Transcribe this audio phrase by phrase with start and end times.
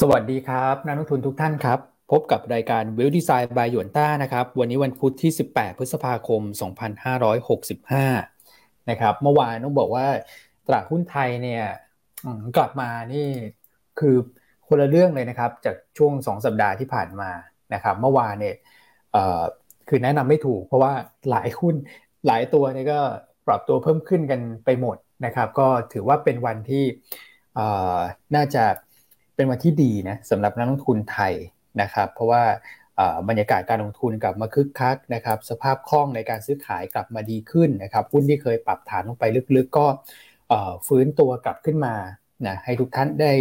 [0.00, 1.78] สวัสดีครับนักลงทุนทุกท่านครับ
[2.12, 6.42] พบกับรายการวิวดีไซน์บายหยวนต้านะครับ วันนี้วันพุธที่ 18 พฤษภาคม
[8.10, 10.06] 2565 นะครับ เมื่อวานต้องบอกว่า
[10.66, 11.64] ตลาดหุ้นไทยเนี่ย
[12.56, 13.28] กลับมานี่
[13.98, 14.16] คือ
[14.68, 17.30] คนละเรื่องเลยนะครับ จากช่วง 2 สัปดาห์ที่ผ่านมา
[17.74, 18.56] นะครับ เมื่อวานเนี่ย
[19.88, 20.92] คือแนะนำไม่ถูก เพราะว่า
[21.30, 21.74] หลายหุ้น
[22.26, 23.00] หลายตัวเนี่ยก็
[23.46, 26.84] ปรับตัวเพิ่มขึ้นกันไปหมดนะครับ ก็ถือว่าเป็นวันที่
[28.36, 31.32] น่าจะเเป็นวันที่ดีนะสำหรับนักลงทุนไทย
[31.82, 32.42] นะครับ เพราะว่า
[33.28, 39.24] บรรยากาศการลงทุนกลับมาคึกคักนะครับ สภาพคล่องในการซื้อขายกลับมาดีขึ้นนะครับหุ้นที่เคยปรับฐานลงไป
[39.56, 39.86] ลึกๆ ก็
[40.86, 41.94] ฟื้นตัวกลับขึ้นมา
[42.46, 43.32] นะให้ทุกท่านได้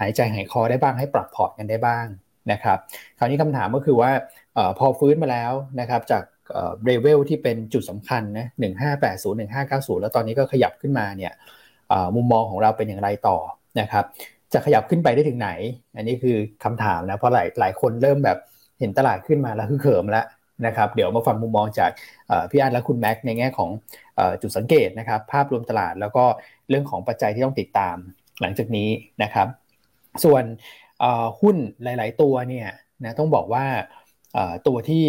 [0.00, 2.06] หายใจหายคอได้บ้างให้ปรับพอร์ตกันได้บ้าง
[2.52, 2.78] นะครับ
[3.18, 4.10] คราวนี้คำถามก็คือว่า
[4.78, 6.22] พอฟื้นมาแล้วนะครับจาก
[6.84, 8.46] เรเวลที่เป็นจุดสำคัญนะ
[9.00, 11.32] 1580 1590แล้วตอนนี้ก็ขยับขึ้นมาเนี่ย
[12.14, 13.38] มุมมองของเราเป็นอย่างไรต่อ
[13.80, 14.04] นะครับ
[14.54, 15.50] จะขยับขึ้นไปได้ถึงไหน
[15.96, 18.38] อันนี้คือคำถามนะเพราะหลายหลายคนเริ่มแบบ
[18.80, 20.26] เห็นตลาดขึ้นมาแล้วคือเขิมแล้ว
[20.66, 21.90] นะครับ เดี๋ยวมาฟังมุมมองจาก
[22.50, 23.70] พี่อันและคุณแม็กในแง่ของ
[24.42, 26.24] จุดสังเกตนะครับ ภาพรวมตลาดแล้วก็
[26.68, 27.96] เรื่องของปัจจัยที่ต้องติดตาม
[28.40, 28.88] หลังจากนี้
[29.22, 29.48] นะครับ
[30.24, 30.44] ส่วน
[31.40, 32.68] หุ้นหลาย ๆ ตัวเนี่ย
[33.04, 33.64] นะต้องบอกว่า
[34.66, 35.04] ตัวที่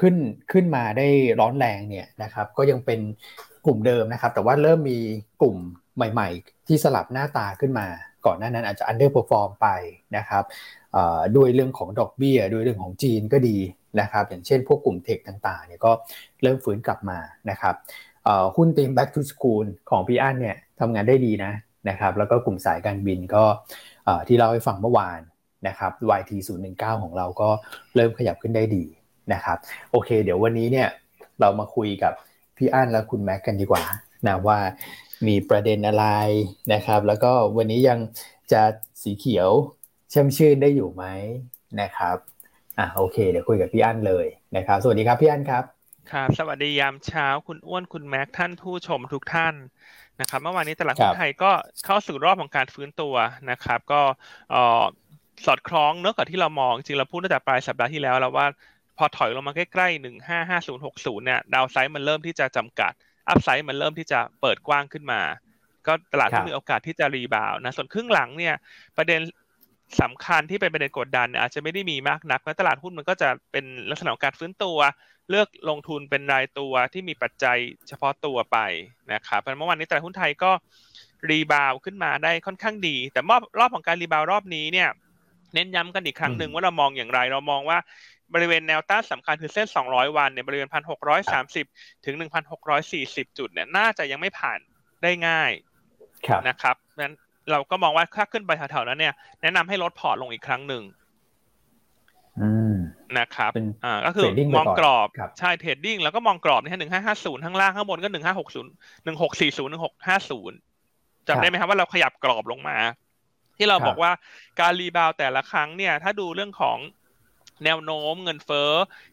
[0.00, 0.16] ขึ้น
[0.52, 1.08] ขึ้นมาได้
[1.40, 3.00] ร้อนแรงเนี่ยนะครับก็ยังเป็น
[3.66, 4.98] กลุ่มเดิมนะครับ แต่ว่าเริ่มมี
[5.42, 5.56] กลุ่ม
[5.96, 7.86] ใหม่ ๆ ที่สลับหน้าตาขึ้นมา
[8.26, 9.68] ก่อนหน้านั้นอาจจะ underperform ไป
[10.16, 10.44] นะครับ
[11.36, 13.58] ด้วยเรื่องของดอกเบี้ยด้วยเรื่องของจีนก็ดี
[14.00, 15.92] นะครับอย่างเช่นพวกกลุ่มเทคต่างๆเนี่ยก็
[16.42, 17.18] เริ่มฟื้นกลับมา
[17.50, 17.74] นะครับ
[18.56, 21.52] หุ้นเต็ม back to school ของพี่อั้นเนี่ยทำงานได้ดีนะ
[21.88, 23.44] นะครับแล้วก็กลุ่มสายการบินก็
[24.28, 25.20] ที่เราให้ฟังเมื่อวาน
[25.68, 27.48] นะครับ YT 0 1 9ของเราก็
[27.96, 28.84] เริ่มขยับขึ้นได้ดี
[29.32, 29.58] นะครับ
[29.90, 30.88] โอเค เดี๋ยววันนี้เนี่ย
[31.40, 32.12] เรามาคุยกับ
[32.56, 33.82] พี่อั้นและคุณแม็กกันดีกว่า
[34.26, 34.58] นะว่า
[35.26, 36.06] มีประเด็นอะไร
[36.72, 37.98] นะครับ แล้วก็วันนี้ยัง
[38.52, 38.62] จะ
[39.02, 39.50] สีเขียว
[40.12, 41.04] ชื่มชื่นได้อยู่ไหม
[41.80, 42.16] นะครับ
[42.78, 44.26] อะโอเค เดี๋ยวคุยกับพี่อั้นเลย
[44.56, 45.64] นะครับ สวัสดีครับพี่อั้นครับ
[46.12, 49.54] ครับ สวัสดียามเช้าคุณอ้วนคุณแม็กท่านผู้ชมทุกท่าน
[50.20, 51.50] นะครับ เมื่อวานนี้ตลาดหุ้นไทยก็
[51.84, 53.14] เข้าสู่รอบของการฟื้นตัว
[53.50, 54.00] นะครับ ก็
[55.46, 58.46] สอดคล้องเนื้อกับที่เรามอง จริงเราพูดตั้งแต่ปลายสัปดาห์ที่แล้วแล้วว่า
[58.96, 62.92] พอถอยลงมาใกล้ๆหนึ่งห้าห้าศูนย์หกศูนย์เนี่ยดาวไซด์มันเริ่มที่จะจำกัด
[63.28, 65.20] อัพไซด์มันเริ่มที่จะเปิดกว้างขึ้นมา
[65.86, 68.54] ก็ตลาดมีโอกาสที่จะรีบาวนะส่วนครึ่งหลังเนี่ย
[68.96, 69.20] ประเด็น
[70.02, 74.78] สำคัญที่เป็นประเด็นกดดันอาจจะไม่ได้มีมากนักนะตลาดหุ้นมันก็จะเป็นลักษณะของการฟื้นตัว
[75.30, 77.58] เลือกลงทุนเป็นรายตัวที่มีปัจจัย
[77.88, 78.58] เฉพาะตัวไป
[79.12, 80.50] นะครับเมื่อวานนี้ตลาดหุ้นไทยก็
[81.30, 84.88] rebound ขึ้นมาได้ค่อนข้างดี แต่รอบรอบของการ rebound รอบนี้เนี่ย
[85.54, 87.78] เน้นย้ำกันอีกครั้งหนึ่งว่าเรามองอย่างไรเรามองว่า
[88.34, 90.68] บริเวณแนวต้านสำคัญคือเส้น 200 วันเนี่ยบริเวณ
[91.36, 92.14] 1,630 ถึง
[92.76, 94.58] 1,640 จุดเนี่ยน่าจะยังไม่ผ่าน
[95.02, 95.50] ได้ง่าย
[96.48, 97.14] นะครับนั้น
[97.50, 100.82] เราก็มองว่าถ้าขึ้นไปแถวๆนั้นเนี่ยแนะนำให้ลดพอร์ตลงอีกครั้งหนึ่ง
[103.18, 103.52] นะครับ
[103.84, 105.08] อ่า ก็คือมองกรอบ
[105.38, 108.70] ใช่ trading แล้วก็มองกรอบนี่ฮะหนึ่งห้าห้าศูนย์ข้างล่างข้างบนก็หนึ่งห้าหกศูนย์
[109.04, 110.56] หนึ่งหกสี่ศูนย์หนึ่งหกห้าศูนย์
[111.28, 112.76] จำได้ไหมครับว่าเราขยับกรอบลงมา
[113.56, 114.10] ที่เราบอกว่า
[114.60, 116.78] การ rebound แต่ละครั้งเนี่ย ถ้าดูเรื่องของ
[117.64, 118.70] แนวโน้มเงินเฟ้อ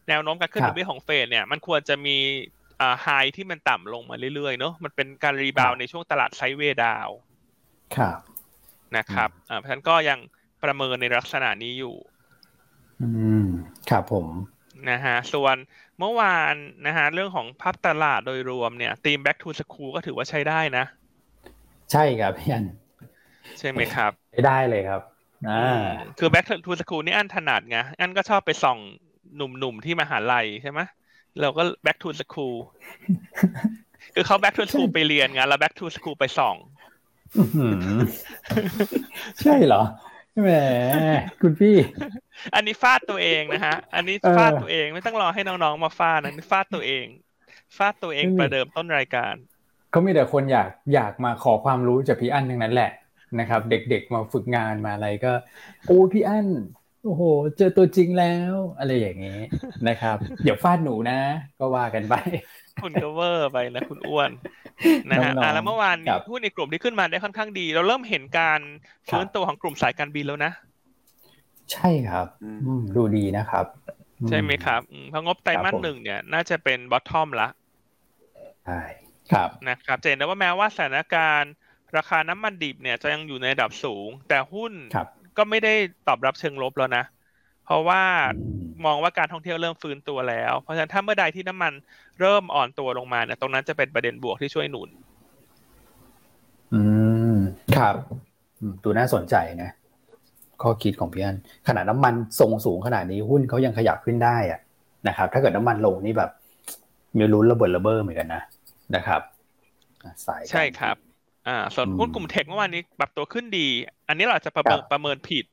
[0.08, 2.10] แนวโน้มการขึ้นดอกเบี้ยของเฟดเนี่ยมันควรจะมี
[2.80, 7.08] อ่า high ที่มันต่ำลงมาเรื่อยๆเนาะมันเป็นการ rebound ในช่วงตลาด sideway down
[7.96, 8.42] ครับ
[8.96, 10.18] นะครับอ่าเพราะฉะนั้นก็ยัง
[10.62, 11.96] ประเมินในลักษณะนี้อยู่
[13.00, 13.04] อื
[13.44, 13.46] ม
[13.88, 14.28] ครับผม
[14.88, 15.56] นะฮะส่วน
[15.98, 16.54] เมื่อวาน
[16.86, 20.84] นะฮะเรื่องของภาพตลาดโดยรวมเนี่ยทีม back to school ก็ถือว่าใช้ได้นะ
[21.90, 22.64] ใช่ครับพี่อัน
[23.58, 25.11] ใช่ไหมครับใช้ได้เลยครับอ่า
[26.18, 28.78] คือ back to school นี่อันถนัดไงอันก็ชอบไปส่อง
[29.36, 30.80] หนุ่มๆที่มหาลัยใช่ไหม
[31.40, 32.56] เราก็ back to school
[34.14, 36.56] คือเขา back to school ไปเรียนไงแล้ว back to school ไปส่อง
[39.42, 39.82] ใช่เหรอ
[40.42, 40.50] แหม
[41.42, 41.76] คุณพี่
[42.54, 47.06] อันนี้ฟาดตัวเองนะฮะ อันนี้ฟาดตัวเองไม่ต้องรอให้น้องๆมาฟาดนะนี่ฟาดตัวเอง
[47.76, 49.34] ฟาดตัวเองประเดิมต้นรายการ
[49.90, 52.90] เขามีแต่คนอยากอยากมาขอความรู้จากพี่อันทั้งนั้นแหละ
[53.40, 55.32] นะครับ เด็กๆมาฝึกงานมาอะไรก็
[55.86, 56.48] โอ้พี่อั้น
[57.04, 57.22] โอ้โห
[57.58, 59.40] เจอตัวจริงแล้ว อะไรอย่างนี้
[59.88, 61.18] นะครับ เดี๋ยวฟาดหนูนะ
[61.58, 62.14] ก็ว่ากันไป
[62.82, 64.30] คุณก็เวอร์ไปนะคุณอ้วน
[65.10, 65.96] นะฮะแล้วเมื่อวาน
[66.30, 68.60] หุ้นในกลุ่มที่ขึ้นมาได้ค่อนข้างดี เราเริ่มเห็นการ
[69.10, 70.52] ฟื้นตัวของกลุ่มสายการบินแล้วนะ
[71.72, 72.26] ใช่ครับ
[72.96, 73.66] ดูดีนะครับ
[74.28, 74.80] ใช่ไหมครับ
[75.10, 77.48] เพราะงบไตรมาสหนึ่งเนี่ย น่าจะเป็นบอททอมละ
[78.66, 78.80] ใช่
[79.32, 81.52] ครับนะครับเจนได้ว่าแม้ว่าสถานการณ์
[81.96, 84.72] ราคาน้ำมันดิบเนี่ยจะยังอยู่ในระดับสูง แต่หุ้น
[85.36, 85.74] ก็ไม่ได้
[86.08, 87.04] ตอบรับเชิงลบแล้วนะ
[87.66, 88.02] เพราะว่า
[88.84, 91.72] มองว่าการท่องเที่ยวเริ่มฟื้นตัวแล้ว เพราะฉะนั้นถ้าเมื่อใดที่น้ำมัน
[92.20, 94.88] เริ่มอ่อนตัวลงมาเนี่ยตรงนั้นจะเป็นประเด็นบวกที่ช่วยหนุน
[96.72, 96.80] อื
[97.34, 97.36] ม
[97.76, 97.96] ครับ
[98.84, 99.70] ดูน่าสนใจนะ
[100.62, 101.36] ข้อคิดของพี่อัน
[101.68, 104.60] ขนาดน้ำมันทรงสูงขนาดนี้หุ้นเขายังขยับขึ้นได้อะ
[105.08, 106.30] นะครับ ถ้าเกิดน้ำมันลงนี่แบบ
[107.18, 108.42] มีลุ้นระเบิดระเบ้อเหมือนกันนะ
[108.94, 109.20] นะครับ
[110.26, 110.96] สายใช่ครับ
[111.48, 113.68] อ่าส่วนหุ้นกลุ่มเทคเมื่อวานนี้ปรับตัวขึ้นดี
[114.08, 115.44] อันนี้เราจะประเมินประเมินผิด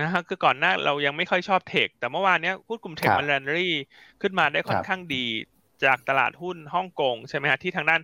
[0.00, 3.74] นะฮะคือก่อนหน้าเรายังไม่ค่อยชอบเทค แต่เมื่อวานนี้หุ้นกลุ่มเทคมันแลนดี้
[4.20, 5.26] ขึ้นมาได้ค่อนข้างดี
[5.84, 8.00] จากตลาดหุ้นฮ่องกงใช่ไหมฮะที่ทางด้าน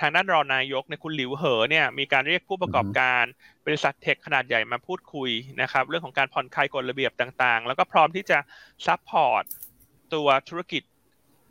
[0.00, 3.22] ทางด้านรองนายกคุณหลิวเหอเนี่ยมีการเรียกผู้ประกอบการ
[3.66, 5.30] บริษัท tech ขนาดใหญ่มาพูดคุย
[5.62, 8.38] นะครับเรื่องของการผ่อนคลายกฎระเบียบต่างๆ แล้วก็พร้อมที่จะ
[8.86, 9.44] support
[10.14, 10.82] ตัวธุรกิจ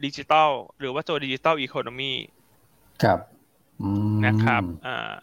[0.06, 2.14] ดิจิทัลหรือว่าตัว digital economy
[3.04, 3.20] ครับ
[4.26, 5.16] นะครับอ่า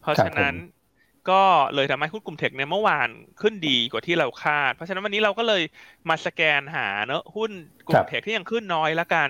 [0.00, 0.54] เพราะฉะนั้น
[1.30, 1.42] ก็
[1.74, 3.08] เลยทำให้หุ้นกลุ่ม tech เนี่ยเมื่อวาน
[3.40, 5.62] ขึ้นดีกว่าที่เราคาด เพราะฉะนั้นวันนี้เราก็เลย
[6.08, 7.50] มาสแกนหาเนอะหุ้น
[7.86, 9.28] กลุ่มเทคที่ยังขึ้นน้อยละกัน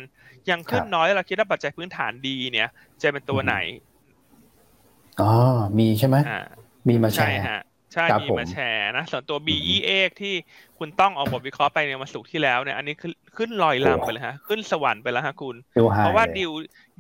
[0.50, 2.67] ยังขึ้นน้อยเราคิดว่าปัจจัยพื้นฐานดีเนี่ย
[3.02, 3.52] จะเป็นตัวไหน
[5.20, 5.25] อ๋อ
[5.79, 6.17] มีใช่ไหม
[6.88, 7.46] มีมาแชร์
[7.96, 9.90] ใช่ฮะใช่ มีมาแชร์นะ ส่วนตัว BEA
[10.20, 10.34] ที่
[10.78, 12.94] คุณต้องเอาบทวิเคราะห์ไปในวันศุกร์ที่แล้วเนี่ย อันนี้
[13.37, 15.56] ขึ้นลอยลำไปเลยฮะ ขึ้นสวรรค์ไปแล้วฮะคุณ
[15.98, 16.52] เพราะว่าดิว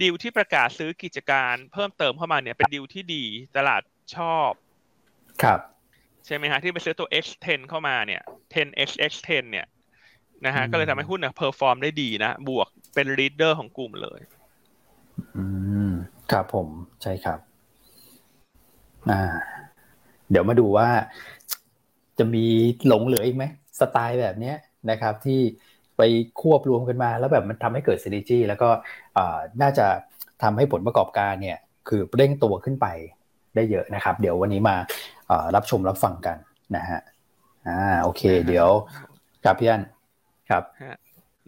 [0.02, 3.24] ดิวที่ประกาศซื้อกิจการเพิ่มเติมเข้ามาเนี่ย เป็นดิวที่ดี
[3.56, 3.82] ตลาด
[4.16, 4.50] ชอบ
[5.42, 5.60] ครับ
[6.26, 8.22] ใช่ไหมฮะ ที่ไปซื้อตัว X10 เข้ามาเนี่ย
[8.54, 9.66] 10x x10 เนี่ย
[10.46, 14.20] นะฮะ ก็เลยทำให้หุ้นเนี่ย perform ได้ดีนะ บวกเป็น leader ของกลุ่มเลย
[15.36, 15.44] อื
[15.88, 15.90] ม
[16.30, 16.68] ครับผม
[17.02, 17.38] ใช่ครับ
[19.10, 19.22] อ่า
[20.30, 20.88] เดี๋ยวมาดูว่า
[22.18, 22.44] จะมี
[22.86, 23.44] หลงเหลืออีกไหม
[23.80, 24.52] สไตล์แบบนี้
[24.90, 25.40] นะครับ ที่
[25.96, 26.02] ไป
[26.42, 28.68] ควบรวมกันมา แล้วแบบมันทำให้เกิดซีดีจีแล้วก็
[29.62, 29.86] น่าจะ
[30.42, 31.58] ทำให้ผลประกอบการเนี่ย
[31.88, 32.86] คือเร่งตัวขึ้นไป
[33.54, 34.76] ได้เยอะนะครับ เดี๋ยววันนี้มา
[35.56, 36.36] รับชมรับฟังกัน
[36.76, 37.00] นะฮะ
[37.68, 38.68] อ่าโอเค เดี๋ยว
[39.44, 39.82] กับพี่อัน
[40.50, 40.62] ครับ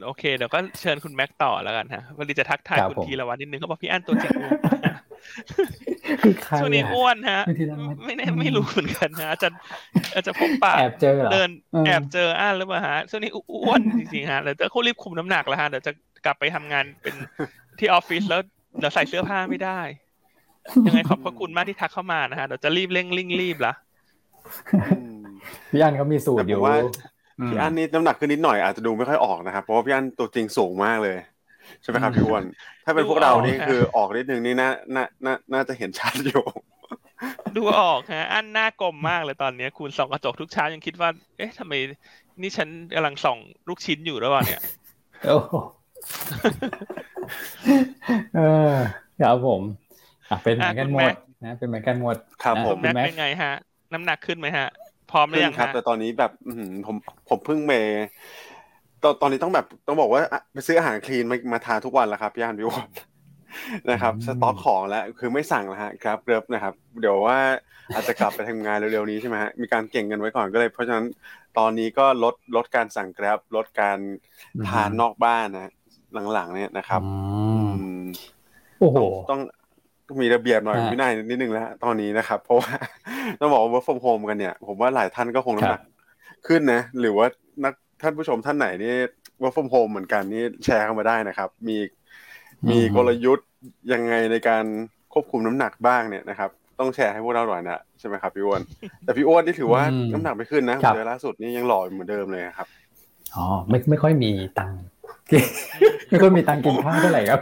[0.04, 4.32] โอเคเดี๋ยวก็เชิญคุณแม็กต่อแล้วกันฮะวันนี้จะทักทายคุณทีละวันนิดนึงเขาบอกพี่อันตัวจริง
[6.22, 7.42] คือใครช่วงนี้อ้วนฮะ
[8.04, 9.48] ไม่แน่ไม่รู้เหมือนกันนะอาจจะ
[10.14, 11.50] อาจจะพบปะแอบเจอเดิน
[11.86, 13.30] แอบเจออันหรือเปล่าฮะช่วงนี้
[13.64, 15.92] อ้วนจริงๆฮะเดี๋ยวจะเขารีบคุมน้ำหนักแล้วฮะเดี๋ยวจะ
[16.24, 17.14] กลับไปทำงานเป็น
[17.78, 18.40] ที่ออฟฟิศแล้ว
[18.78, 19.80] เดี๋ยวใส่เสื้อผ้าไม่ได้
[20.86, 23.72] ยังไงขอบพระคุณมากที่ทักเข้ามานะฮะเดี๋ยวจะรีบเร่งริ่งรีบละ
[25.70, 26.60] พี่อันเขามีสูตรอยู่
[27.50, 31.16] พี่อันนี้น้ำหนักขึ้นนิดหน่อยอาจจะดูไม่ค่อยออกนะครับเพราะว่าพี่อันตัวจริงสูงมากเลย
[31.82, 32.42] ใช่ไหมครับพี่อ้วน
[32.88, 36.44] ถ้าเป็นพวกเรานี่คือออกนิดนึงนี่น่าน่าน่าน่าจะเห็นชัดอยู่
[37.56, 41.08] ดูออกฮะ อันหน้ากลมมากเลยตอนนี้ คุณส่องกระจกทุกเช้ายังคิดว่า
[41.38, 41.72] เอ๊ะทำไม
[42.40, 43.38] นี่ฉันกำลังส่อง
[43.68, 44.62] ลูกชิ้นอยู่แล้ววะเนี่ย
[45.24, 45.36] โอ้
[48.36, 48.40] เอ
[48.72, 48.74] อ
[49.22, 49.60] ครับผม
[50.44, 51.10] เป็นเหมือนกันหมด
[51.44, 53.54] นะเป็นเหมือนกันหมดครับผมแม็กเป็นไงฮะ
[53.92, 54.68] น้ำหนักขึ้นไหมฮะ
[55.10, 56.32] พร้อมหรือยังครับ แต่ตอนนี้แบบ
[56.86, 56.96] ผม
[57.28, 57.72] ผมเพิ่งเม
[59.02, 60.22] ตอนตอนนี้ต้องแบบต้องบอกว่า
[60.52, 62.88] ไปซื้ออาหารคลีนมามาทานทุกวันแล้วครับพี่อันพี่วอน
[63.90, 67.38] นะครับสต็อกของแล้วคือไม่สั่งแล้วฮะครับเริบนะครับ เดี๋ยวว่า
[67.94, 71.06] อาจจะกลับไปทำงานเร็วๆนี้ใช่ไหมฮะมีการเก่งกันไว้ก่อนก็เลย เพราะฉะนั้น
[71.58, 73.98] ตอนนี้ก็ลดลดการสั่งแกร็บลดการ
[74.68, 75.72] ทานนอกบ้านนะ
[76.32, 77.00] หลังๆ เนี่ยนะครับ
[78.80, 78.98] โอ้โห
[79.30, 79.40] ต้อง
[80.20, 82.72] มีระเบียบหน่อยวินัยนิดนึงแล้วตอนนี้นะครับ เพราะว่า
[83.40, 85.82] ต้องบอกว่า work from home กันเนี่ย ผมว่าหลายท่านก็คงน้ำหนัก
[86.46, 87.26] ขึ้นนะ หรือว่า
[87.64, 88.94] นัก ท่านผู้ชมท่านไหนนี่
[89.40, 91.76] work from home เหมือนกันนี่แชร์เข้ามาได้นะครับ มี
[92.70, 93.48] มีกลยุทธ์
[93.92, 94.64] ยังไงในการ
[95.12, 98.60] ควบคุมน้ำหนักบ้างเนี่ยนะครับต้องแชร์ให้พวกเราหน่อยนะใช่ไหมครับพี่อ้วน
[99.04, 102.66] แต่พี่อ้วนนี่ถือว่าน้ำหนักไม่ขึ้นนะเดือนล่าสุดนี่ยังหล่อเหมือนเดิมเลยครับ
[103.34, 104.80] อ๋อไม่ไม่ค่อยมีตังค์
[106.10, 107.40] ไม่ค่อยมีตังค์กินข้าวเท่าไหร่ครับ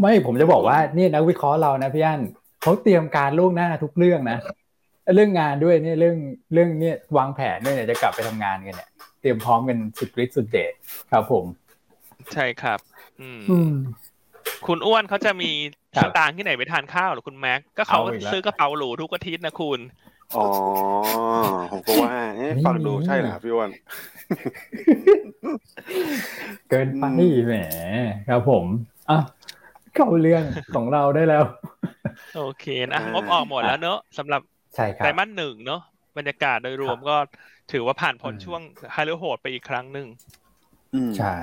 [0.00, 2.20] ไม่ผมจะบอกว่านี่นักวิเคราะห์เรานะพี่อัน
[2.62, 4.38] เขาเตรียมการล่วงหน้าทุกเรื่องนะ
[5.14, 6.16] เรื่องงานด้วยเนี่ยเรื่อง
[6.52, 8.88] เรื่องเนี่ยวางแผนด้วยเนี่ยจะกลับไปทำงานกันเนี่ย
[9.20, 10.72] เตรียมพร้อมกันสุดฤทธิ์สุดเดช
[11.12, 11.44] ครับผม
[12.34, 12.78] ใช่ครับ
[13.20, 13.30] อื
[13.70, 13.74] ม
[14.66, 15.50] คุณอ้วนเขาจะมี
[16.02, 18.00] สตางค์ที่ไหนไปทานข้าวหรือคุณแม็กก็เขา
[18.32, 19.80] ซื้อกระเป๋าหรูทุกอาทิตย์นะคุณ
[20.36, 20.46] อ๋อ
[21.72, 22.14] ผมก็ว่า
[22.66, 23.70] ฟังดูใช่เหรอพี่อ้วน
[26.68, 27.04] เกินไป
[27.46, 27.54] แหม
[28.28, 28.64] ครับผม
[29.10, 29.18] อะ
[29.94, 31.44] เข้าเรื่องของเราได้แล้ว
[32.36, 34.42] โอเคนะงบออกหมดแล้วเนอะสำหรับ
[34.78, 35.82] ใช่ครับไตรมาสหนึ่งเนอะ
[36.18, 37.16] บรรยากาศโดยรวมก็
[37.72, 38.60] ถือว่าผ่านพ้นช่วง
[38.92, 40.06] ไฮเลโหดไปอีกครั้งหนึ่ง
[41.18, 41.36] ใช่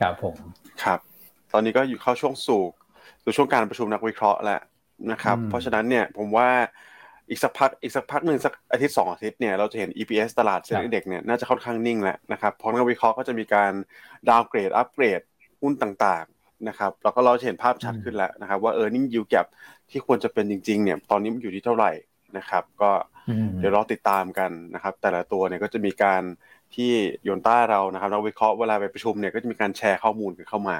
[0.00, 0.36] ครับผม
[0.84, 0.98] ครับ
[1.52, 2.64] ตอนนี้ก็อยู่เข้าช่วงสู่
[3.22, 4.60] สู่ช่วงการประชุมนักวิเคราะห์แล้ว
[5.12, 6.48] นะครับ เพราะฉะนั้นเนี่ยผมว่า
[7.28, 13.72] อีกสักพักอีกสักพักหนึ่งสักอาทิตย์สองอาทิตย์เนี่ยเราจะเห็น EPS ตลาดเซ็นเด็กเนี่ยน่าจะค่อนข้างนิ่งแล้วนะครับเพราะนักวิเคราะห์ก็จะมีการ
[14.28, 15.20] ดาวเกรดอัปเกรด
[15.60, 16.26] หุ้นต่าง
[16.68, 19.46] นะครับแล้วก็เราเห็นภาพชัดขึ้นแล้วนะครับว่า e a r n i n g yield gap
[19.90, 21.90] ที่ควรจะเป็นจริงๆเนี่ยตอนนี้มันอยู่ที่เท่าไหร่
[22.36, 22.90] นะครับ ก็
[23.58, 26.22] เดี๋ยวรอติดตามกันนะครับ แต่ละตัวเนี่ยก็จะมีการ
[26.74, 26.92] ที่
[27.24, 30.76] โยนต้าเรานะครับเราวิเคราะห์เวลาไปประชุมเนี่ยก็จะมีการแชร์ข้อมูลกันเข้ามา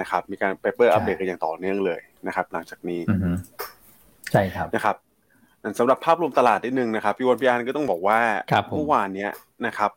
[0.00, 3.00] นะครับ มีการเปเปอร์อัปเดตกันอย่างต่อเนื่องเลยนะครับ หลังจากนี้
[4.32, 4.96] ใช่ครับนะครับ
[5.78, 8.20] สำหรับภาพรวมตลาดนิดนึงนะครับพี่วันพี่อันก็ต้องบอกว่า
[8.52, 9.30] ครับผมเมื่อวานเนี้ย
[9.66, 9.90] นะครับ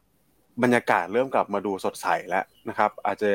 [0.63, 3.29] บรรยากาศเริ่มกลับมาดูสดใสแล้วนะครับ อาจจะ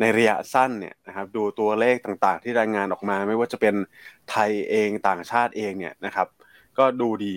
[0.00, 3.74] ในระยะสั้นเนี่ยนะครับ ดูตัวเลขต่างๆ ที่รายงานออกมา ไม่ว่าจะเป็น
[4.30, 6.26] ไทยเองต่างชาติเองเนี่ยนะครับ
[6.78, 7.36] ก็ดูดี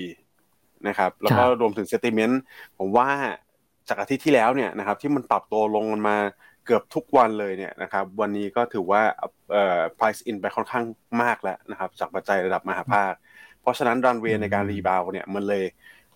[0.88, 2.42] นะครับ แล้วก็ครับรวมถึง sentiment
[2.78, 3.10] ผมว่า
[3.90, 6.18] จากอาทิตย์ที่แล้วเนี่ยนะครับ ที่มันปรับตัวลงมา
[6.66, 9.02] เกือบทุกวันเลยเนี่ยนะครับ วันนี้ก็ถือว่า
[9.52, 10.84] เอ่อ price in ไปค่อนข้าง
[11.24, 13.14] มากแล้วนะครับ จากปัจจัยระดับมหภาค
[13.62, 15.64] เพราะฉะนั้นรันเวย์ในการ rebound เนี่ยมันเลย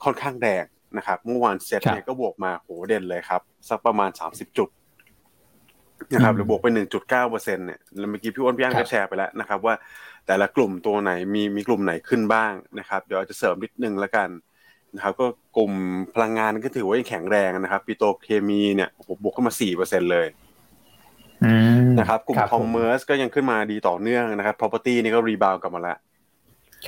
[0.03, 0.65] ค่อนข้างแรง
[0.98, 4.70] นะครับเมื่อวานเซ็ตเนี่ยก็บวกมาโหเด่นเลยครับ สักประมาณ 30 จุด
[6.13, 9.74] นะครับหรือบวกไป 1.9เปอร์เซ็นต์เนี่ยแล้วเมื่อกี้พี่อ้วนพี่อั้งก็แชร์ไปแล้วนะครับว่า
[10.27, 14.29] แต่ละกลุ่มตัวไหนมีมีกลุ่มไหนขึ้นบ้างนะครับ เดี๋ยวอาจจะเสริมนิดนึงแล้วกัน
[14.96, 15.25] นะครับ ก็
[15.58, 15.72] กลุ่ม
[16.13, 20.27] พลังงานก็ถือว่ายังแข็งแรงนะครับปิโตรเคมีเนี่ยโอ้โหบวกขึ้นมา4เปอร์เซ็นต์เลย
[21.44, 21.53] อื
[21.86, 25.98] มนะครับ กลุ่มครับ commerce ก็ยังขึ้นมาดีต่อเนื่องนะครับ property นี่ก็ rebound กลับมาแล้ว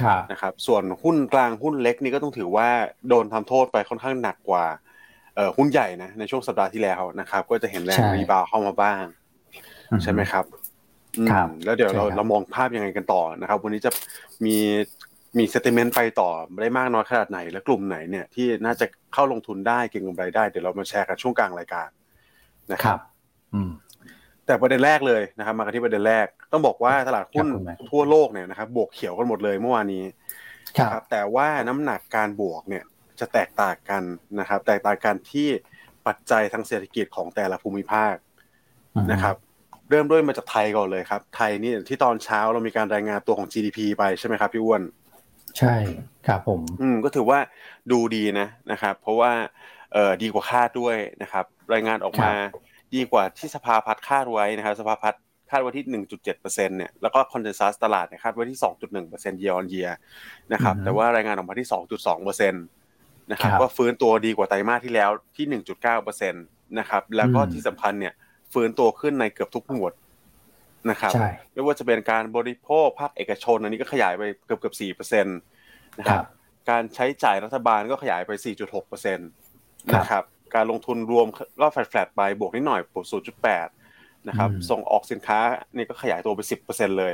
[0.01, 2.69] ครับนะครับ ส่วนหุ้นกลางหุ้นเล็กนี่ก็ต้องถือว่า
[3.07, 4.65] โดนทำโทษไปค่อนข้างหนักกว่า
[5.35, 9.03] เอ่อหุ้นใหญ่นะในช่วงสัปดาห์ที่แล้วนะครับ ก็จะเห็นแรงใช่ rebound เข้ามาบ้าง
[10.03, 10.56] ใช่ไหมครับอืม
[11.31, 13.91] ครับแล้วเดี๋ยวเราใช่ครับเรามองภาพยังไงกันต่อนะครับ วันนี้จะ
[14.45, 14.57] มี
[15.37, 16.29] มี sentiment ไปต่อ
[16.61, 21.89] ได้มากน้อยขนาดไหน และกลุ่มไหนเนี่ยที่น่าจะเข้าลงทุนได้เก็งกำไรได้ เดี๋ยวเรามาแชร์กันช่วงกลางรายการ
[22.71, 23.01] นะคครัรับบ
[23.53, 23.71] อืม
[24.45, 30.03] แต่ประเด็นแรกเลยนะครับ มากันที่ประเด็นแรก ต้องบอกว่าตลาดหุ้นครับคุณแม่ทั่วโลกเนี่ยนะครับบวกเขียวกันหมดเลยเมื่อวานนี้
[30.77, 32.83] ครับนะครับแต่ว่าน้ำหนักการบวกเนี่ย
[33.19, 34.03] จะแตกต่างกัน
[34.39, 35.47] นะครับ แตกต่างกันที่
[36.07, 38.15] ปัจจัยทางเศรษฐกิจของแต่ละภูมิภาค
[39.11, 39.35] นะครับ
[39.89, 44.81] เริ่มด้วยมาจากไทยก่อนเลยครับ ไทยนี่ที่ตอนเช้าเรามีการรายงานตัวของ GDP ไปใช่ไหมครับพี่อ้วน
[45.57, 45.75] ใช่
[46.27, 47.39] ครับผม อืมก็ถือว่า
[47.91, 49.31] ดูดีนะนะครับ เพราะว่า
[49.93, 52.31] เอ่อดีกว่าคาดด้วยนะครับ รายงานออกมา
[52.95, 55.85] ดีกว่าที่สภาพัฒน์คาดไว้นะครับ สภาพัฒน์คาดไว้ที่
[56.25, 58.59] 1.7%เนี่ยแล้วก็คอนเซนแซสตลาดเนี่ยคาดไว้ที่
[58.99, 59.91] 2.1% year on year
[60.53, 61.67] นะครับอืมแต่ว่ารายงานออกมาที่
[62.09, 65.61] 2.2%นะครับครับก็ฟื้นตัวดีกว่าไตรมาสที่แล้วที่
[65.93, 68.13] 1.9%นะครับแล้วก็อืมที่สำคัญเนี่ย
[68.53, 69.93] ฟื้นตัวขึ้นในเกือบทุกหมวด
[70.89, 75.37] นะครับใช่ไม่ว่าจะเป็นการบริโภคภาคเอกชน อันนี้ก็ขยายไปเกือบเกือบสี่เปอร์เซ็นต์
[75.99, 76.27] นะคครัรับบ
[76.69, 79.29] การใช้จ่ายรัฐบาลก็ขยายไป 4.6เปอร์เซ็นต์
[79.93, 80.23] ครับนะครับ
[80.55, 81.27] การลงทุนรวม
[81.61, 83.05] ก็แฟลตๆไปบวกนิดหน่อยบวก
[83.67, 85.39] 0.8นะครับอืมส่งออกสินค้า
[85.75, 87.13] นี่ก็ขยายตัวไป 10เปอร์เซ็นต์เลย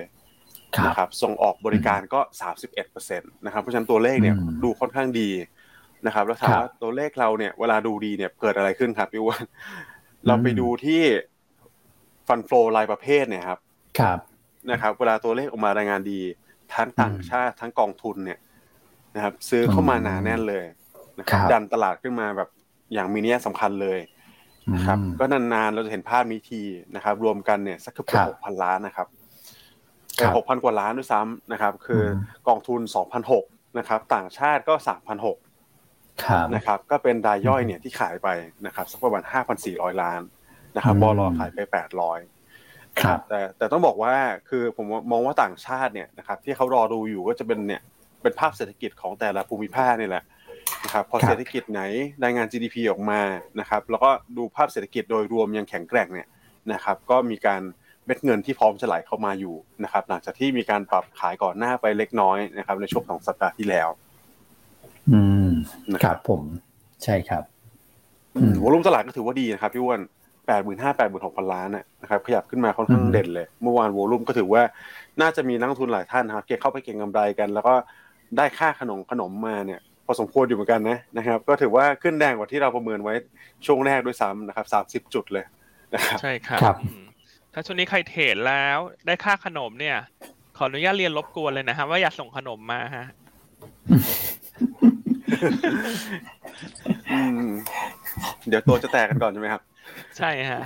[0.76, 2.20] ครับนะครับส่งออกบริการก็
[2.52, 5.30] 31เปอร์เซ็นต์นะครับเพราะฉะนั้นตัวเลขเนี่ยอืมดูค่อนข้างดี
[6.06, 9.44] นะครับแล้วถามครับว่าตัวเลขเราเนี่ยเวลาดูดีเนี่ยเกิดอะไรขึ้นครับพี่อ้วน
[10.28, 11.02] เราไปดูที่
[12.28, 13.60] ฟันโฟรายประเภทเนี่ยครับ
[14.00, 14.20] ครับ
[14.72, 16.22] นะครับ เวลาตัวเลขออกมารายงานดี
[16.74, 18.40] ทั้งต่างชาติทั้งกองทุนเนี่ย
[19.16, 20.66] นะครับ ซื้อเข้ามาหนาแน่นเลย
[21.20, 22.50] นะครับครับดันตลาดขึ้นมาแบบ
[22.94, 24.00] อย่างมีนัยสำคัญเลย
[24.74, 26.62] นะครับอืมก็นานๆเราจะเห็นภาพนี้ที
[26.96, 29.08] นะครับ รวมกันเนี่ยสักเกืครัอบบหกพันล้านนะครับ
[30.20, 32.06] ครัเป็นบหกพันกว่าล้านด้วยซ้ำนะครับ คืออ
[32.40, 33.46] มกองทุนสองพันหก
[33.78, 35.43] นะครับ ต่างชาติก็สามพันหกครับ
[36.56, 38.30] นะครับก็เป็นรายย่อยเนี่ยที่ขายไป
[38.66, 40.22] นะครับสักประมาณห้าพันสี่ร้อยล้าน
[40.76, 42.20] นะครับอืมบลขายไปแปดร้อย
[43.02, 44.14] ครับแต่แต่ต้องบอกว่า
[44.50, 47.82] คือผมมองว่าต่างชาติเนี่ยนะครับที่เขารอดูอยู่ก็จะเป็นเนี่ย
[48.22, 50.24] เป็นภาพเศรษฐกิจของแต่ละภูมิภาคนี่แหละ
[50.84, 51.82] นะครับพอครับเศรษฐกิจไหน
[52.24, 53.22] รายงาน GDP ออกมา
[53.60, 56.28] นะครับแล้วก็ดูภาพเศรษฐกิจโดยรวมยังแข็งแกร่งเนี่ย
[56.74, 57.62] นะครับก็มีการ
[58.06, 63.90] เม็ดเงินที่พร้อมจะไหลเข้ามาอยู่นะครับหลังจากที่มีการปรับขายก่อนหน้าไปเล็กน้อยนะครับในช่วงของสัปดาห์ที่แล้ว
[65.12, 65.53] อืมนะ
[66.04, 66.42] คครัรับบผม
[67.04, 67.44] ใช่ครับ
[68.36, 70.00] อืมวอลุ่มตลาดก็ถือว่าดีนะครับพี่อ้วน
[70.48, 74.62] แปดหมื่นห้าแปดหมื่นหกพันล้านน่ะนะครับขยับขึ้นมาค่อนข้างอืมเด่นเลย เมื่อวานวอลุ่มก็ถือว่า
[75.22, 77.74] น่าจะมีนักลงทุนหลายท่านนะครับเก็บเข้าไปเก็งกำไรกัน แล้วก็
[78.38, 83.14] ได้ค่าขนมขนมมาเนี่ยพอสมควรอยู่เหมือนกันนะนะครับ ก็ถือว่าขึ้นแดงกว่าที่เราประเมินไว้
[83.66, 85.46] ช่วงแรกด้วยซ้ำนะครับสามสิบ30จุดเลย
[85.94, 87.04] นะครับใช่ครับครับอืม
[87.54, 89.98] ถ้าช่วงนี้ใครเทรดแล้วได้ค่าขนมเนี่ย
[90.58, 93.06] ขออนุญาตเรียนรบกวนเลยนะครับว่าอย่าส่งขนมมาฮะ
[93.90, 94.04] อืม
[98.48, 99.62] เดี๋ยวตัวจะแตกกันก่อนใช่ไหมครับ
[100.18, 100.60] ใช่ฮะ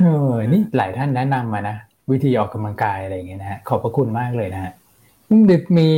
[0.00, 1.76] เออนี่หลายท่านแนะนำมานะ
[2.10, 4.72] วิธีออกกำลังกายอะไรอย่างเงี้ยนะฮะขอบพระคุณมากเลยนะฮะ
[5.50, 5.88] ดึกมี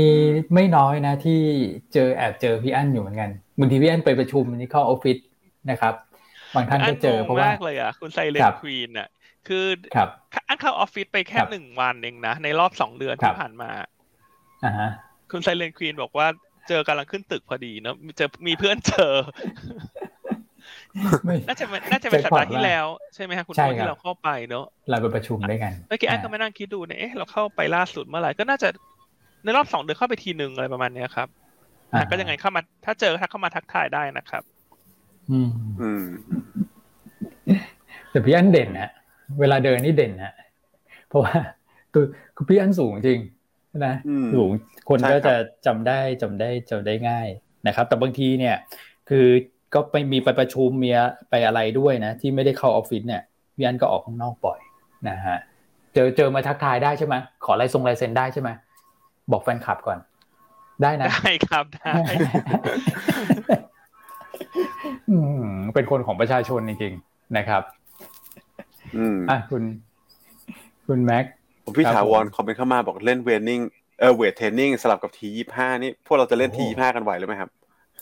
[0.54, 1.40] ไม่น้อยนะที่
[1.94, 5.18] เจอแอบเจอพี่อั้นอยู่เหมือนกันบางทีพี่อั้นไปประชุมนี่เข้าออฟฟิศ
[5.70, 5.94] นะครับ
[6.54, 9.08] บางท่านก็เจอเพราะว่ามากเลยอะคุณไซเลครันบควีนอะ
[9.48, 10.08] คือครับ
[10.48, 13.70] อันเข้าออฟฟิศไปแค่ครับหนึ่งวันเองนะในรอบสองเดือนครัที่บผ่านมา
[14.64, 14.88] อ่าฮะ
[15.30, 16.26] คุณไซเลนควีนบอกว่า
[16.68, 19.12] เจอกำลังขึ้นตึกพอดีเนาะเจอมีเพื่อนเจอ
[21.24, 28.68] ไม่น่าจะเป็นน่าจะเป็นสัปดาห์ที่แล้ว ใช่ไหมฮะคุณใช่โอ้ครับที่เราเข้าไปเนาะเราไปประชุมด้วยกันเมื่อกี้อันก็มานั่งคิดดูเนี่ยเอ๊ะเราเข้าไปล่าสุดเมื่อไหร่ก็น่าจะ
[29.44, 31.28] ในรอบสองเดือนเข้าไปทีหนึ่งอะไรประมาณเนี้ยครับ
[31.92, 34.42] อ่าอะก็ยังไงเข้ามาถ้าเจอทักเข้ามาทักทายได้นะครับ
[35.30, 36.04] อืมอืม
[38.10, 38.90] แต่พี่อั้นเด่นนะ
[39.40, 40.34] เวลาเดินนี่เด่นนะ
[41.08, 41.34] เพราะว่า
[41.94, 42.02] ตัว
[42.36, 43.20] คือพี่อั้นสูงจริง
[43.86, 43.94] นะ
[44.34, 44.50] สูง
[44.88, 45.34] คนก็จะ
[45.66, 47.28] จำได้จำได้จำได้ง่าย
[47.66, 48.56] นะครับ แต่บางทีเนี่ย
[49.08, 49.26] คือ
[49.74, 50.90] ก็ไปมีไปประชุมมี
[51.30, 53.22] ไปอะไรด้วยนะ ที่ไม่ได้เข้าออฟฟิศเนี่ย
[53.54, 54.58] พี่อันก็ออกข้างนอกบ่อย
[55.08, 55.38] นะฮะ
[55.94, 58.50] เจอเจอมาทักทายได้ใช่ไหมขอลายทรงลายเซ็นได้ใช่ไหม
[59.32, 59.98] บอกแฟนคลับก่อน
[60.82, 61.92] ได้นะได้ครับได้
[65.74, 67.62] เป็นคนของประชาชนจริงๆนะครับ
[68.96, 69.62] อืมอะคุณ
[70.86, 71.24] คุณแม็ก
[71.70, 73.60] ผมพี่ถาวรคอมเมนต์เข้ามาบอกเล่นเวทนิ่ง
[74.00, 77.50] เออ weight training สลับกับ T25นี่พวกเราจะเล่น T25กันไหวหรือไหมครับ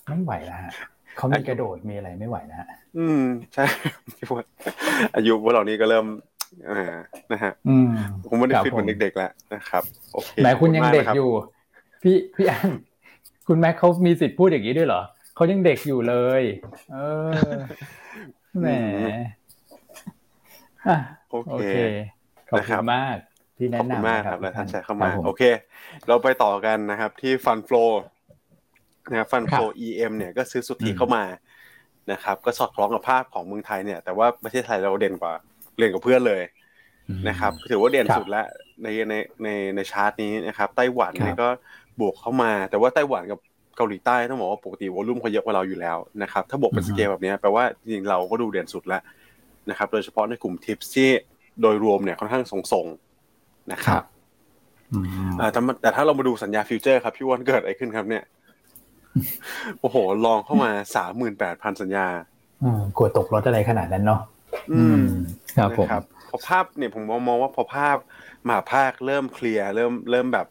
[0.06, 0.70] ไม่ไหวแล้วฮะ
[1.16, 2.66] เขามีกระโดดมีอะไรไม่ไหวนะฮะ
[2.98, 3.22] อืม
[3.54, 3.64] ใช่
[4.16, 4.44] พี่พวก
[5.16, 6.06] อายุพวกเรานี้ก็เริ่ม
[6.70, 6.96] อ่า
[7.32, 7.52] นะฮะ
[8.30, 9.82] ผมไม่ได้ฟิตเหมือนเด็กๆแล้วนะครับ
[10.12, 11.30] โอเคแหมคุณยังเด็กอยู่
[12.02, 12.70] พี่พี่อัน
[13.46, 15.02] คุณแม็กเขามีสิทธิ์พูดอย่างนี้ด้วยเหรอ
[15.34, 16.42] เขายังเด็กอยู่เลย
[16.92, 16.98] เอ
[17.48, 17.50] อ
[18.60, 18.68] แหม
[21.50, 21.76] โอเค
[22.50, 23.16] ขอบคุณมาก
[23.58, 25.42] ที่แนะนำมากครับและท่านแชร์เข้ามา โอเค
[26.08, 27.76] เราไปต่อกันนะครับ ที่ฟันโฟล
[29.10, 31.24] นะครับฟันโฟล EM เนี่ยก็ซื้อสุทธิเข้ามา
[32.12, 35.32] นะครับ ก็สอดคล้องกับภาพของเมืองไทยเนี่ย แต่ว่าประเทศไทยเราเด่นกว่า
[35.78, 36.42] เด่นกว่าเพื่อนเลย
[37.28, 38.46] นะครับถือว่าเด่นสุดแล้ว
[38.82, 41.48] ในในในในชาร์ตนี้นะครับไต้หวันเนี่ยก็
[42.00, 43.38] บวกเข้ามา แต่ว่าไต้หวันกับ
[43.76, 49.02] เกาหลีใต้ต้องบอกว่าปกติวอลุ่มเขาเยอะกว่าเราอยู่แล้วนะครับ ถ้าบวกเป็นสเกลแบบนี้แปลว่าจริงๆเราก็ดูเด่นสุดแล้ว
[49.70, 51.08] นะครับ โดยเฉพาะในกลุ่มทิปที่
[51.60, 53.07] โดยรวมเนี่ยค่อนข้างทรงๆ
[53.72, 54.02] นะครับ
[55.82, 58.24] แต่ถ้าเรามาดูสัญญาฟิวเจอร์ครับพี่อันเกิดอะไรขึ้นครับเนี่ย
[59.80, 59.96] โอ้โห
[60.26, 62.06] long เข้ามาสามหมื่นแปดพันสัญญา
[62.62, 64.20] อืมกลัวตกรถอะไรขนาดนั้นเนาะ
[64.72, 65.02] อืม
[65.58, 65.86] ครับผม
[66.30, 67.96] พอภาพเนี่ยผมมองว่าพอภาพ
[68.48, 70.46] มหภาคเริ่มเคลียร์เริ่มเริ่มแบบ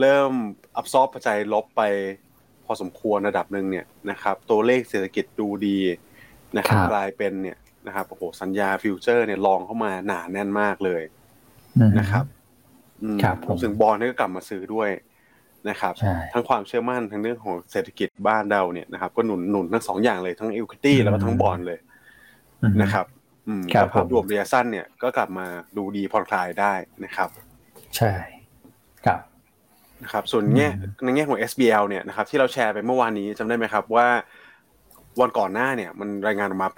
[0.00, 0.30] เริ่ม
[0.76, 1.82] absorb ปัจจัยลบไป
[2.64, 5.78] พอสมควรระดับหนึ่งเนี่ยนะครับ ตัวเลขเศรษฐกิจดูดี
[6.56, 11.02] นะครับกลายเป็นเนี่ยนะครับโอ้โหสัญญาฟิวเจอร์เนี่ย long เข้ามาหนาแน่นมากเลย
[11.98, 12.24] นะครับ
[13.22, 14.90] ครับผมถึงบอลนี่ก็กลับมาซื้อด้วย
[15.68, 15.94] นะครับ
[16.32, 21.78] ทั้งความเชื่อมั่นทั้งเรื่องของเศรษฐกิจบ้านเราเนี่ยนะครับ ก็หนุนหนุนทั้งสองอย่างเลยทั้ง equity แล้วก็ทั้งบอลเลย
[22.82, 23.06] นะครับ
[23.48, 26.72] อืมภาพรวมระยะสั้นเนี่ยก็กลับมาดูดีผ่อนคลายได้
[27.04, 27.28] นะครับ
[27.96, 28.12] ใช่
[29.06, 29.20] ครับ
[30.02, 30.68] นะครับ ส่วนแง่
[31.04, 34.06] ในแง่ของ SBL เนี่ยนะครับ ที่เราแชร์ไปเมื่อวานนี้จำได้ไหมครับว่า
[35.20, 36.68] วันก่อนหน้าเนี่ย มันรายงานออกมา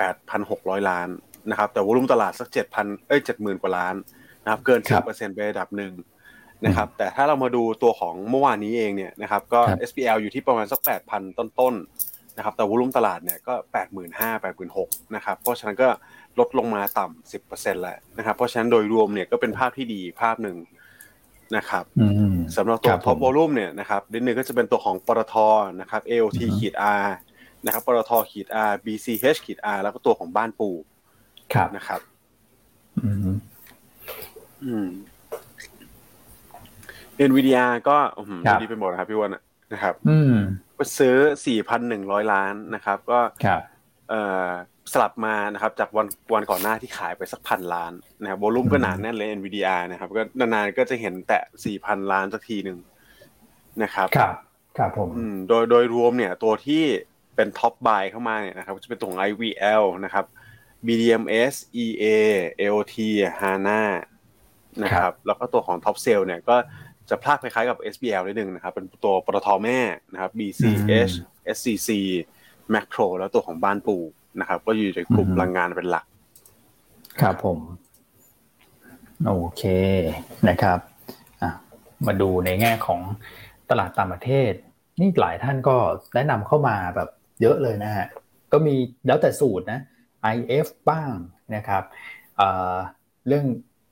[0.40, 1.08] 8,600 ล้าน
[1.50, 3.94] นะครับ แต่วอลุ่มตลาดสัก 7,000 เอ้ย 70,000 กว่าล้าน
[4.46, 5.92] นะครับเกิน10%ไประดับหนึ่ง
[6.66, 10.80] นะครับแต่ถ้าเรามาดูตัวของเมื่อวานนี้เองเนี่ยนะครับก็ SPL อยู่ที่ประมาณสัก
[11.10, 13.54] 8,000ต้นๆนะครับแต่วอลุ่มตลาดเนี่ยก็
[14.04, 15.88] 85,000 86,000นะครับเพราะฉะนั้นก็
[16.38, 20.56] ลดลงมาต่ำ10%แล้วนะครับเพราะฉะนั้นโดยรวมเนี่ยก็เป็นภาพที่ดีภาพหนึ่ง
[21.56, 21.84] นะครับ
[22.56, 25.34] สำหรับตัวท็อปวอลุ่มเนี่ยนะครับนิดนึงก็จะเป็นตัวของปตท
[25.80, 27.06] นะครับ AOT ขีด R
[27.64, 30.70] นะครับปตทขีด R BCH ขีด R แล้วก็ตัวของบ้านปู
[31.54, 32.00] ครับนะครับ
[32.98, 33.38] อืมอืม
[37.16, 37.96] เอ็นวีดีอาร์ก็
[38.60, 39.36] ดีไปหมดนะครับพี่วัน
[39.72, 40.34] นะครับอืม
[40.76, 43.20] ก็ซื้อสี่พันหนึ่งร้อยล้านนะครับ ก็
[44.10, 44.48] เอ่อ
[44.92, 52.78] สลับมานะครับ จากวันวันก่อนหน้าที่ขายไปสักพันล้านนะครับโวลุ่มก็หนาแน่นเลย NVDR นะครับ ก็นานๆก็จะเห็นแตะสี่พันล้านสักทีหนึ่ง
[53.82, 54.34] นะครับครับ
[54.78, 55.08] ครับผม
[55.48, 56.82] โดยโดยรวมเนี่ย ตัวที่
[57.36, 60.24] เป็น top buy เข้ามาเนี่ยนะครับจะเป็นตรง IVL นะครับ
[60.86, 61.54] BDMS
[61.84, 62.04] EA
[62.60, 62.94] AOT
[63.38, 63.82] HANA
[64.82, 66.56] นะครับแล้วก็ตัวของ top sell เนี่ยก็
[67.10, 69.78] จะพลาดคล้ายๆกับ SBL นิดนึงนะครับ เป็นตัวปตทแม่
[70.12, 71.14] นะครับ BCH
[71.56, 71.88] SCC
[72.74, 73.96] MAKRO แล้วตัวของบ้านปู
[74.40, 76.04] นะครับ ก็อยู่ในกลุ่มพลังงานเป็นหลัก
[77.20, 77.58] ครับผม
[79.26, 79.62] โอเค
[80.48, 80.78] นะครับ
[82.06, 83.00] มาดูในแง่ของ
[83.70, 84.52] ตลาดต่างประเทศ
[85.00, 85.76] นี่หลายท่านก็
[86.14, 87.08] แนะนำเข้ามาแบบ
[87.40, 88.06] เยอะเลยนะฮะ
[88.52, 88.74] ก็มี
[89.06, 89.80] แล้วแต่สูตรนะ
[90.34, 91.10] IF บ้าง
[91.54, 91.82] นะครับ
[93.26, 93.44] เรื่อง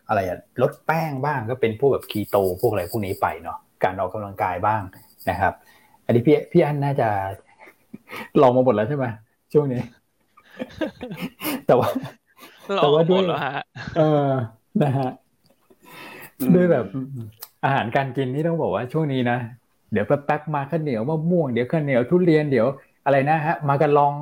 [0.09, 4.83] อะไรอะลดแป้งบ้างก็เป็นพวกแบบคีโตพวกอะไรพวกนี้ไปเนาะการออกกำลังกายบ้าง
[5.31, 5.53] นะครับ
[6.05, 7.09] อันนี้พี่พี่อันน่าจะ
[8.41, 9.07] ลองมาหมดแล้วใช่ไหม
[9.53, 9.83] ช่วงนี้
[11.67, 11.89] แต่ว่า
[12.77, 13.25] แต่ว่าด้วย
[13.97, 14.29] เออ
[14.83, 15.11] นะฮะ
[16.55, 16.87] ด้วยแบบ
[17.65, 19.39] อาหารการกินนี่ต้องบอกว่าช่วงนี้นะ
[19.93, 22.67] เดี๋ยวแป๊บๆมาข้าวเหนียวมะม่วงเดี๋ยวข้าวเหนียวทุเรียนเดี๋ยว
[23.05, 24.13] อะไรนะฮะ มากันลอง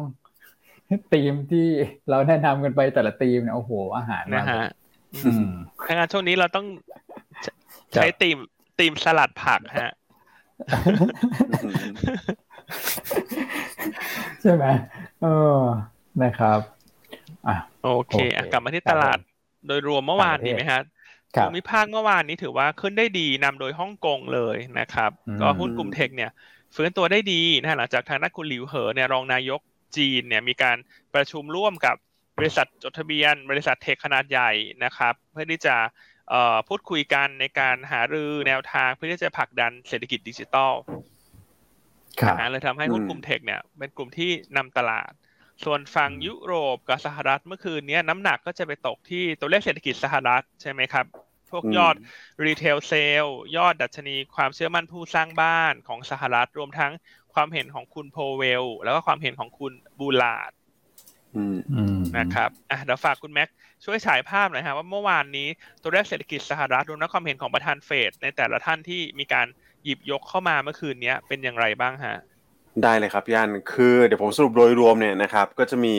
[1.12, 1.66] ตีมที่
[2.10, 4.64] เราแนะนำกันไปแต่ละตีมเนี่ยโอ้โหอาหารนะฮะ
[5.96, 6.66] งานช่วงนี้เราต้อง
[7.94, 8.38] ใช้ตีม
[8.78, 9.92] ตีมสลัดผักฮะ
[14.40, 14.64] ใช่ไหม
[15.22, 15.58] เออ
[16.22, 16.58] นะครับ
[17.46, 18.14] อะโอเค
[18.52, 19.18] กลับมาที่ตลาด
[19.66, 20.80] โดยรวมเมื่อวานนี้ไหมฮะ
[21.40, 26.30] ภูมิภาคเมื่อวานนี้ถือว่าขึ้นได้ดีนำโดยฮ่องกงเลยนะครับ ก็หุ้นกลุ่มเทคเนี่ย
[26.74, 29.60] ฟื้นตัวได้ดีนะหลังจากทางนักคุณหลิวเหอเนี่ยรองนายก
[29.96, 30.76] จีนเนี่ยมีการ
[31.14, 31.96] ประชุมร่วมกับ
[32.38, 34.50] บริษัทจดทะเบียน บริษัทเทคขนาดใหญ่
[34.84, 35.76] นะครับ เพื่อที่จะ
[36.68, 40.72] พูดคุยกันในการหารือแนวทางเพื่อที่จะผลักดันเศรษฐกิจดิจิทัล
[42.38, 45.10] นะเลยทำให้หุ้นกลุ่ม tech เนี่ยเป็นกลุ่มที่นำตลาด
[45.64, 51.06] ส่วนฝั่งยุโรปกับสหรัฐเมื่อคืนนี้น้ำหนักก็จะไปตกที่ตัวเลขเศรษฐกิจสหรัฐใช่ไหมครับ
[51.50, 51.94] พวกยอด
[52.44, 56.92] retail sales ยอดดัชนีความเชื่อมั่นผู้สร้างบ้านของสหรัฐรวมทั้ง
[57.34, 60.52] ความเห็นของคุณโพเวล แล้วก็ความเห็นของคุณบูลาด
[62.18, 63.48] นะครับอะเดี๋ยวฝากคุณแม็ก
[63.84, 65.48] ช่วยฉายภาพหน่อยฮะว่าเมื่อวานนี้
[65.82, 69.46] ตัวเลขเศรษฐกิจสหรัฐรวมทั้งความเห็นของประธานเฟดในแต่ละท่านที่มีการ
[69.84, 72.16] หยิบยกเข้ามาเมื่อคืนนี้เป็นอย่างไรบ้างฮะ
[72.82, 75.94] ได้เลยครับพี่อันคือเดี๋ยวผมสรุปโดยรวมเนี่ยนะครับ ก็จะมี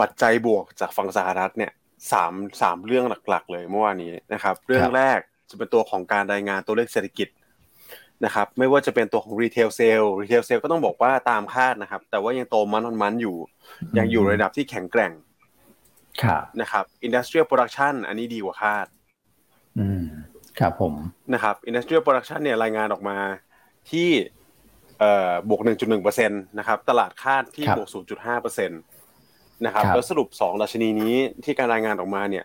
[0.00, 1.72] ปัจจัยบวกจากฝั่งสหรัฐเนี่ย
[2.12, 5.18] สามสามเรื่องหลักๆ เลยเมื่อวานนี้นะครับ เรื่องแรก
[5.50, 7.28] จะเป็นตัวของการรายงานตัวเลขเศรษฐกิจ
[8.24, 13.36] นะครับไม่ว่าจะเป็นตัวของ retail sales retail sales ก็ต้องบอกว่าตามคาดนะครับ แต่ว่ายังโต month on month อยู่
[13.98, 15.12] ยังอยู่ระดับที่แข็งแกร่ง
[16.60, 18.86] นะครับ industrial production อันนี้ดีกว่าคาด
[19.78, 20.04] อืม
[20.58, 20.94] ครับผม
[21.34, 23.16] นะครับ industrial production เนี่ยรายงานออกมา
[23.90, 24.08] ที่
[24.98, 25.60] เอ่อบวก
[26.00, 27.88] 1.1%นะครับตลาดคาดที่บวก
[28.28, 32.44] 0.5%นะครับแล้วสรุป 2 ดัชนีนี้ที่การรายงานออกมาเนี่ย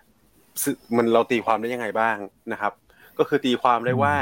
[0.95, 2.17] มันเราตีความได้ยังไงบ้าง
[2.51, 2.73] นะครับ
[3.19, 4.15] ก็คือตีความได้ว่า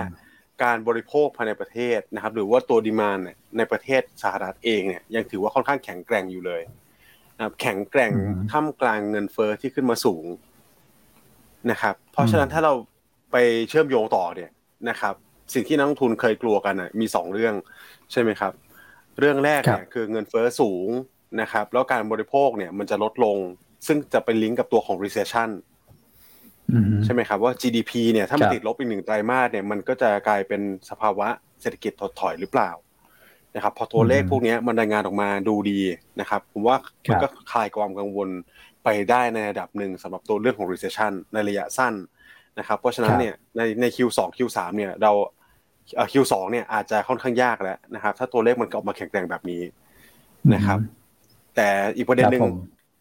[0.64, 3.20] การบริโภคภายในประเทศนะครับหรือว่าตัว demand
[3.58, 6.62] ในประเทศสหรัฐเองเนี่ยยังถือว่าค่อนข้างแข็งแกร่งอยู่เลย
[7.38, 8.12] นะครับแข็งแกร่ง
[8.52, 10.26] ท่ามกลางเงินเฟอ้อที่ขึ้นมาสูง
[11.72, 12.74] นะครับเพราะฉะนั้นถ้าเรา
[13.32, 13.36] ไป
[13.70, 14.52] เชื่อมโยงต่อเนี่ย
[14.90, 15.16] นะครับ
[15.54, 17.54] สิ่งที่นักลงทุนเคยกลัวกันอะมีสองเรื่อง
[18.12, 18.54] ใช่ไหมครับ
[19.20, 20.88] เรื่องแรกเนี่ยคือเงินเฟอ้อสูง
[21.42, 23.38] นะครับแล้วการบริโภคเนี่ยมันจะลดลง
[23.88, 25.50] ซึ่งจะไปลิงก์กับตัวของ recession
[27.06, 31.28] ใช่ไหมครับว่า GDP เนี่ยถ้ามันติดลบอีกหนึ่งไตรมาสเนี่ยมันก็จะกลายเป็นสภาวะ
[31.62, 32.72] เศรษฐกิจถดถอยหรือเปล่า
[33.56, 35.80] นะครับพอตัวเลขพวกนี้มันรายงานออกมาดูดี
[36.20, 36.78] นะครับผมว่า
[37.10, 38.30] มันก็คลายความกังวล
[38.84, 41.94] ไปได้ในระดับหนึ่งสำหรับตัวเรื่องของ recession ในระยะสั้น
[42.60, 45.12] นะครับเพราะฉะนั้นเนี่ยในใน Q2 Q3 เนี่ยเรา
[46.12, 49.62] Q2 เนี่ยอาจจะค่อนข้างยากแล้วนะครับถ้าตัวเลขมันออกมาแข็งแกร่งแบบนี้
[50.54, 50.80] นะครับ
[51.56, 52.44] แต่อีกประเด็นหนึ่ง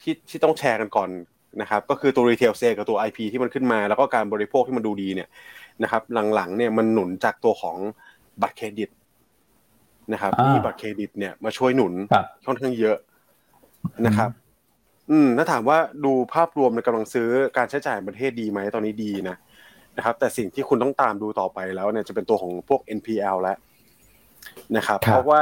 [0.03, 1.09] ที่ที่ต้องแชร์กันก่อน
[1.61, 5.29] นะครับก็คือตัวรีเทลเซลกับตัว IP ที่มันขึ้นมา แล้วก็การบริโภคที่มันดูดีเนี่ย
[5.83, 6.03] นะครับ
[6.35, 7.77] หลังๆเนี่ยมันหนุนจากตัวของ
[8.43, 8.91] บัตรเครดิต
[10.13, 11.93] นะครับมีบัตรเครดิตเนี่ยมาช่วยหนุน
[12.47, 12.97] ค่อนข้างเยอะ
[14.07, 14.31] นะครับ
[15.11, 19.37] อืมถ้าถามว่าดูภาพรวมในกำลังซื้อการใช้จ่ายประเทศดีไหมตอนนี้ดีนะ
[19.97, 23.57] นะครับ แต่สิ่งที่คุณต้องตามดูต่อไปแล้วเนี่ยจะเป็นตัวของพวก NPL แล้ว
[24.77, 25.41] นะครับ เพราะว่า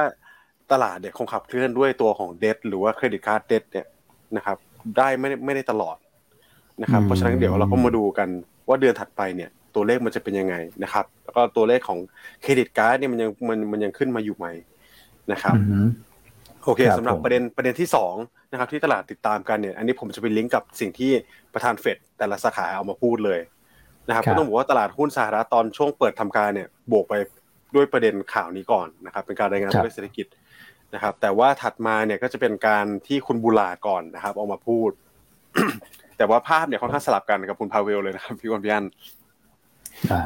[0.72, 3.86] ตลาดเนี่ยคงขับเคลื่อนด้วยตัวของเด t หรือว่าเครดิตการ์ดเด t เนี่ย
[4.36, 4.56] นะครับ
[4.98, 5.96] ได้ไม่ได้ไม่ได้ตลอด
[6.82, 8.28] นะครับเพราะฉะนั้นเดี๋ยวเราก็มาดูกัน
[8.68, 11.98] ว่าเดือนถัดไปเนี่ย ตัวเลขมันจะเป็นยังไงนะครับ แล้วก็ตัวเลขของ
[12.42, 14.46] เครดิตการ์ดเนี่ยมันยังมันมันยังขึ้นมาอยู่ไหม
[15.32, 15.54] นะครับ
[16.64, 18.14] โอเคสำหรับประเด็นประเด็นที่สอง
[18.52, 21.10] นะครับ ที่ตลาดติดตามกันเนี่ย อันนี้ผมจะไปลิงก์กับสิ่งที่
[21.54, 23.40] ประธานเฟดแต่ละสาขาเอามาพูดเลย
[24.08, 27.14] นะครับก็ต้องบอกว่าตลาดหุ้นสหรัฐตอนช่วงเปิดทำการเนี่ยบวกไป
[27.74, 30.26] ด้วยประเด็นข่าวนี้ก่อนนะครับ เป็นการรายงานตัวเศรษฐกิจ
[30.94, 34.90] นะครับ แต่ว่าถัดมาเนี่ยก็จะเป็นการที่คุณบุลาก่อนนะครับ ออกมาพูด
[36.18, 38.84] แต่ว่าภาพเนี่ยค่อนข้างสลับกันกับคุณพาเวลเลยนะครับ พี่วันพี่อัน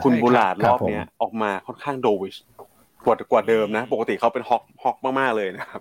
[0.04, 2.36] คุณบุลาดรอบเนี้ยออกมาค่อนข้างโดวิช
[3.04, 5.80] กว่ากว่าเดิมนะ ปกติเขาเป็นฮอกฮอกมากๆเลยนะครับ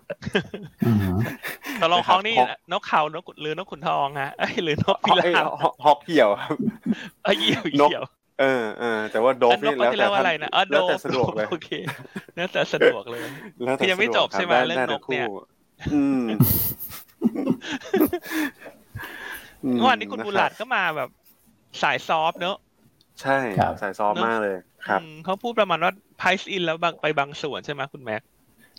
[1.81, 2.35] ตลองฮอกนี่
[2.71, 4.31] นกเขานกหรือนกขุนทองฮะ
[4.63, 5.51] หรือนกพิราบ
[5.85, 6.55] ฮอกเหี่ยวครับ
[7.39, 8.03] เหี่ยวเหี่ยว
[8.39, 11.69] เออเออแต่ว่าโดฟนี่แล้วแต่อะไรนะอ๋อโดฟสะดวกเลยโอเค
[12.35, 13.21] แล้วแต่สะดวกเลย
[13.79, 15.27] คือยังไม่จบใช่ไหมเรื่องนกเนี่ย
[19.61, 21.09] เมื่อวานนี้คุณ Bullardก็มาแบบ
[21.81, 22.57] สาย soft เนอะ
[23.21, 23.37] ใช่
[23.81, 24.55] สาย soft มากเลย
[24.87, 28.21] ครับเขาพูดประมาณว่า price in แล้วบางไปบางส่วนใช่ไหมคุณแม็ก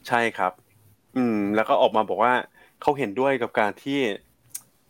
[0.08, 0.52] ใช่ครับ
[1.16, 2.34] อืม แล้วก็ออกมาบอกว่า
[2.82, 4.00] เขาเห็นด้วยกับการที่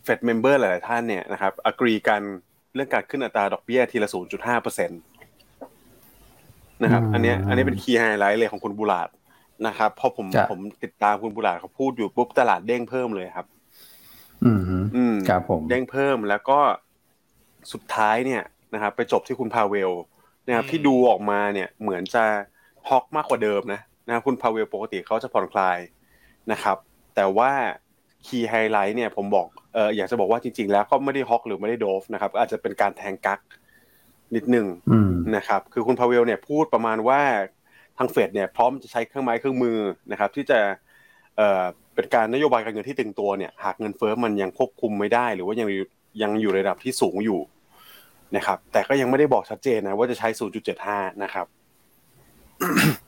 [0.04, 2.22] Fed member หลาย ๆ ท่านเนี่ยนะครับ agree กัน
[2.74, 4.94] เรื่องการขึ้นอัตราดอกเบี้ยทีละ 0.5เปอร์เซ็นต
[6.82, 9.08] นะครับ อันนี้อันนี้เป็น key highlight เลยของคุณ Bullard
[9.66, 13.46] นะครับพอผมผมติดตามคุณ Bullard เขาพูดอยู่ปุ๊บตลาดเด้งเพิ่มเลยครับ
[14.44, 14.60] อืม
[14.96, 16.58] อืมครับผมเด้งเพิ่มแล้วก็
[17.72, 18.42] สุดท้ายเนี่ย
[18.74, 19.92] นะครับ ไปจบที่คุณ Powell
[20.46, 22.24] นะครับที่ดูออกมาเนี่ยเหมือนจะ
[22.88, 25.78] hawk มากกว่าเดิมนะนะคุณ Powell ปกติเขาจะผ่อนคลาย
[26.52, 26.76] นะครับ
[27.14, 27.52] แต่ว่า
[28.26, 33.40] key highlight เนี่ยผมบอกเอออยากจะบอกว่าจริง ๆ แล้วก็ไม่ได้ hawk หรือไม่ได้ dove นะครับอาจจะเป็นการแทงกั๊ก
[34.34, 34.66] นิดหนึ่ง
[35.36, 37.20] นะครับ คือคุณ Powell เนี่ยพูดประมาณว่า
[37.98, 39.78] ทางเฟดเนี่ยพร้อมจะใช้เครื่องไม้เครื่องมือ
[40.12, 40.58] นะครับ ที่จะ
[41.36, 41.62] เอ่อ
[41.94, 45.68] เป็นการนโยบายการเงินที่ตึงตัวเนี่ย หากเงินเฟ้อมันยังควบคุมไม่ได้ หรือว่ายัง
[46.22, 47.40] ยังอยู่ในระดับที่สูงอยู่
[48.36, 50.28] นะครับ แต่ก็ยังไม่ได้บอกชัดเจนนะว่าจะใช้
[50.76, 51.46] 0.75 นะครับ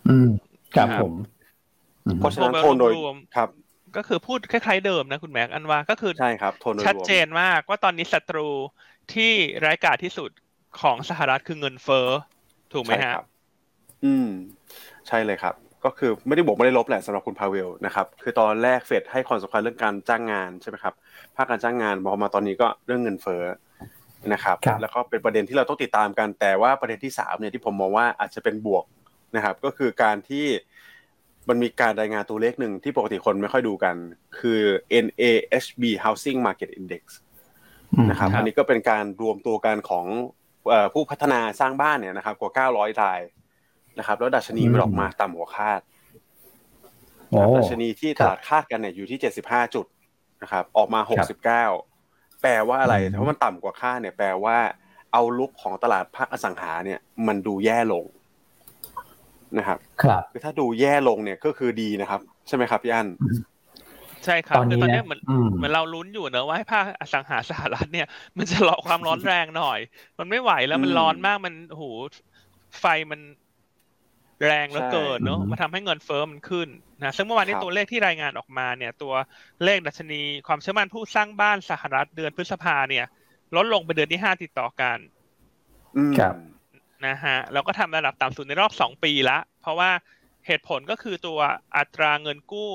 [0.09, 0.29] อืม
[0.77, 1.13] ครับผม
[2.19, 2.93] เพราะฉะนั้นโทนโดย
[3.37, 3.49] ครับ
[3.97, 8.49] ก็คือพูดคล้ายๆเดิมนะคุณแม็กอันว่าก็คือใช่ครับโทนชัดเจนมากว่าตอนนี้ศัตรู
[9.15, 9.33] ที่
[9.65, 10.31] ร้ายกาจที่สุด
[10.81, 12.09] ของสหรัฐคือเงินเฟ้อ
[12.73, 13.15] ถูกไหมฮะ
[14.05, 14.29] อืม
[15.09, 15.55] ใช่เลยครับ
[15.85, 20.95] ก็คือไม่ได้บวกไม่ได้ลบแหละสำหรับคุณพาเวลนะครับคือตอนแรกเฟดให้ความสำคัญเรื่องการจ้างงานใช่ไหมครับ
[21.37, 23.43] ภาคการจ้างงานพอมาตอนนี้ก็เรื่องเงินเฟ้อ
[24.33, 28.85] นะครับแล้วก็เป็นประเด็นที่เราต้องติดตามกันแต่ว่าประเด็นที่สามเนี่ยที่ผมมองว่าอาจจะเป็นบวก
[29.37, 30.47] นะครับ ก็คือการที่
[31.49, 33.97] มันมีการรายงานตัวเลขหนึ่งที่ปกติคนไม่ค่อยดูกัน
[34.39, 34.61] คือ
[35.05, 37.03] NAHB Housing Market Index
[38.11, 40.07] นะครับ อันนี้ก็เป็นการรวมตัวกันของ
[40.93, 43.21] ผู้พัฒนาสร้างบ้านเนี่ยนะครับ กว่า 900ราย
[43.99, 45.81] นะครับ แล้วดัชนีมันออกมาต่ำกว่าคาด
[47.57, 49.87] ดัชนีที่ตลาดคาดกันเนี่ยอยู่ที่ 75 จุด
[50.43, 51.01] นะครับ ออกมา
[51.71, 54.57] 69 แปลว่าอะไรเพราะมันต่ำกว่าคาดเนี่ย แปลว่า
[55.13, 58.05] เอาลุกของตลาดภาคอสังหาเนี่ย มันดูแย่ลง
[59.59, 63.09] นะครับครับคือถ้าดูแย่ลงเนี่ยก็คือดีนะครับ ใช่ไหมครับพี่อั้น
[64.25, 65.21] ใช่ครับคือตอนนี้เหมือน
[65.57, 68.07] เหมือนเราลุ้นอยู่เนอะว่าให้ภาคอสังหาสหรัฐเนี่ย
[68.39, 69.79] มันจะรอความร้อนแรงหน่อย
[70.19, 71.83] มันไม่ไหวแล้วมันร้อนมากมันโห
[72.81, 73.21] ไฟมัน
[74.45, 76.69] แรงเหลือเกินเนอะมาทำให้เงินเฟ้อมันขึ้น
[77.03, 79.15] นะซึ่งเมื่อวานนี้ตัวเลขที่รายงานออกมาเนี่ย ตัว
[79.65, 83.05] เลขดัชนีความเชื่อมั่นผู้สร้างบ้านสหรัฐเดือนพฤษภาเนี่ย
[83.57, 84.99] ลดลงไปเดือนที่ห้าติดต่อกัน
[86.19, 86.35] ครับ
[87.07, 89.91] นะฮะแล้วก็ทำระดับต่ำสุดในรอบสองปีละ เพราะว่า
[90.47, 91.41] เหตุผลก็คือตัว
[91.77, 92.73] อัตราเงินกู้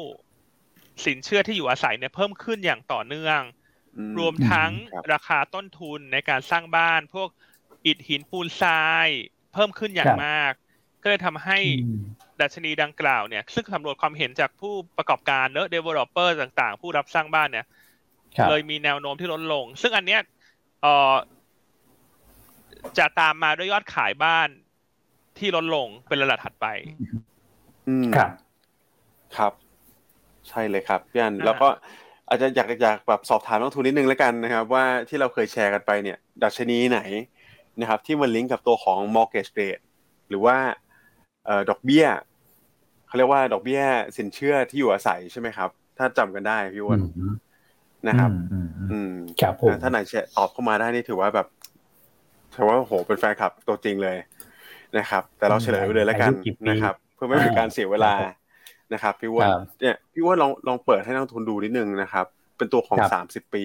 [1.06, 3.42] สินเชื่อที่อยู่อาศัยเนี่ยเพิ่มขึ้นอย่างต่อเนื่อง
[4.20, 4.72] รวมทั้ง
[5.14, 7.30] ราคาต้นทุนในการสร้างบ้าน พวก
[7.86, 9.08] อิฐหินปูนทราย
[9.54, 10.52] เพิ่มขึ้นอย่างมาก
[11.02, 11.58] ก็เลยทำให้
[12.42, 17.66] ดัชนีดังกล่าวเนี่ย ซึ่งสำรวจความเห็นจากผู้ประกอบการเนอะ developer ต่าง ๆ ผู้รับสร้างบ้านเนี่ย
[18.50, 20.22] เลยมีแนวโน้มที่ลดลง ซึ่งอันเนี้ย
[20.82, 21.14] เอ่อ
[22.98, 24.50] จะตามมาด้วยยอดขายบ้าน
[25.38, 26.68] ที่ลดลงเป็นระดับถัดไป
[28.16, 28.32] ครับ
[29.38, 29.54] ครับ
[30.50, 31.68] ใช่เลยครับพี่อันแล้วก็
[32.28, 37.00] อาจจะอยากอยากแบบสอบถามนักทุนนิดนึงแล้วกันนะครับ ว่าที่เราเคยแชร์กันไปเนี่ย ดัชนีไหน
[37.80, 39.84] นะครับ ที่มันลิงก์กับตัวของ mortgage rate
[40.30, 40.58] หรือว่า
[41.46, 42.06] เอ่อดอกเบี้ย
[43.08, 43.82] เขาเรียกว่าดอกเบี้ย
[44.18, 47.02] สินเชื่อที่อยู่อาศัยใช่ไหมครับ ถ้าจำกันได้พี่วัน
[48.08, 48.32] นะครับ
[48.92, 51.48] อืมครับผมถ้าไหนแชร์ตอบเข้ามาได้นี่ถือว่าแบบ
[52.56, 54.18] ถือว่าโหเป็นแฟนคลับตัวจริงเลย
[54.98, 56.32] นะครับ แต่เราเฉลยไปเลยแล้วกัน
[56.70, 58.14] นะครับ เพื่อไม่เป็นการเสียเวลา
[58.94, 59.48] นะครับพี่ว่า
[59.82, 62.26] เนี่ยพี่ว่าลองลองเปิดให้นักทุนดูนิดนึงนะครับ
[62.58, 63.64] เป็นตัวของสามสิบปี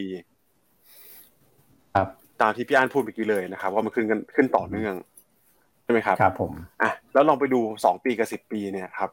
[1.94, 2.08] ครับ
[2.40, 4.94] ตามที่พี่อันพูดเมื่อกี้เลยนะครับ ว่ามันขึ้นกันขึ้นต่อเนื่อง
[5.82, 9.10] ใช่ไหมครับครับผมอะแล้วลองไปดูสองปีกับสิบปีเนี่ยครับ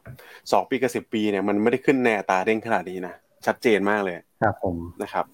[0.52, 3.14] สองปีกับสิบปีเนี่ยมันไม่ได้ขึ้นแนวตาเด้งขนาดนี้นะ
[3.46, 5.26] ชัดเจนมากเลย ครับผมนะครับ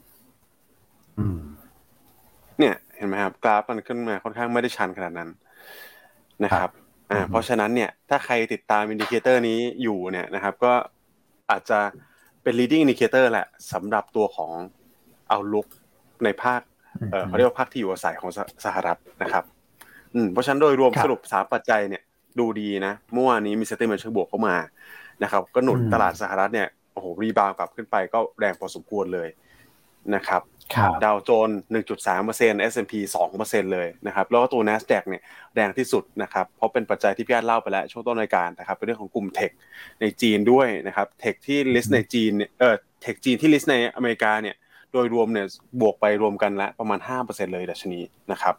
[1.19, 1.39] อืม
[2.59, 5.31] เนี่ย เห็นไหมครับกราฟมันขึ้นมาค่อนข้างไม่ได้ชันขนาดนั้น
[6.45, 6.71] นะครับ
[7.11, 10.73] อ่าเพราะฉะนั้นเนี่ยถ้าใครติดตาม indicator นี้อยู่เนี่ยนะครับ ก็
[11.51, 11.79] อาจจะ
[12.43, 14.51] เป็น leading indicator แหละสำหรับตัวของ
[15.29, 15.67] outlook
[16.25, 16.61] ในภาค
[17.11, 18.31] เออเขาเรียกว่าภาคที่อยู่อาศัยของ
[18.65, 19.45] สหรัฐนะครับ
[20.15, 22.03] อืมเพราะฉะนั้นโดยรวมสรุปสามปัจจัยเนี่ย
[22.39, 24.57] ดูดีนะเมื่อวานนี้มี sentiment เชิงบวกเข้ามา
[25.23, 29.29] นะครับ ก็หนุนตลาดสหรัฐเนี่ยโอ้โห rebound กลับขึ้นไปก็แรงพอสมควรเลย
[30.15, 30.43] นะครับ
[31.05, 31.59] ดาวโจนส์
[32.09, 32.95] 1.3% S&P
[33.35, 35.23] 2%เลยนะครับ แล้วก็ตัว NASDAQ เนี่ย
[35.55, 39.51] แรงที่สุดนะครับ เพราะเป็นปัจจัยที่พี่อาร์เล่าไปแล้ว ช่วงต้นรายการนะครับ เป็นเรื่องของกลุ่ม tech
[40.01, 44.57] ในจีนด้วยนะครับ tech ที่ list ในจีนเออ tech จีนที่ list ในอเมริกาเนี่ย
[44.93, 45.47] โดยรวมเนี่ย
[45.81, 48.01] บวกไปรวมกันแล้วประมาณ 5%เลยดัชนี
[48.33, 48.55] นะครับ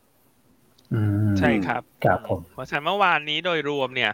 [1.40, 4.12] ใช่ครับครับผมเพราะฉะนั้นเมื่อวานนี้โดยรวมเนี่ย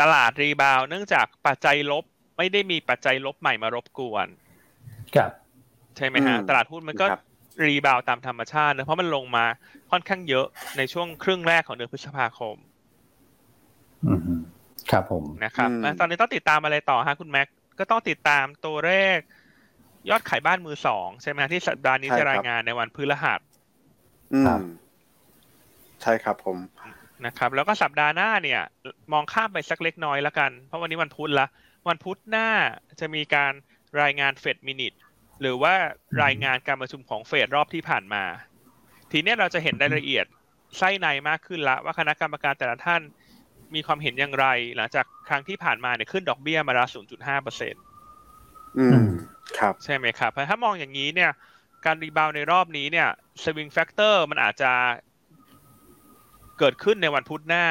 [0.00, 2.04] ตลาด rebound เนื่องจากปัจจัยลบ
[2.36, 4.26] ไม่ได้มีปัจจัยลบใหม่มารบกวน
[5.16, 5.30] ครับ
[5.96, 7.06] ใช่ไหมฮะตลาดหุ้นมันก็
[7.66, 9.44] rebound ตามธรรมชาตินะเพราะมันลงมา
[9.90, 12.56] ค่อนข้างเยอะในช่วงครึ่งแรกของเดือนพฤษภาคม
[14.90, 15.68] ครับผมนะครับ
[16.00, 17.48] ตอนนี้ต้องติดตามอะไรต่อฮะคุณแม็ก
[17.78, 19.18] ก็ต้องติดตามตัวเลข
[20.10, 23.40] ยอดขายบ้านมือสองใช่ไหมที่สัปดาห์นี้จะรายงานในวันพฤหัส
[26.02, 26.56] ใช่ครับผม
[27.26, 28.62] นะครับ แล้วก็สัปดาห์หน้าเนี่ย
[29.12, 31.46] มองข้ามไปสักเล็กน้อยแล้วกัน เพราะวันนี้วันพุธละ
[31.88, 32.48] วันพุธหน้า
[33.00, 33.52] จะมีการ
[34.02, 34.92] รายงานเฟดมินิท
[35.40, 35.74] หรือว่า
[36.22, 38.24] รายงานการประชุมของเฟดรอบที่ผ่านมา
[39.10, 40.26] ทีนี้เราจะเห็นรายละเอียด
[40.78, 43.02] ไส้ในมากขึ้นละว่าคณะกรรมการแต่ละท่าน
[43.74, 47.82] มีความเห็นอย่างไร หลังจากครั้งที่ผ่านมาเนี่ยขึ้นดอกเบี้ยมาละ0.5เปอร์เซ็นต์
[48.78, 49.08] อืม
[49.58, 51.30] ครับ ใช่ไหมครับ เพราะถ้ามองอย่างนี้เนี่ย
[51.84, 53.08] การ rebound ในรอบนี้เนี่ย
[53.42, 54.72] swing factor มันอาจจะ
[56.58, 57.66] เกิดขึ้นในวันพุธหน้า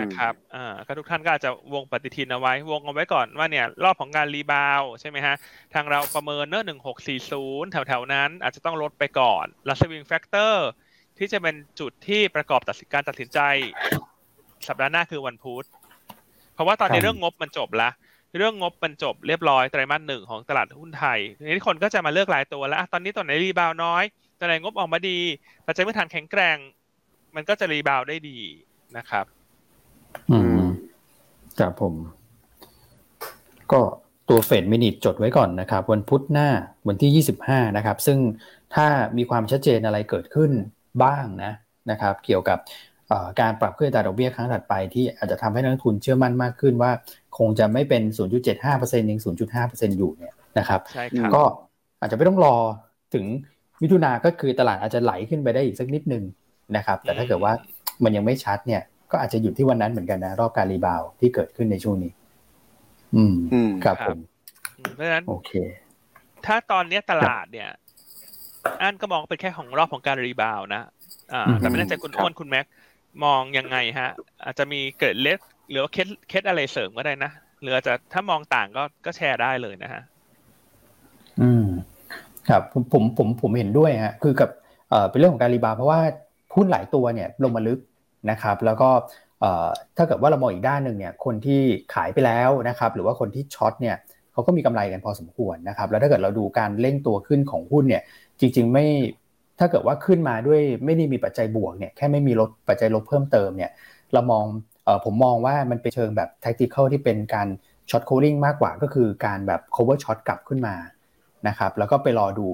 [0.00, 5.34] นะครับอ่าก็ทุกท่านก็อาจจะวงปฏิทินเอาไว้ วงเอาไว้ก่อนว่าเนี่ยรอบของการ rebound ใช่ไหมฮะ
[5.74, 10.68] ทางเราประเมินเนอะหนึ่งหกสี่ศูนย์แถวๆนั้น อาจจะต้องลดไปก่อนแล้ว swing factor
[11.18, 13.40] ที่จะเป็นจุดที่ประกอบตัดสินการตัดสินใจ
[14.68, 15.64] สัปดาห์หน้าคือวันพุธ
[16.54, 17.90] เพราะว่าตอนนี้เรื่องงบมันจบละ
[18.38, 25.18] เรื่องงบมันจบเรียบร้อยไตรมาสหนึ่งของตลาดหุ้นไทยทีนี้คนก็จะมาเลือกรายตัวแล้วตอนนี้ตัวไหน rebound น้อยตัวไหนงบออกมาดี
[25.66, 26.58] ปัจจัยพื้นฐานแข็งแกร่ง
[27.34, 28.38] มันก็จะ rebound ได้ดี
[28.96, 29.26] นะครับ
[30.32, 30.62] อืม
[31.60, 31.94] ครับผม
[33.72, 33.80] ก็
[34.28, 36.48] ตัว Fed Minute จดไว้ก่อนนะครับ วันพุธหน้า
[36.88, 38.18] วันที่ 25 นะครับ ซึ่ง
[38.74, 40.50] ถ้ามีความชัดเจนอะไรเกิดขึ้น
[41.04, 41.52] บ้างนะ
[41.90, 42.58] นะครับ เกี่ยวกับ
[43.40, 46.90] การปรับขึ้นอัตราดอกเบี้ยครั้งถัดไปที่อาจจะทำให้นักทุนเชื่อมั่นมากขึ้นว่า
[47.38, 48.02] คงจะไม่เป็น
[48.56, 49.20] 0.75%ยัง
[49.60, 51.42] 0.5%อยู่เนี่ยนะครับใช่ครับก็
[52.00, 52.54] อาจจะไม่ต้องรอ
[53.14, 53.24] ถึง
[53.82, 56.24] มิถุนาก็คือตลาดอาจจะไหลขึ้นไปได้อีกสักนิดนึง
[56.76, 57.52] นะครับ แต่ถ้าเกิดว่า
[58.04, 62.12] มันยังไม่ชัดเนี่ย ก็อาจจะอยู่ที่วันนั้นเหมือนกันนะ รอบการรีบาวที่เกิดขึ้นในช่วงนี้
[63.16, 64.18] อืมอืมครับผม
[64.94, 65.50] เพราะฉะนั้นโอเค
[66.46, 67.70] ถ้าตอนเนี้ยตลาดเนี่ย
[68.80, 70.82] อั้นก็มองเป็นแค่ของรอบของการ rebound นะ
[71.32, 72.66] อ่าอืมแต่ไม่แน่ใจคุณอ้วนคุณแม็ก
[73.24, 74.10] มองยังไงฮะ
[74.44, 75.38] อาจจะมีเกิดเล็ก
[75.70, 80.02] หรือว่า case case อะไรเสริมก็ได้นะหรืออาจจะถ้ามองต่างก็ก็แชร์ได้เลยนะฮะ
[81.40, 81.66] อืม
[82.48, 84.50] ครับผมผมผมผมเห็นด้วยฮะ คือกับ
[84.90, 86.00] เอ่อเป็นเรื่องของการ rebound เพราะว่า
[86.54, 87.78] หุ้นหลายตัวเนี่ย ลงมาลึก
[88.30, 88.90] นะครับแล้วก็
[89.96, 91.60] ถ้าเกิดว่าเรามองอีกด้านหนึ่งเนี่ยคนที่
[91.94, 93.96] ขายไปแล้วนะครับหรือว่าคนที่ช็อตเนี่ย
[94.32, 98.02] เขาก็มีกำไรกันพอสมควรนะครับแล้วถ้าเกิดเราดูการเร่งตัวขึ้นของหุ้นเนี่ย
[98.40, 98.86] จริงๆไม่
[99.58, 103.70] ถ้าเกิดว่าขึ้นมาด้วยไม่ได้มีปัจจัยบวกเนี่ยแค่ไม่มีลดปัจจัยลบเพิ่มเติมเนี่ย
[104.12, 104.44] เรามอง
[104.86, 107.48] ออผมมองว่ามันเป็นเชิงแบบ tactical ที่เป็นการ
[107.90, 110.76] ช็อตโคลิ่งมากกว่าก็คือการแบบ cover shot กลับขึ้นมา
[111.48, 112.46] นะครับแล้วก็ไปรอดู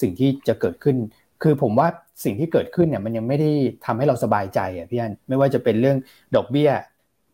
[0.00, 0.96] สิ่งที่จะเกิดขึ้น
[1.42, 1.88] คือผมว่า
[2.24, 3.50] สิ่งที่เกิดขึ้นเนี่ยมันยังไม่ได้
[3.86, 5.96] ทำให้เราสบายใจอะพี่อันไม่ว่าจะเป็นเรื่อง
[6.36, 6.70] ดอกเบี้ย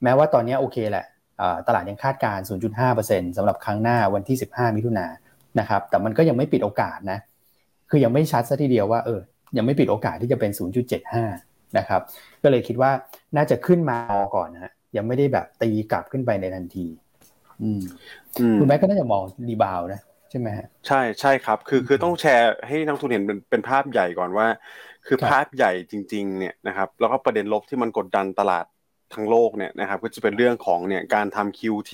[0.03, 1.05] แม้ว่าตอนนี้โอเคแหละ
[1.41, 2.45] อ่าตลาดยังคาดการณ์
[2.89, 5.13] 0.5%สำหรับครั้งหน้าวันที่ 15 มิถุนายน
[5.61, 7.19] นะครับ แต่มันก็ยังไม่ปิดโอกาสนะ
[7.91, 9.21] คือยังไม่ชัดซะทีเดียวว่าเออ
[9.57, 10.51] ยังไม่ปิดโอกาสที่จะเป็น
[11.15, 12.01] 0.75 นะครับ
[12.43, 12.91] ก็เลยคิดว่า
[13.37, 13.99] น่าจะขึ้นมา
[14.35, 16.87] ก่อนนะฮะยังไม่ได้แบบตีกลับขึ้นไปในทันที
[17.63, 17.81] อืม
[18.41, 20.01] อืมคุณแม่ก็น่าจะมองรีบาวด์นะ
[20.33, 24.47] ใช่ไหมฮะใช่ใช่ครับ คือคือต้องแชร์ให้นักลงทุนเห็นเป็นเป็นภาพใหญ่ก่อนว่า
[25.07, 28.65] คือครับภาพใหญ่จริง ๆ เนี่ยนะครับ แล้วก็ประเด็นลบที่มันกดดันตลาด
[29.15, 31.93] ทั้งโลกเนี่ยนะครับ ก็จะเป็นเรื่องของเนี่ยการทำ QT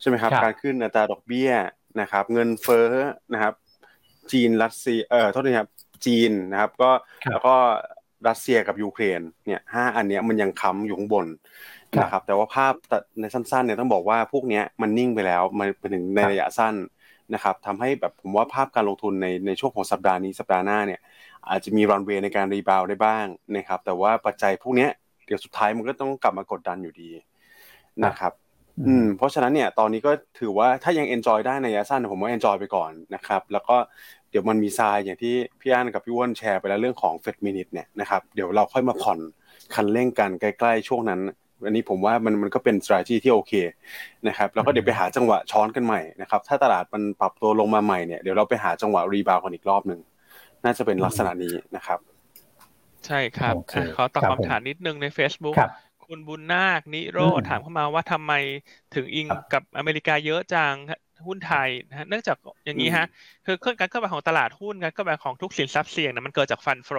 [0.00, 1.52] ใช่ไหมครับครับการขึ้นอัตราดอกเบี้ย
[2.00, 2.90] นะครับ เงินเฟ้อ
[3.32, 3.54] นะครับ
[4.32, 5.70] จีนรัสเซียเอ่อโทษทีครับ
[6.06, 6.90] จีนนะครับก็
[7.24, 7.54] ครับแล้วก็
[8.28, 11.26] รัสเซียกับยูเครนเนี่ยห้าอันเนี้ยมันยังค้ำอยู่ข้างบน
[11.96, 12.74] ครับนะครับแต่ว่าภาพ
[13.20, 16.74] ในสั้นๆเนี่ยต้องบอกว่าพวกเนี้ยมันนิ่งไปแล้วมันเป็นถึงในครับระยะสั้น
[17.34, 21.00] นะครับทำให้แบบผมว่าภาพการลงทุนในในช่วงของสัปดาห์นี้สัปดาห์หน้าเนี่ย
[21.48, 24.90] อาจจะมีรันเวย์ในการ rebound ได้บ้างนะครับ แต่ว่าปัจจัยพวกเนี้ย
[25.26, 27.10] เดี๋ยวสุดท้ายมันก็ต้องกลับมากดดันอยู่ดี
[28.04, 28.32] นะครับ
[28.86, 33.76] อืมเพราะฉะนั้นเนี่ยตอนนี้ก็ถือว่าถ้ายัง enjoy ได้ในระยะสั้นผมว่า enjoy ไปก่อนนะครับแล้วก็
[34.30, 39.18] เดี๋ยวมันมีทรายอย่างที่พี่อั้นกับพี่อ้วนแชร์ไปแล้วเรื่องของ Fed Minute เนี่ยนะครับเดี๋ยวเราค่อยมาผ่อน
[39.74, 41.20] คันเร่งกันใกล้ ๆ ช่วงนั้น
[41.64, 43.52] อันนี้ผมว่ามันมันก็เป็น strategy ที่โอเค
[44.28, 50.00] นะครับแล้วก็เดี๋ยวไปหาจังหวะช้อนกันใหม่นะครับถ้าตลาดมันปรับตัวลงมาใหม่เนี่ยเดี๋ยวเราไปหาจังหวะ rebound กันอีกรอบหนึ่ง
[50.64, 51.98] น่าจะเป็นลักษณะนี้นะครับ
[53.06, 55.72] ใช่ครับโอเคอะขอตอบครับผมคำถามนิดนึงใน Facebook ครับ
[56.06, 58.32] คุณบุญนาคนิโรธอืมถามเข้ามาว่าทำไม
[58.94, 60.74] ถึงอิงครับกับอเมริกาเยอะจัง
[61.26, 63.06] หุ้นไทยนะฮะเนื่องจากอย่างนี้ฮะ
[63.46, 66.90] คือเคลื่อนการเคลื่อนไหวของตลาดหุ้นการเคลื่อนไหวของทุกสินทรัพย์เสี่ยงเนี่ยมันเกิดจาก fund flow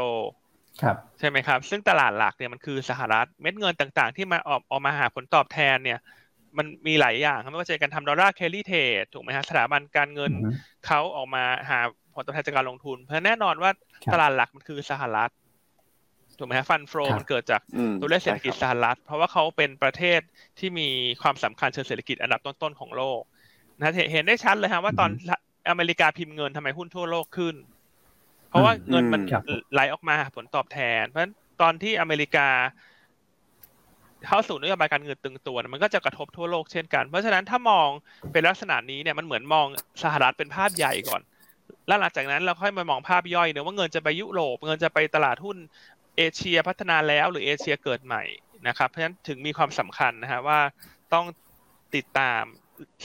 [0.82, 6.00] ครับใช่ไหมครับ ซึ่งตลาดหลักเนี่ยมันคือสหรัฐเม็ดเงินต่างๆ ที่มาออกออกมาหาผลตอบแทนเนี่ย
[6.58, 10.50] มันมีหลายอย่างครับไม่ว่าจะเป็นการทำ dollar carry trade ถูกไหมฮะสถาบันการเงินอือฮึ
[10.86, 11.80] เขาออกมาหา
[12.14, 13.72] ผลตอบแทนจากการลงทุน เพราะแน่นอนว่า
[14.06, 15.32] ครับตลาดหลักมันคือสหรัฐ
[16.38, 20.20] ถูกไหมฮะฟันโฟครับมันเกิดจากอืมตัวเลขเศรษฐกิจใช่ครับสหรัฐ เพราะว่าเขาเป็นประเทศ
[20.60, 20.88] ที่มี
[21.22, 23.22] ความสำคัญเชิงเศรษฐกิจอันดับต้นๆของโลก
[23.78, 25.10] นะฮะเห็นเห็นได้ชัดเลยฮะว่าตอน
[25.70, 27.56] อเมริกาพิมพ์เงินทำไมหุ้นทั่วโลกขึ้น
[28.52, 32.48] เพราะว่าเงินมันอืมครับไหลออกมาหาผลตอบแทน เพราะฉะนั้นตอนที่อเมริกา
[34.28, 37.90] เข้าสู่นโยบายการเงินตึงตัวเนี่ยมันก็จะกระทบทั่วโลกเช่นกัน เพราะฉะนั้นถ้ามอง
[38.32, 39.68] เป็นลักษณะนี้เนี่ยมันเหมือนมอง
[40.04, 41.22] สหรัฐเป็นภาพใหญ่ก่อน
[41.88, 45.58] แล้วหลังจากนั้นเราค่อยมามองภาพย่อยเนี่ยว่าเงินจะไปยุโรปเงินจะไปตลาดหุ้น
[46.18, 48.24] เอเชียพัฒนาแล้วหรือเอเชียเกิดใหม่
[48.68, 50.60] นะครับ เพราะฉะนั้นถึงมีความสำคัญนะฮะว่า
[51.14, 51.26] ต้อง
[51.96, 52.44] ติดตาม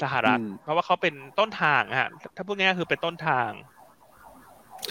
[0.02, 3.50] สหรัฐอืมเพราะว่าเขาเป็นต้นทางฮะถ้าพูดง่ายๆคือเป็นต้นทาง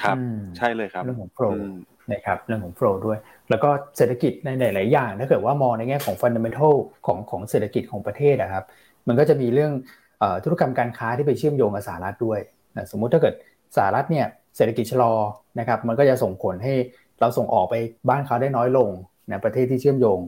[0.01, 1.75] ครับอืมใช่เลยครับเรื่องของโปรอืม
[2.11, 3.17] นะครับเรื่องของโฟลด้วย
[3.49, 6.73] แล้วก็เศรษฐกิจในหลาย ๆ อย่าง ถ้าเกิดว่ามองในแง่ของฟันเดเมนทัล
[7.05, 8.63] ของของเศรษฐกิจของประเทศนะครับ
[9.07, 9.71] มันก็จะมีเรื่อง
[10.19, 12.39] เอ่อธุรกรรมการค้าที่ไปเชื่อมโยงกับสหรัฐด้วย
[12.75, 13.35] นะสมมุติถ้าเกิด
[13.75, 14.25] สหรัฐเนี่ย
[14.55, 15.13] เศรษฐกิจชะลอ
[15.59, 16.73] นะครับ มันก็จะส่งผลให้
[17.19, 17.75] เราส่งออกไป
[18.09, 18.89] บ้านเขาได้น้อยลง
[19.29, 20.19] นะประเทศที่เชื่อมโยง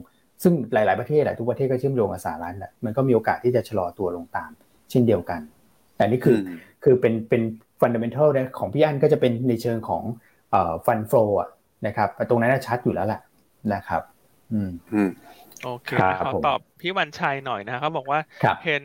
[0.42, 4.50] ซึ่งหลาย ๆ ประเทศแหละทุกประเทศก็เชื่อมโยงกับสหรัฐแหละมันก็มีโอกาสที่จะชะลอตัวลงตาม
[4.90, 5.40] เช่นเดียวกัน
[5.96, 7.42] แต่นี่คืออมคือเป็นเป็น
[7.80, 10.02] ฟันเดเมนทัลของพี่อันก็จะเป็นในเชิงของ
[10.50, 11.48] เอ่อฟันโฟอะ
[11.86, 13.20] นะครับตรงนั้นนะชัดอยู่แล้วแหละ
[13.74, 14.02] นะครับ
[14.52, 15.10] อืมอืม
[15.64, 18.84] โอเคครับขอผมตอบพี่วันชัยหน่อยนะเขาบอกว่าครับเห็น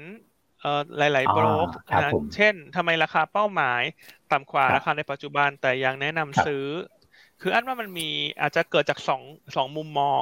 [0.61, 3.81] เอ่อหลายอ่าๆโบรกครับนะผมเช่นทำไมราคาเป้าหมาย
[4.31, 6.65] ต่ำกว่าครับราคาในปัจจุบันแต่ยังแนะนำครับซื้อ
[7.41, 8.09] คืออันว่ามันมี
[8.41, 9.21] อาจจะเกิดจากสอง
[9.55, 10.21] สองมุมมอง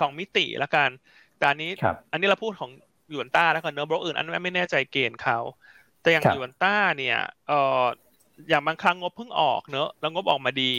[0.00, 0.90] สองมิติละกัน
[1.38, 1.70] แต่อันนี้
[2.12, 2.70] อันนี้เราพูดของ
[3.10, 5.38] หยวนต้าแล้วกันเนอะบล็อกอื่นอันไม่แน่ใจเกณฑ์เขา
[6.00, 7.84] แต่อย่างหยวนต้าเนี่ยเออ
[8.48, 10.72] อย่างบางครั้งงบเพิ่งออกเนอะแล้วงบออกมาดี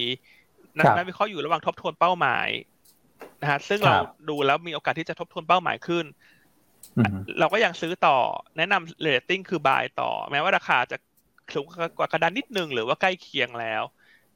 [0.78, 2.48] นักวิเคราะห์อยู่ระหว่างทบทวนเป้าหมาย
[3.42, 3.94] นะฮะซึ่งเรา
[4.30, 6.06] ดูแล้วมีโอกาสที่จะทบทวนเป้าหมายขึ้น
[7.40, 8.18] เราก็ยังซื้อต่อ
[8.58, 10.98] แนะนำเรตติ้งคือ buy ต่อ แม้ว่าราคาจะ
[11.54, 11.66] สูง
[11.98, 13.84] กว่ากระดานนิดนึงหรือว่าใกล้เคียงแล้ว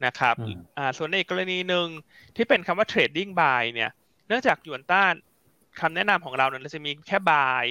[0.06, 0.34] นะครับ
[0.78, 1.88] อ่าส่วนในกรณีหนึ่ง
[2.36, 3.90] ที่เป็นคำว่า trading buy เนี่ย
[4.28, 5.14] เนื่องจากหยวนต้า
[5.80, 7.66] คำแนะนำของเราเนี่ยจะมีแค่ buy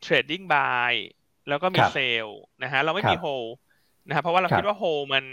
[0.00, 0.92] trading buy
[1.48, 2.28] แล้วก็มี sell
[2.62, 3.26] นะฮะเราไม่มี hold
[4.06, 5.24] นะครับเพราะว่าเราคิดว่าโฮมัน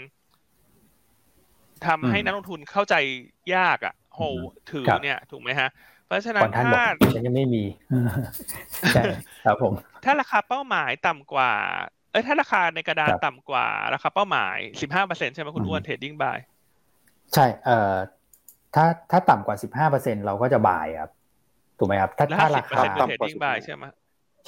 [1.86, 2.94] ทำให้นักลงทุนเข้าใจ
[3.54, 4.20] ยากอะโฮ
[4.70, 5.68] ถือเนี่ย ถูกไหมฮะ
[6.06, 6.72] เพราะฉะนั้นถ้า
[7.14, 7.64] ฉันยังไม่มี
[8.94, 9.02] ใช่
[9.44, 9.72] ครับผม
[10.04, 11.52] ถ้าราคาเป้าหมายต่ำกว่า
[12.12, 16.38] เอ้ยถ้าราคาในกระดานต่ำกว่า ราคาเป้าหมายสิบห้าเปอร์เซ็นใช่ไหมคุณอ้วน trading buy
[17.34, 17.92] ใช่เอ่อ
[18.74, 21.10] ถ้าถ้าต่ำกว่าสิบห้าเปอร์เซ็นเราก็จะ buy ครับ
[21.78, 23.84] ถูกไหมครับ ถ้าถ้าราคาต่ำกว่าสิบใช่ไหม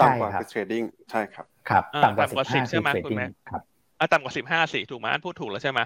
[0.00, 3.62] ต่ำกว่า trading ใช่ครับ ครับต่ำกว่าสิบใช่ไหมคุณแม่ครับ
[3.98, 5.80] อะต่ำกว่าสิบห้าสิถูกไหมอันพูดถูกแล้วใช่ไหม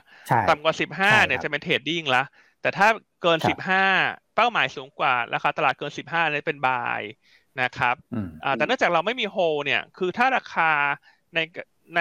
[0.49, 2.23] ต่ำกว่าสิบห้าเนี่ยจะเป็น trading ละ
[2.63, 2.89] แต่ถ้า
[3.23, 3.85] เกินสิบห้า
[4.37, 7.01] เป้าหมายสูงกว่าราคาตลาดเกินสิบห้าเนี่ยเป็น buy
[7.63, 7.95] นะครับ
[8.45, 10.71] อ่าแต่เนื่องจากเราไม่มีโฮเนี่ยคือถ้าราคา
[11.35, 11.39] ใน
[11.97, 12.01] ใน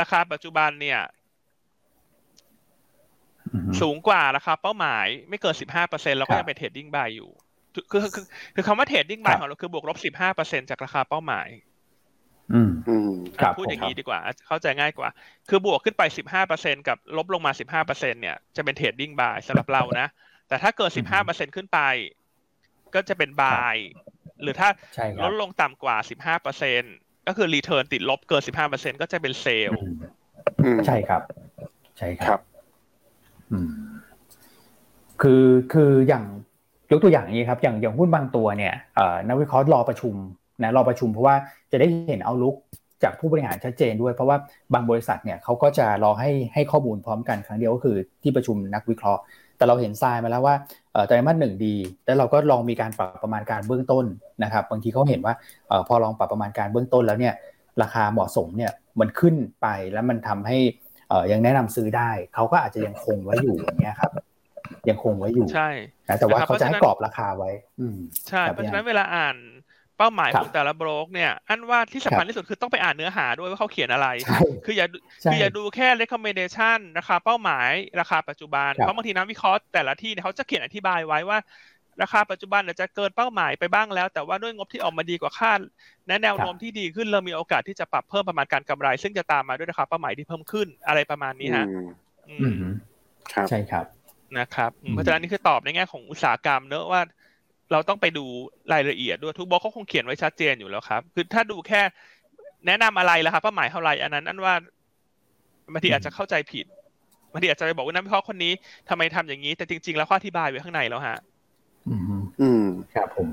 [0.00, 1.00] ราคาปัจจุบันเนี่ย
[3.80, 7.30] สูงกว่าราคาเป้าหมายไม่เกินสิบห้าเปอร์เซ็นต์เราก็ยังเป็น trading buy อยู่
[7.74, 8.24] คือคือ
[8.54, 11.48] คือคำว่า trading buy ของเราคือบวกลบสิบห้าเปอร์เซ็นต์จากราคาเป้าหมาย
[12.54, 13.10] อืมอืม
[13.58, 15.08] พูดอย่างนี้ดีกว่า เข้าใจง่ายกว่า
[15.48, 20.08] คือบวกขึ้นไปสิบห้าเปอร์เซ็นต์กับลบลงมาสิบห้าเปอร์เซ็นต์เนี่ยจะเป็น trading buy สำหรับเรานะ
[20.48, 21.80] แต่ถ้าเกินสิบห้าเปอร์เซ็นต์ขึ้นไป
[22.94, 23.76] ก็จะเป็น buy
[24.42, 24.68] หรือถ้า
[25.24, 26.82] ลดลงต่ำกว่าสิบห้าเปอร์เซ็นต์
[27.26, 29.82] ก็คือ return ติดลบเกินสิบห้าเปอร์เซ็นต์ก็จะเป็น sell
[30.86, 31.22] ใช่ครับ
[31.98, 32.40] ใช่ครับ
[33.50, 33.68] อืม
[35.22, 36.24] คือคืออย่าง
[36.90, 38.74] ยกตัวอย่างนี้ครับ อย่างอย่างหุ้นบางตัวเนี่ย
[39.28, 40.14] นักวิเคราะห์รอประชุม
[40.62, 41.36] นะรอประชุมเพราะว่า
[41.72, 42.54] จะได้เห็นเอาลุก
[43.02, 44.36] จากผู้บริหารชัดเจนด้วย เพราะว่า
[44.74, 49.22] บางบริษัทเนี่ยเขาก็จะรอให้ให้ข้อมูลพร้อมกันครั้งเดียวก็คือที่ประชุมนักวิเคราะห์
[49.56, 50.54] แต่เราเห็นทรายมาแล้วว่า
[51.06, 51.74] ไตรมาสหนึ่งดี
[52.06, 54.04] แล้วเราก็ลองมีการปรับประมาณการเบื้องต้น
[54.42, 55.34] นะครับบางทีเขาเห็นว่า
[55.88, 57.34] พอลองปรับประมาณการเบื้องต้นแล้วเนี่ย
[57.82, 60.58] ราคาเหมาะสมเนี่ยมันขึ้นไปแล้วมันทำให้
[61.32, 64.12] ยังแนะนำซื้อได้เขาก็อาจจะยังคงไว้อยู่อย่างเงี้ยครับ
[64.88, 65.70] ยังคงไว้อยู่ใช่
[66.20, 67.50] แต่ว่าเขาจะให้กรอบราคาไว้
[67.80, 67.86] อื
[68.28, 69.36] ใช่เพราะฉะนั้นเวลาอ่าน
[70.00, 74.08] เป้าหมายของแต่ละบล็อกเนี่ยอันว่าที่สำคัญที่สุดคือต้องไปอ่านเนื้อหาด้วยว่าเขาเขียนอะไร
[74.64, 74.86] คืออย่า
[75.30, 77.70] คืออย่าดูแค่ recommendation ราคาเป้าหมาย
[78.00, 81.38] ราคาปัจจุบันเพราะบางทีนักวิเคราะห์แต่ละที่เขาจะเขียนอธิบายไว้ว่า
[82.02, 85.60] ราคาปัจจุบันจะเกินเป้าหมายไปบ้างแล้ว แต่ว่าด้วยงบที่ออกมาดีกว่าคาด
[86.06, 91.66] และแนวโน้มที่ดีขึ้นเรามีโอกาสที่จะปรับเพิ่มประมาณการกำไร ซึ่งจะตามมาด้วยราคาเป้าหมายที่เพิ่มขึ้นอะไรประมาณนี้ฮะ
[93.50, 93.86] ใช่ครับ
[94.38, 97.02] นะครับเพราะฉะนั้นนี่คือตอบในแง่ของอุตสาหกรรมเนอะว่า
[97.72, 98.24] เราต้องไปดู
[98.72, 101.80] รายละเอียดด้วยทุกบล็อกเขาคงเขียนไว้ชัดเจนอยู่แล้วครับ คือถ้าดูแค่
[102.66, 104.54] แนะนำอะไรแล้วครับเป้าหมายเท่าไรอันนั้นอันว่า
[105.72, 106.66] บางทีอาจจะเข้าใจผิด
[107.32, 108.52] บางทีอาจจะไปบอกว่านักวิเคราะห์คนนี้
[108.88, 111.18] ทำไมทำอย่างนี้ แต่จริง ๆ แล้วข้ออธิบายไว้ข้างในแล้วฮะ
[111.88, 112.02] อืม
[112.40, 112.64] อืม
[112.94, 113.28] ครับผม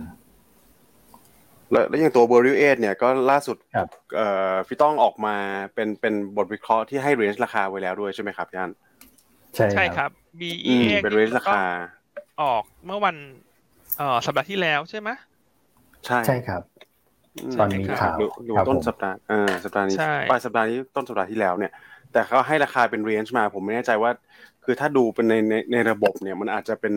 [1.72, 3.58] แล้วแล้วอย่างตัวเบอร์ริวเอสเนี่ยก็ล่าสุด
[4.16, 5.36] เอ่อพี่ต้องออกมา
[5.74, 8.70] เป็นเป็นบทวิเคราะห์ที่ให้เรนจ์ราคาไว้แล้วด้วยใช่ไหมครับย่าน
[9.56, 10.10] ใช่ใช่ครับ
[10.40, 11.64] BE เป็นเรนจ์ราคา
[12.42, 13.16] ออกเมื่อวัน
[13.98, 15.10] เออสัปดาห์ที่แล้วใช่ไหม
[16.06, 16.62] ใช่ใช่ครับ
[17.60, 18.18] ตอนนี้ข่าว
[18.50, 19.98] ดูต้นสัปดาห์เออสัปดาห์นี้
[20.30, 21.72] ปลายสัปดาห์นี้ต้นสัปดาห์ที่แล้วเนี่ย
[22.12, 24.12] แต่เขาให้ราคาเป็นเรนจ์มา ผมไม่แน่ใจว่า
[24.64, 26.94] คือถ้าดูเป็นในในในระบบเนี่ย มันอาจจะเป็น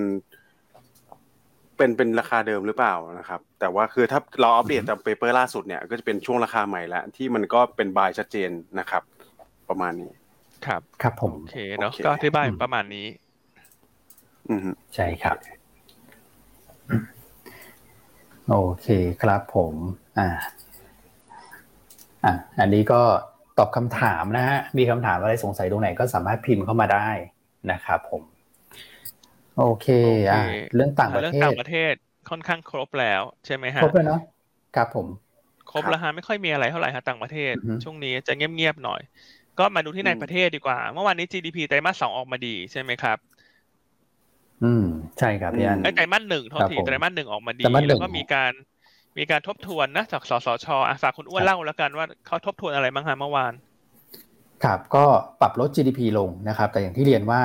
[1.76, 9.02] เป็นเป็นราคาเดิมหรือเปล่านะครับ แต่ว่าคือถ้าเราอัปเดตจากเปเปอร์ล่าสุดเนี่ย ก็จะเป็นช่วงราคาใหม่แล้วที่มันก็เป็นบายชัดเจนนะครับ
[9.68, 10.12] ประมาณนี้
[10.66, 13.06] ครับ ครับผมโอเคเนาะก็อธิบายประมาณนี้
[14.48, 14.60] อืม
[14.94, 15.36] ใช่ครับ
[18.48, 18.86] โอเค
[19.22, 19.74] ครับผม
[20.18, 20.28] อ่า
[22.24, 23.00] อะอันนี้ก็
[23.58, 27.08] ตอบคำถามนะฮะมีคำถามอะไรสงสัยตรงไหนก็สามารถพิมพ์เข้ามาได้
[27.72, 28.22] นะครับผม
[29.58, 29.86] โอเค
[30.30, 30.42] อะ
[30.74, 31.92] เรื่องต่างประเทศเรื่องต่างประเทศ
[32.30, 34.20] ค่อนข้างครบแล้วใช่ไหมฮะครบแล้วเนาะ
[34.76, 35.06] ครับผม
[35.70, 39.00] ครบแล้วฮะไม่ค่อยมีอะไรเท่าไหร่ฮะต่างประเทศ ช่วงนี้จะเงียบๆหน่อย
[39.58, 43.18] ก็มาดูที่ในประเทศดีกว่า เมื่อวานนี้ GDP ไตรมาสสองออกมาดีใช่ไหมครับ
[44.64, 44.84] อืม
[45.18, 48.52] ใช่ครับพี่อันไตรมาสหนึ่งททีไตรมาสหนึ่งออกมาดีแล้วก็มีการ
[49.18, 53.52] มีการทบทวนนะจากสสชอะฝากคุณอ้วนเล่าแล้วกันว่าเขาทบทวนอะไรบ้างฮะเมื่อวาน
[54.64, 55.04] ครับก็
[55.40, 57.40] ปรับลด GDP ลงนะครับ แต่อย่างที่เรียนว่า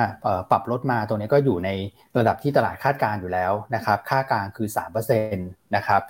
[0.50, 1.70] ปรับลดมาตรงนี้ก็อยู่ใน
[2.18, 4.68] ระดับที่ตลาดคาดการอยู่แล้วนะครับ ค่ากลางคือ
[5.06, 5.36] 3%
[5.76, 6.02] นะครับ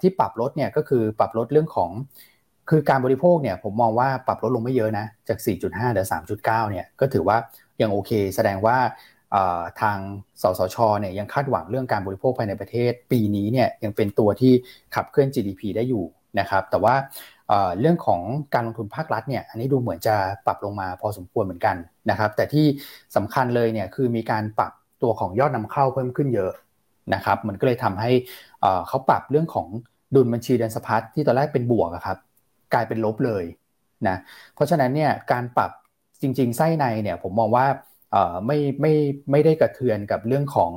[0.00, 1.90] ที่ปรับลดเนี่ยก็คือปรับลดเรื่องของ
[2.70, 6.06] คือการบริโภคเนี่ยผมมองว่าปรับลดลงไม่เยอะนะจาก 4.5เหลือ
[6.38, 7.36] 3.9เนี่ยก็ถือว่า
[7.80, 8.76] ยังโอเค แสดงว่า
[9.80, 9.98] ทาง
[10.42, 14.52] สสชเนี่ยยังคาดหวังเรื่องการบริโภคภายในประเทศ ปีนี้เนี่ยยังเป็นตัวที่
[14.94, 16.04] ขับเคลื่อน GDP ได้อยู่
[16.40, 16.94] นะครับ แต่ว่า
[17.80, 18.20] เรื่องของ
[18.54, 20.16] การลงทุนภาครัฐเนี่ยอันนี้ดูเหมือนจะ
[20.46, 21.76] ปรับลงมาพอสมควรเหมือนกัน
[22.10, 22.66] นะครับ แต่ที่
[23.16, 24.72] สำคัญเลยเนี่ยคือมีการปรับ
[25.02, 26.52] ตัวของยอดนำเข้าเพิ่มขึ้นเยอะ
[27.14, 28.10] นะครับ มันก็เลยทำให้
[28.88, 29.68] เขาปรับเรื่องของ
[30.14, 32.18] ดุลบัญชีเดินสะพัดที่ตอนแรกเป็นบวกครับ
[32.74, 33.44] กลายเป็นลบเลย
[34.08, 34.16] นะ
[34.54, 35.70] เพราะฉะนั้นเนี่ยการปรับ
[36.22, 37.66] จริง ๆ ไส้ในเนี่ยผมมองว่า
[38.46, 38.92] ไม่ไม่
[39.30, 40.72] ไม่ได้กระเทือนกับเรื่องของ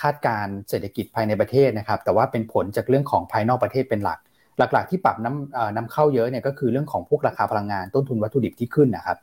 [0.00, 4.18] คาดการเศรษฐกิจภายในประเทศนะครับ แต่ว่าเป็นผลจากเรื่องของภายนอกประเทศเป็นหลัก
[4.58, 9.18] หลักๆ ที่ปรับน้ำนำเข้าเยอะเนี่ยก็คือเรื่องของพวกราคาพลังงานต้นทุนวัตถุดิบที่ขึ้นนะครับ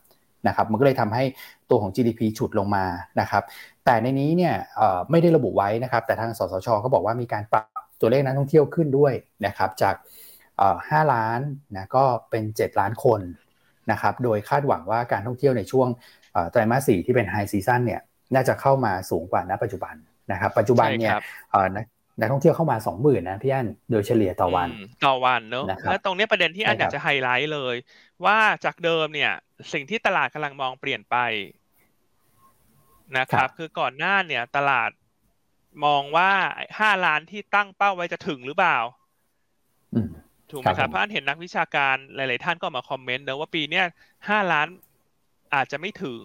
[0.48, 1.24] นะครับมันก็เลยทำให้
[1.70, 2.86] ตัวของ GDP ฉุดลงมา
[3.22, 3.44] นะครับ
[3.86, 4.54] แต่ในนี้เนี่ย
[5.12, 7.66] ไม่ได้ระบุไว้นะครับ แต่ทางสสชเขาบอกว่ามีการปรับ
[8.02, 9.14] ตัวเลขนักท่องเที่ยวขึ้นด้วย
[9.46, 9.96] นะครับจาก
[10.54, 11.40] 5ล้าน
[11.76, 13.22] นะก็เป็น 7 ล้านคน
[13.92, 15.88] นะครับ โดยคาดหวังว่าการท่องเที่ยวในช่วง
[16.52, 18.02] ไตรมาสสี่ที่เป็น high season เนี่ย
[18.34, 19.96] น่าจะเข้ามาสูงกว่าณปัจจุบัน
[20.32, 21.14] นะครับ ปัจจุบันเนี่ย
[22.20, 24.70] นักท่องเที่ยวเข้ามาสองหมื่นนะพี่อันโดยเฉลี่ยต่อวัน
[25.06, 27.76] ต่อวันเนอะแล้วตรงนี้ประเด็นที่อันอยากจะไฮไลท์เลย
[28.26, 29.34] ว่าจากเดิมเนี่ย
[29.74, 31.18] สิ่งที่ตลาดกำลังมองเปลี่ยนไป
[33.18, 34.92] นะครับ คือก่อนหน้าเนี่ย ตลาด
[35.86, 36.32] มองว่า
[36.80, 38.78] ห้าล้านที่ตั้งเป้าไว้จะถึงหรือเปล่า
[40.52, 43.86] ถูกไหมครับเพราะอันเห็นนักวิชาการหลาย ๆ ท่านก็มาคอมเมนต์นะว่าปีเนี้ย
[44.30, 44.68] ห้าล้าน
[45.56, 46.22] อาจจะไม่ถึง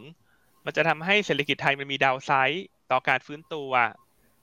[0.64, 3.70] มันจะทำให้เศรษฐกิจไทยมันมีดาวไซด์ต่อการฟื้นตัว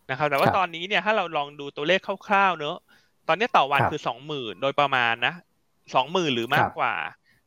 [0.09, 2.77] นะครับ แต่ว่าตอนนี้เนี่ยถ้าเราลองดูตัวเลขคร่าวๆเนอะ
[3.27, 5.33] ตอนนี้ต่อวันคือสองหมื่นโดยประมาณนะ
[5.95, 6.93] สองหมื่นหรือมากกว่า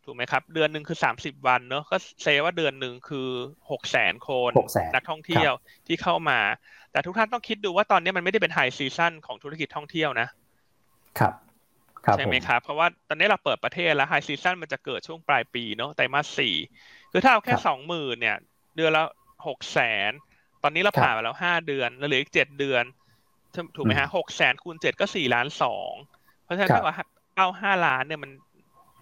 [0.04, 3.28] ถูกไหมครับ เดือนหนึ่งคือสามสิบวันเนอะก็ say ว่าเดือนหนึ่งคือ
[3.70, 4.50] หกแสนคน
[4.94, 5.52] นักท่องเที่ยว
[5.86, 6.38] ที่เข้ามา
[6.92, 10.28] แต่ทุกท่านต้องคิดดูว่าตอนนี้มันไม่ได้เป็น high season ของธุรกิจท่องเที่ยวนะ
[11.20, 11.34] ครับ
[12.16, 16.54] ใช่ไหมครับ เพราะว่าตอนนี้เราเปิดประเทศแล้ว high season มันจะเกิดช่วงปลายปีเนาะไตรมาสสี่
[17.12, 18.36] คือถ้าเอาแค่สองหมื่นเนี่ย
[18.76, 19.04] เดือนละ
[19.46, 19.78] หกแส
[20.10, 20.12] น
[20.62, 22.84] ตอนนี้เราผ่านมาแล้วห้าเดือนแล้วเหลืออีกเจ็ดเดือน
[23.76, 25.92] ถูกไหมฮะหกแสนคูณเจ็ดก็สี่ล้านสอง
[26.44, 26.96] เพราะฉะนั้นถ้าว่า
[27.36, 28.30] เอาห้าล้านเนี่ยมัน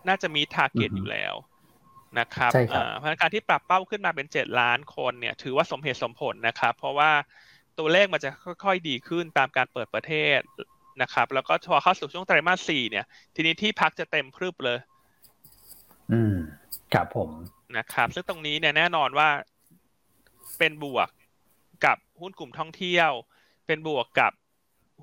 [0.09, 1.35] น่าจะมีทาร์เก็ตอยู่แล้ว
[2.19, 2.53] นะครับ
[2.97, 7.11] เพราะการที่ปรับเป้าขึ้นมาเป็นเจ็ดล้านคนเนี่ย ถือว่าสมเหตุสมผลนะครับ เพราะว่า
[7.79, 8.31] ตัวเลขมันจะ
[8.65, 10.39] ค่อยๆดีขึ้นตามการเปิดประเทศ
[11.03, 13.05] นะครับ แล้วก็พอเข้าสู่ช่วงไตรมาสสี่เนี่ย
[13.35, 14.79] ทีนี้ที่พักจะเต็มพรึบเลย
[16.13, 16.35] อืม
[16.95, 17.31] ครับผม
[17.79, 19.29] นะครับ ซึ่งตรงนี้เนี่ยแน่นอนว่า
[20.59, 21.09] เป็นบวก
[21.85, 23.11] กับหุ้นกลุ่มท่องเที่ยว
[23.67, 24.33] เป็นบวกกับ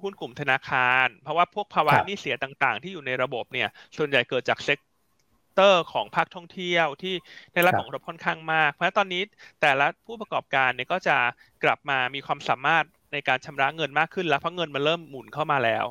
[0.01, 7.13] หุ้นกลุ่มธนาคาร เพราะว่าพวกภาวะหนี้เสียต่างๆ ที่อยู่ในระบบเนี่ย ส่วนใหญ่เกิดจาก sector ของภาคท่องเที่ยวที่
[7.53, 9.21] ได้รับผลกระทบค่อนข้างมาก เพราะฉะนั้นตอนนี้
[9.61, 11.17] แต่ละผู้ประกอบการเนี่ยก็จะ
[11.63, 15.85] กลับมามีความสามารถในการชำระเงินมากขึ้นแล้วเพราะเงินมันเริ่มหมุนเข้ามาแล้ว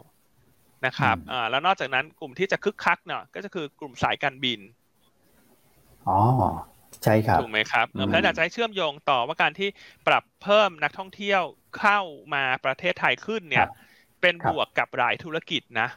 [0.87, 4.61] นะครับอ่าแล้วนอกจากนั้นกลุ่มที่จะคึกคักเนี่ยก็จะคือกลุ่มสายการบิน
[6.09, 6.19] อ๋อ
[7.05, 9.69] ใช่ครับถูกไหมครับเพราะฉะนั้นจะให้เชื่อมโยงต่อว่าการที่
[10.07, 11.43] ปรับเพิ่มนักท่องเที่ยว
[11.79, 12.01] เข้า
[12.35, 13.67] มาประเทศไทยขึ้นเนี่ย
[14.21, 15.89] เป็นบวกกับหลายธุรกิจนะ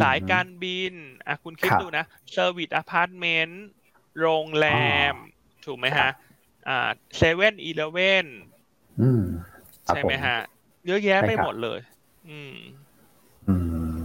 [0.00, 0.94] สายการบิน
[1.26, 3.64] อะคุณคิดดูนะ service apartment
[4.20, 4.68] โรงแร
[5.12, 5.14] ม
[5.64, 6.10] ถูกไหมฮะ
[6.68, 8.26] อ่าเซเว่นอีเลเว่น
[9.88, 10.38] ใช่ไหมฮะ
[10.86, 11.78] เยอะแยะไปหมดเลย
[12.28, 12.54] อืม
[13.48, 13.54] อื
[13.96, 13.98] ม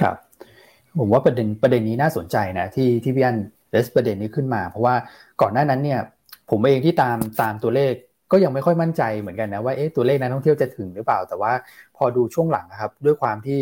[0.00, 0.16] ครับ
[0.98, 3.36] ผมว่าประเด็นประเด็นนี้น่าสนใจนะที่ที่พี่อัน
[3.72, 4.94] เลสประเด็นนี้ขึ้นมา เพราะว่า
[5.40, 6.00] ก่อนหน้านั้นเนี่ย
[6.50, 7.92] ผมเองที่ตามตามตัวเลข
[8.32, 11.52] ก็ยังไม่ค่อยมั่นใจเหมือนกันนะว่าเอ๊ะตัวเลขนักท่องเที่ยวจะถึงหรือเปล่า แต่ว่า
[11.96, 13.60] พอดูช่วงหลังครับด้วยความที่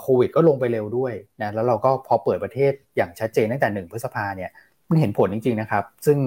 [0.00, 4.50] โควิดก็ลงไปเร็วด้วยนะแล้วเราก็พอเปิดประเทศอย่างชัดเจนตั้งแต่หนึ่งพฤษภาเนี่ย
[4.88, 6.18] มันเห็นผลจริงๆนะครับ ซึ่ง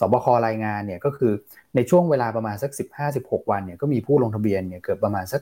[0.00, 1.32] สบครายงานเนี่ยก็คือ
[1.76, 2.70] ในช่วงเวลาประมาณสัก
[3.10, 5.40] 15-16 วันเนี่ยก็มีผู้ลงทะเบียนเนี่ยเกือบประมาณสัก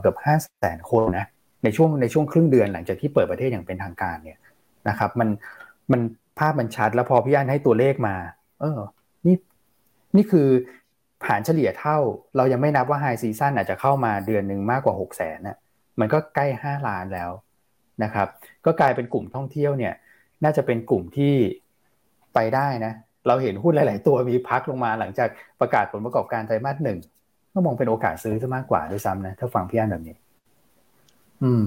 [0.00, 1.26] เกือบ5แสนคนนะ
[1.64, 4.38] ในช่วงในช่วงครึ่งเดือนหลังจากที่เปิดประเทศอย่างเป็นทางการเนี่ย
[4.88, 5.28] นะครับมัน
[5.92, 6.00] มัน
[6.38, 8.16] ภาพมันชัด แล้วพอพี่อันให้ตัวเลขมา
[8.60, 8.80] เออ
[9.26, 9.36] นี่
[10.16, 10.48] นี่คือ
[11.24, 11.98] ผ่านเฉลี่ยเท่า
[12.36, 15.56] เรายังไม่นับว่าไฮซีซั่นอาจจะเข้ามาเดือนหนึ่งมากกว่าหกแสนน่ะ
[16.00, 17.30] มันก็ใกล้ห้าล้านแล้ว
[18.02, 18.28] นะครับ
[18.64, 19.94] ก็กลายเป็นกลุ่มท่องเที่ยวเนี่ย
[20.44, 21.34] น่าจะเป็นกลุ่มที่
[22.34, 22.92] ไปได้นะ
[23.26, 25.28] เราเห็นหุ้นหลาย ๆ ตัวมีพักลงมาหลังจาก
[25.60, 26.98] ประกาศผลประกอบการไตรมาสหนึ่ง
[27.52, 30.16] ก็มองเป็นโอกาสซื้อซะมากกว่าด้วยซ้ำนะ ถ้าฟังพี่อันแบบนี้
[31.42, 31.62] อืม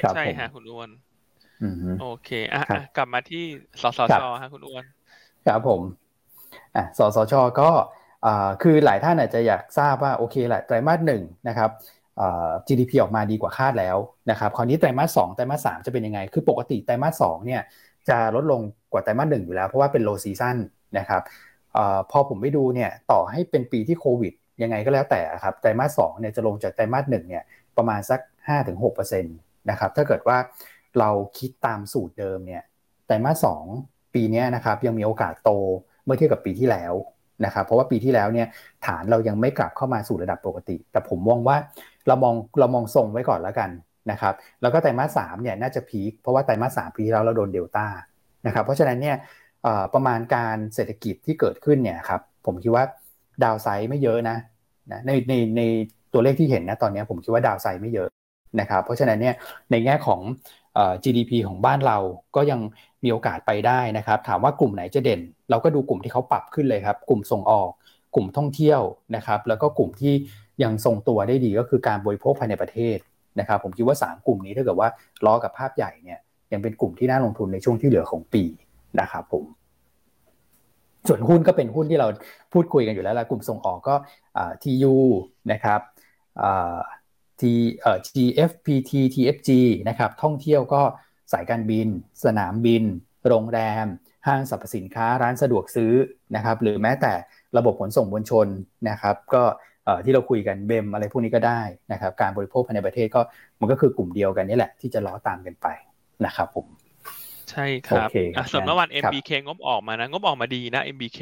[0.00, 0.90] ครับใช่ฮะคุณอ้วน
[2.00, 2.62] โอเคอะ
[2.96, 3.44] กลับมาที่
[3.82, 4.84] สสชฮะคุณอ้วน
[5.46, 5.80] ครับผม
[6.76, 7.70] อะสสชก็
[8.62, 11.70] คือหลายท่านอาจจะอยากทราบว่าโอเคแหละไตรมาสหนึ่งนะครับ
[12.66, 13.96] GDP ออกมาดีกว่าคาดแล้ว
[14.30, 17.62] นะครับคราวนี้ไตรมาสสองไตรมาสสามจะเป็นยังไง คือปกติไตรมาสสองเนี่ย
[18.08, 18.60] จะลดลง
[18.92, 20.56] กว่าไตรมาสหนึ่งอยู่แล้ว เพราะว่าเป็นโลซีซัน
[20.98, 21.22] นะครับ
[22.10, 24.32] พอผมไปดูเนี่ยต่อให้เป็นปีที่โควิด
[24.62, 27.44] ยังไงก็แล้วแต่ครับไตรมาสสองเนี่ยจะลงจากไตรมาสหนึ่งเนี่ย
[27.76, 28.20] ประมาณสัก
[28.70, 30.38] 5-6%นะครับถ้าเกิดว่า
[30.98, 32.62] เราคิดตามสูตรเดิมเนี่ย
[33.06, 33.64] ไตรมาสสอง
[34.14, 35.50] ปีนี้นะครับยังมีโอกาสโต
[36.04, 36.92] เมื่อเทียบกับปีที่แล้ว
[37.44, 38.46] นะครับเพราะว่าปีที่แล้วเนี่ย
[38.86, 41.56] ฐานเรายังไม่กลับเข้ามาสู่ระดับปกติ แต่ผมมองว่า
[42.06, 43.70] เรามองเรามองทรงไว้ก่อนแล้วกัน
[44.10, 47.86] นะครับแล้วก็ไตรมาสสามเนี่ยน่าจะพีคเพราะว่าไตรมาสสามปีที่แล้วเราโดนเดลต้า
[48.46, 49.16] นะครับเพราะฉะนั้นเนี่ย
[49.94, 52.84] ประมาณการเศรษฐกิจที่เกิดขึ้นเนี่ยครับผมคิดว่า
[53.44, 54.36] ดาวไซด์ไม่เยอะนะ
[54.92, 55.62] นะในในใน
[56.12, 58.08] ตัวเลขที่เห็นนะตอนนี้ผมคิดว่าดาวไซด์ไม่เยอะ
[58.60, 59.34] นะครับเพราะฉะนั้นเนี่ย
[59.70, 60.20] ในแง่ของ
[61.04, 61.98] GDP ของบ้านเรา
[62.36, 62.60] ก็ยัง
[63.04, 67.70] มีโอกาสไปได้นะครับ ถามว่ากลุ่มไหนจะเด่น เราก็ดูกลุ่มที่เขาปรับขึ้นเลยครับ กลุ่มส่งออก
[68.14, 68.80] กลุ่มท่องเที่ยว
[69.16, 70.14] นะครับ แล้วก็กลุ่มที่
[70.62, 72.98] ยังทรงตัวได้ดีก็คือการบริโภคภายในประเทศ
[73.40, 74.88] นะครับ ผมคิดว่า 3 กลุ่มนี้ถ้าเกิดว่า
[75.26, 76.18] ล้อกับภาพใหญ่เนี่ย
[76.52, 78.44] ยังเป็นกลุ่มที่น่าลงทุนในช่วงที่เหลือของปี
[79.00, 79.44] นะครับผม
[81.08, 82.08] ส่วนหุ้นก็เป็นหุ้นที่เรา
[82.52, 83.94] พูดคุยกันอยู่แล้วละกลุ่มส่งออกก็
[84.62, 84.94] ทียู
[85.52, 85.80] นะครับ
[87.42, 89.50] ทีเอ่อ GFPT TFG
[89.88, 90.82] นะครับท่องเที่ยวก็
[91.32, 91.88] สายการบิน
[92.24, 92.84] สนามบิน
[93.28, 93.86] โรงแรม
[94.26, 95.92] ห้างสรรพสินค้าร้านสะดวกซื้อ
[96.36, 97.12] นะครับหรือแม้แต่
[97.56, 98.46] ระบบขนส่งมวลชน
[98.88, 99.42] นะครับก็
[100.04, 101.60] ที่เราคุยกันเบมอะไรพวกนี้ก็ได้
[101.92, 103.20] นะครับการบริโภคภายในประเทศก็
[103.60, 105.66] มันก็คือกลุ่มเดียวกันนี่แหละ ที่จะล้อตามกันไป
[106.26, 106.66] นะครับผม
[107.50, 108.08] ใช่ครับ
[108.50, 111.20] ส่วนเมื่อวาน MBK งบออกมานะ งบออกมาดีนะ MBK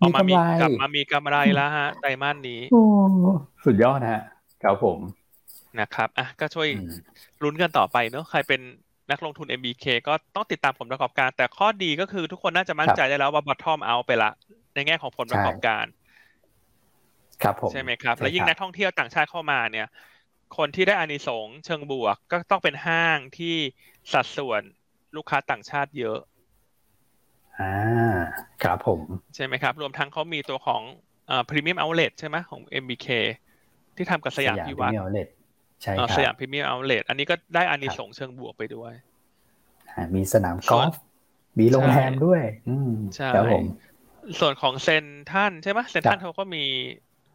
[0.00, 2.60] ออกมามีกลับมามีกำไรแล้วฮะไตรมาสนี้
[3.64, 4.22] สุดยอดนะฮะ
[4.62, 4.98] ครับผม
[5.80, 6.68] นะครับอะก็ช่วย
[7.42, 8.60] ลุ้นกันต่อไปเนอะใครเป็น
[9.10, 14.30] นักลงทุน MBK ก็ต้องติดตามผลประกอบการ แต่ข้อดีก็คือทุกคนน่าจะมั่นใจได้แล้วว่า bottom out ไปละ
[14.74, 15.84] ในแง่ของผลประกอบการ
[17.42, 19.86] ครับผมใช่ไหมครับ และยิ่งนักท่องเที่ยวต่างชาติเข้ามาเนี่ย
[20.56, 23.54] คนที่ได้อานิสงส์เชิงบวกก็ต้องเป็นห้างที่
[24.12, 24.62] สัดส่วน
[25.16, 26.18] ลูกค้าต่างชาติเยอะ
[27.60, 27.74] อ่า
[28.62, 29.00] ครับผม
[29.34, 30.82] ใช่ไหมครับ รวมทั้งเขามีตัวของ
[31.30, 33.08] อ่าพรีเมียมเอาเลทใช่ไหมของ MBK
[33.96, 34.92] ที่ทำกับสยามพิวัตร
[35.82, 38.92] ใช่ครับสยามพรีเมียมเอาเลทอันนี้ก็ได้อานิสงส์เชิงบวกไปด้วย
[40.14, 40.92] มีสนามกอล์ฟ
[41.58, 42.42] มีโรงแรมด้วย
[43.16, 43.64] ใช่ครับผม
[44.40, 46.64] ส่วนของเซ็นทรัลใช่ไหมเซ็นทรัลเขาก็มี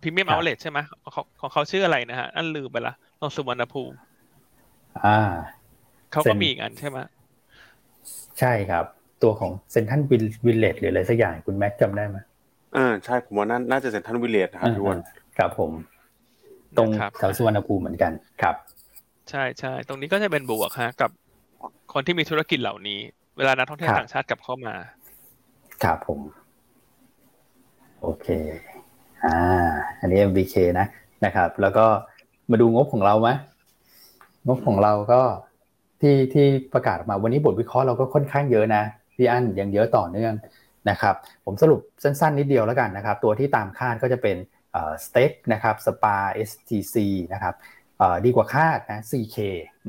[0.02, 0.80] premium outlet ใช่ไหม
[1.40, 3.96] ของเขาชื่ออะไรนะฮะอันลืมไปละตรงสุวรรณภูมิ
[5.06, 5.20] อ่า
[6.12, 6.98] เขาก็มีอีกอันใช่ไหม
[8.40, 8.86] ใช่ครับ
[9.24, 12.18] ตัวของ Central Village หรืออะไรสักอย่างคุณแม็กจำได้ไหม
[12.76, 15.00] อ่าใช่ผมว่าน่าจะ Central Village นะครับพี่วอน
[15.38, 15.72] ครับผม
[16.78, 18.12] ตรงแถวสุวรรณภูมิเหมือนกัน
[18.42, 18.56] ครับ
[19.30, 21.10] ใช่ใช่ตรงนี้ก็จะเป็นบวกฮะกับ
[21.94, 23.00] คนที่มีธุรกิจเหล่านี้
[23.38, 24.76] เวลานักท่องเที่ยวต่างชาติกลับเข้ามา
[25.84, 26.20] ครับผม
[28.02, 28.28] โอเค
[29.26, 29.38] อ่า
[30.00, 30.88] อันนี้ MBK นะ
[31.26, 31.86] นะครับ แล้วก็
[32.52, 33.30] มาดูงบของเราไหม
[34.48, 35.22] งบของเราก็
[36.02, 38.84] ที่ที่ประกาศออกมาวันนี้บทวิเคราะห์เราก็ค่อนข้างเยอะนะ
[39.16, 40.34] พี่อั้นยังเยอะต่อเนื่อง
[40.90, 41.16] นะครับ
[41.46, 44.36] ผมสรุปสั้นๆนิดเดียวแล้วกันนะครับ ตัวที่ตามคาดก็จะเป็น
[45.06, 46.18] สเต็กนะครับสปา
[46.50, 46.96] STC
[47.34, 47.56] นะครับ
[48.26, 49.38] ดีกว่าคาดนะ CK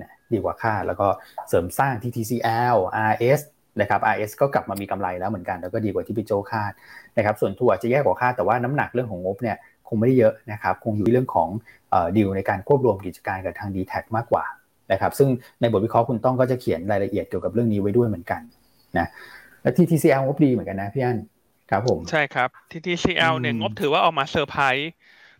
[0.00, 1.06] นะดีกว่าคาดแล้วก็
[1.48, 2.76] เสริมสร้าง TTCL
[3.12, 3.40] RS
[3.80, 6.72] นะครับ RS ก็กลับมามีกำไรแล้วเหมือนกันแล้วก็ดีกว่าที่พี่โจคาด
[7.16, 9.56] นะครับส่วนทัวจะแย่กว่าคาดแต่ว่าน้ำหนักเรื่องของงบเนี่ย
[9.88, 11.48] คงไม่ได้เยอะนะครับคงอยู่ที่เรื่องของ
[12.16, 14.44] ดีลในการควบรวมกิจการกับทาง d t แทมากกว่า
[14.92, 15.28] นะครับซึ่ง
[15.60, 18.40] ในบทวิเคราะห์คุณต้องก็จะเขียนรายละเอียดเกี่ยวกับเรื่องนี้ไว้ด้วยเหมือนกัน
[18.98, 19.06] นะ
[19.62, 21.18] และ TTCL งบดีเหมือนกันนะพี่อัน
[21.70, 24.92] ครับผม ใช่ครับ TTCL เนี่ยงบถือว่าออกมาเซอร์ไพรส์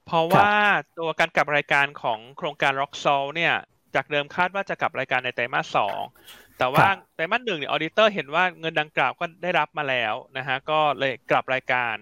[0.07, 0.51] เพราะว่า
[0.99, 3.55] ตัวการกลับรายการของโครงการ Rock s o l เนี่ย
[3.95, 6.01] จากเดิมคาดว่าจะกลับรายการในไตรมาสสอง
[6.59, 11.95] แต่ว่าไตรมาสหนึ่งเนี่ย auditor เห็นว่าเงินดังกล่าวก็ได้รับมาแล้วนะฮะก็เลยกลับรายการ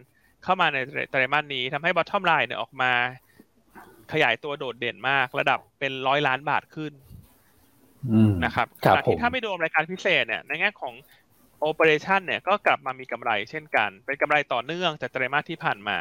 [0.44, 0.78] เข้ามาใน
[1.10, 2.92] ไตรมาสนี้ทำให้ bottom line เนี่ยออกมา
[4.12, 6.92] ขยายตัวโดดเด่นมากระดับเป็นร้อยล้านบาทขึ้น
[8.44, 10.94] นะครับขณะที่ถ้าไม่รวมรายการพิเศษเนี่ยในแง่ของ
[11.62, 15.98] operation เนี่ยก็กลับมามีกำไรเช่นกัน เป็นกำไรต่อเนื่องจากไตรมาสที่ผ่านมา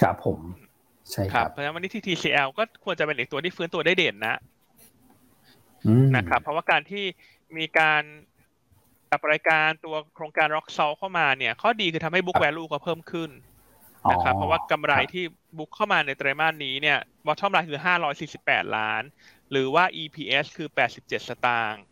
[0.00, 0.40] ครับผม
[1.10, 4.36] ใช่ครับเพราะฉะนั้นวันนี้ที่ TCL ก็ควรจะเป็นอีกตัวที่ฟื้นตัวได้เด่นนะ
[6.16, 7.04] นะครับเพราะว่าการที่
[7.56, 8.02] มีการ
[9.10, 13.30] กับรายการตัวโครงการ Rock s o l เข้ามาเนี่ย ข้อดีคือทำให้ book value ก็เพิ่มขึ้น
[14.10, 15.24] นะครับเพราะว่ากำไรที่
[15.58, 17.80] บุ๊กเข้ามาในไตรมาสนี้เนี่ย bottom line คือ
[18.26, 19.02] 548 ล้าน
[19.50, 20.68] หรือว่า EPS คือ
[20.98, 21.82] 87 สตางค์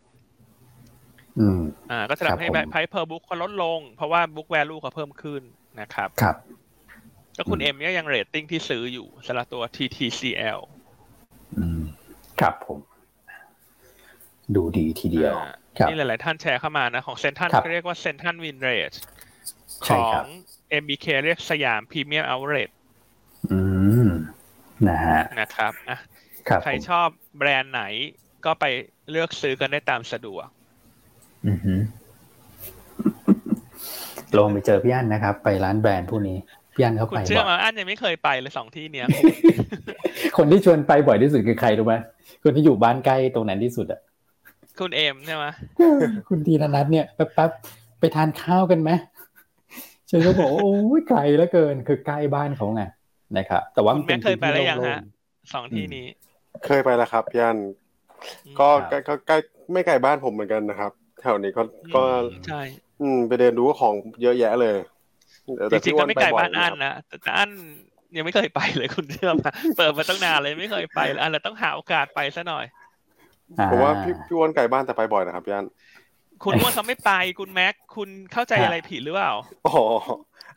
[1.91, 5.41] อ่า ก็จะทำให้ price per book ก็ลดลง เพราะว่า book value ก็เพิ่มขึ้น
[5.81, 6.35] นะครับ ครับ
[7.37, 10.59] ก็คุณเอ็มก็ยังเรตติ้งที่ซื้ออยู่สำหรับตัว TTCL
[12.39, 12.79] ครับผม
[14.55, 15.35] ดูดีทีเดียว
[15.87, 18.93] นี่หลาย ๆ ท่านแชร์เข้ามานะ ของเซ็นทรัลเรียกว่า Central Village
[19.87, 20.23] ของ
[20.81, 22.69] MBK เรียก Siam Premium Outlets
[23.51, 23.59] อื
[24.07, 24.09] ม
[24.89, 25.99] นะฮะ นะครับอะ
[26.63, 27.07] ใครชอบ
[27.37, 27.83] แบรนด์ไหน
[28.45, 28.65] ก็ไป
[29.09, 30.47] เลือกซื้อกันได้ตามสะดวก
[31.47, 31.73] อือฮึ
[34.37, 36.37] ลงไปเจอพี่อันนะครับ ไปร้านแบรนด์พวกนี้
[36.73, 39.07] พี่อันเขาไปเชื่อมาอันยังไม่เคยไปเลยสองที่เนี้ย
[40.37, 41.95] คนที่ชวนไปบ่อยที่สุดคือใครรู้ไหม
[42.43, 43.99] คนที่อยู่บ้านใกล้ตรงนั้นที่สุดอะ
[44.79, 45.45] คุณเอมใช่ไหม
[46.27, 48.91] คุณทีนัทเนี่ยแป๊บๆไปทานข้าวกันไหม
[50.09, 52.83] ฉันก็บอกโอ้ยไกลเหลือเกิน คือใกล้บ้านเขาไง
[53.37, 54.99] นะครับแต่ว่าคุณแม่เคยไปแล้วยังฮะ
[55.53, 56.05] สองที่นี้
[56.65, 57.57] เคยไปแล้วครับพี่อัน
[58.59, 59.37] ก็ใกล้ใกล้
[59.73, 61.63] ไม่ไกลบ้านผมเหมือนกันนะครับแถวนี้ก็
[61.95, 62.03] ก็
[62.47, 62.61] ใช่
[63.01, 64.75] อืมไปเดินดูของเยอะแยะเลย
[65.71, 67.49] จริงๆก็ไม่ไกลบ้านอันนะแต่อัน
[68.15, 72.65] ยังไม่เคยไปเลยคุณเชื่อมาเปิดมาตั้งนานเลยไม่เคยไปเลยอันเราต้องหาโอกาสไปซะหน่อย
[73.71, 75.65] ผมว่าพี่พี่อ้วนไกลบ้านแต่ไปบ่อยนะครับพี่อัน
[76.43, 79.31] คุณอ้วนเขาไม่ไปคุณแม็กคุณเข้าใจอะไรผิดหรือเปล่า
[79.63, 79.79] โอ้โห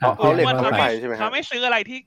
[0.01, 1.99] เอาเอาเหล็กมาไปใช่ไหมครัเขาบไม่ซื้ออะไรที่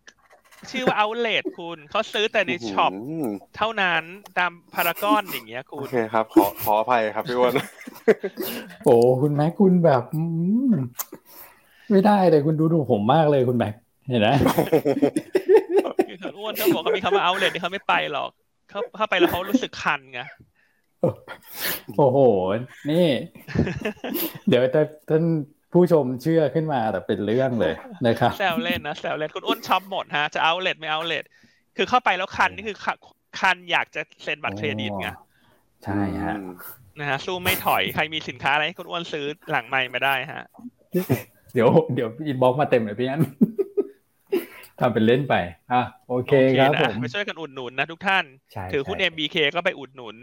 [0.70, 4.04] ชื่อว่าเอาเลทคุณเขาซื้อแต่ในช็อปอืมเท่านั้น
[4.38, 7.54] ตามพารากอนอย่างเงี้ยคุโอณเคครับ ขอขออภัยครับพี่อ้วน
[8.84, 8.92] โอ้
[9.22, 10.22] คุณแม็กคุณแบบอื
[10.72, 10.74] ม
[11.92, 13.74] ไม่ได้เลยคุณดูดูผมมากเลยคุณแม็ก
[14.10, 14.30] เห็นไหม
[16.22, 18.30] คุณอ้วนเขาบอกเขามีคำว่าเอาเลทที่เขาไม่ไปหรอก
[18.70, 20.20] เขาเข้าไปแล้วเขารู้สึกคันไง
[21.96, 22.20] โอ้โห
[22.90, 22.98] นี่
[24.48, 25.24] เดี๋ยวถ้าท่าน
[25.74, 27.74] ผู้ชมเชื่อขึ้นมาแต่เป็นเรื่องเลย
[28.08, 31.26] นะครับแซวเล่นนะแซวเล่นคุณอ้วนช็อปหมดฮะจะ outlet ไม่ outlet
[31.78, 32.78] คือเข้าไปแล้วคันนี่คือ
[33.40, 35.08] คันอยากจะเซ็นบัตรเครดิตไง
[35.86, 36.38] ใช่ฮะ
[37.00, 40.46] นะฮะสู้ไม่ถอยใครมีสินค้าอะไรให้คุณอ้วนซื้อหลังไมค์มาได้ฮะ
[41.54, 43.22] เดี๋ยวเดี๋ยว inbox มาเต็มเลยพี่อัน
[44.80, 45.36] ทำเป็นเล่นไป
[45.72, 50.16] อะโอเคครับนะผมไปช่วยกันอุดหนุนนะทุกท่านใช่ถือหุ้นใช่ MBK ก็ไปอุดหนุน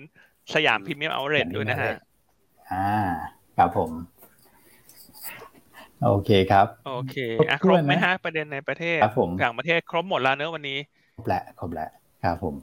[0.54, 1.92] Siam Premium Outlets ด้วยนะฮะ
[2.72, 2.90] อ่า
[3.56, 3.90] ครับผม
[6.02, 10.78] โอเคครับ โอเคครบอะคถ้วนไหมนะฮะประเด็นในประเทศครับผมต่างประเทศครบหมดแล้วเนอะวันนี้
[11.14, 11.90] ครบแล้วครบแล้ว
[12.22, 12.54] ครับผม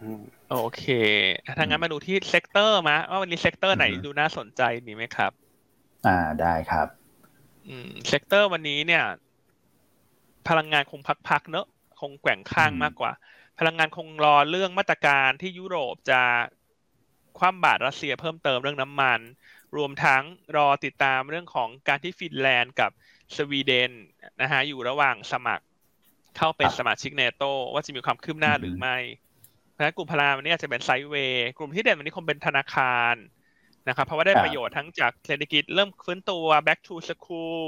[0.00, 0.82] อืมโอเค
[1.56, 5.32] ถ้างั้นมาดูที่ sector มะว่าวันนี้ sector ไหนอือฮึดูน่าสนใจดีไหมครับ
[6.04, 6.88] อ่าได้ครับ
[7.66, 9.02] อืม sector วันนี้เนี่ย
[10.48, 11.66] พลังงานคงพักๆเนอะ
[12.00, 13.12] คงแกว่งข้างอืมมากกว่า
[13.58, 16.20] พลังงานคงรอเรื่องมาตรการที่ยุโรปจะ
[17.38, 19.20] คว่ำบาตรรัสเซียเพิ่มเติมเรื่องน้ำมัน
[19.76, 20.22] รวมทั้ง
[20.56, 22.90] รอติดตามเรื่องของการที่ฟินแลนด์กับ
[23.36, 23.92] สวีเดน
[24.40, 25.64] นะฮะอยู่ระหว่างสมัคร
[26.36, 27.42] เข้าเป็นครับสมาชิกเนโต
[27.72, 28.96] ว่าจะมีความคืบหน้าอือฮึหรือไม่
[29.70, 33.14] เพราะฉะนั้นกลุ่มพลังงานวันนี้อาจจะเป็นไซด์เวย์กลุ่มที่เด่นวันนี้คงเป็นธนาคาร
[33.88, 37.66] นะครับเพราะว่าได้ครับประโยชน์ทั้งจากเศรษฐกิจเริ่มฟื้นตัว back to school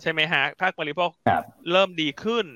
[0.00, 1.42] ใช่ไหมฮะภาคบริโภคครับ
[1.72, 2.46] เริ่มดีขึ้น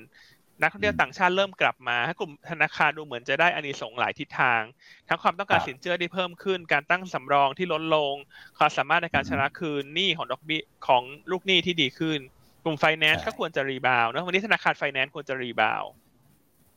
[0.61, 4.61] นักท่องเที่ยวอืมต่างชาติเริ่มกลับมาให้กลุ่มธนาคารดูเหมือนจะได้อานิสงส์หลายทิศทาง
[5.09, 8.13] ทั้งความต้องการครับสินเชื่อที่เพิ่มขึ้น การตั้งสำรองที่ลดลง
[8.57, 12.19] ความสามารถในการอืมชำระคืนหนี้ของดอกเบี้ยของลูกหนี้ที่ดีขึ้น
[12.63, 15.89] กลุ่มไฟแนนซ์ใช่ก็ควรจะ rebound นะวันนี้ธนาคารไฟแนนซ์ควรจะ rebound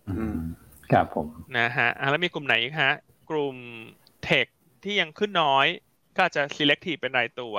[0.08, 0.38] อืม
[0.92, 1.26] ครับผม
[1.58, 2.92] นะฮะอะแล้วมีกลุ่มไหนอีกฮะ
[3.30, 3.56] กลุ่ม
[4.24, 4.46] tech
[4.84, 5.66] ที่ยังขึ้นน้อย
[6.14, 7.54] ก็อาจจะ selective เป็นรายตัว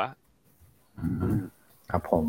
[0.98, 1.06] อื
[1.36, 1.38] ม
[1.92, 2.26] ครับผม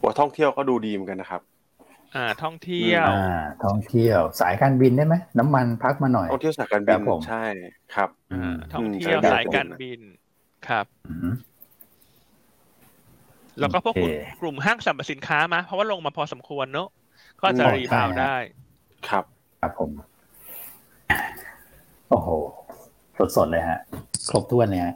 [0.00, 1.42] หัวท่องเที่ยวก็ดูดีเหมือนกันนะครับ
[2.14, 7.44] อ่า ท่องเที่ยวอ่าท่องเที่ยว สายการบินได้ไหมน้ำมันพักมาหน่อยท่องเที่ยวสายการบิครันบผมใช่
[7.94, 10.00] ครับอืมท่องเที่ยวอืมสายการบิน
[10.68, 11.34] ครับอืม
[13.60, 16.88] แล้วก็พวกกลุ่มโอเคกลุ่มห้างสรรพสินค้ามาเพราะว่าลงมาพอสมควรเนอะ
[17.42, 18.36] ก็จะอืมรีบาวด์ใช่ฮะได้
[19.08, 19.24] ครับ
[19.60, 19.90] ครับผม
[22.10, 22.28] โอ้โห
[23.36, 23.78] สดๆเลยฮะ
[24.30, 24.94] ครบถ้วนเลยฮะ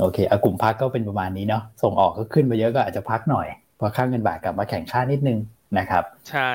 [0.00, 3.46] โอเคเอากลุ่มพักก็เป็นประมาณนี้เนาะ ส่งออกก็ขึ้นไปเยอะก็อาจจะพักหน่อย
[3.76, 5.38] เพราะค่าเงินบาทกลับมาแข่งค่านิดนึง
[5.78, 6.50] นะครับ ใช่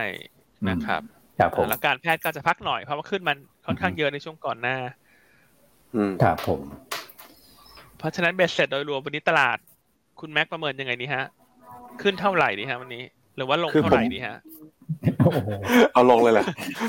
[0.70, 1.02] นะครับ
[1.40, 4.78] ครับผมแล้วการแพทย์ก็จะพักหน่อยเพราะว่าขึ้นมันค่อนข้างเยอะในช่วงก่อนหน้า
[5.96, 6.62] อืมครับผม
[7.98, 9.58] เพราะฉะนั้นเบสเสร็จโดยรวมวันนี้ตลาด
[10.20, 11.26] คุณแม็กประเมินยังไงดีฮะ
[12.02, 13.04] ขึ้นเท่าไหร่ดีฮะวันนี้
[13.36, 14.38] หรือว่าลงคือเท่าผมไหร่ดีฮะ
[15.26, 15.50] โอ้โห
[15.94, 16.46] เอาลงเลยแหละ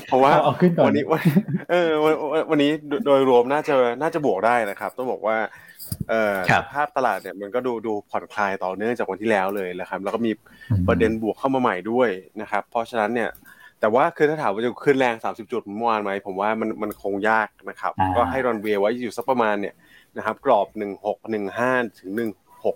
[0.07, 1.23] เพราะว่าเอาเอาขึ้นก่อนวันนี้วัน
[1.71, 5.74] เออวันวันวันนี้โดโดยรวมน่าจะน่าจะบวกได้นะครับ ต้องบอกว่าเอ่อครั
[6.49, 10.33] สบภาพตลาดเนี่ยมันก็ดูดูผ่อนคลายต่อเนื่องจากวันที่แล้วเลยนะครับ แล้วก็มี
[10.89, 12.09] ประเด็นบวกเข้ามาใหม่ด้วย
[12.41, 13.31] นะครับ เพราะฉะนั้นเนี่ย
[13.81, 19.75] แต่ว่าคือถ้าถามว่าจะขึ้นแรง 30 จุดเหมือนเมื่อวานไหมผมว่ามันมันคงยากนะครับอ่าก็ให้รันเวย์ไว้อยู่สักประมาณเนี่ย
[20.17, 20.67] นะครับกรอบ
[21.33, 22.11] 1615 ถึง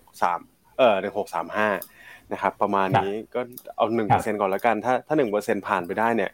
[0.00, 0.96] 163 เออ
[1.64, 3.40] 1635 นะครับ ประมาณนี้ก็
[3.76, 6.30] เอาหนึ่งครัเปอบร์เซ็นต์ครับก่อนแล้วกัน ถ้าถ้าหนึ่งเปอร์เซ็นต์ผ่านไปได้เนี่ย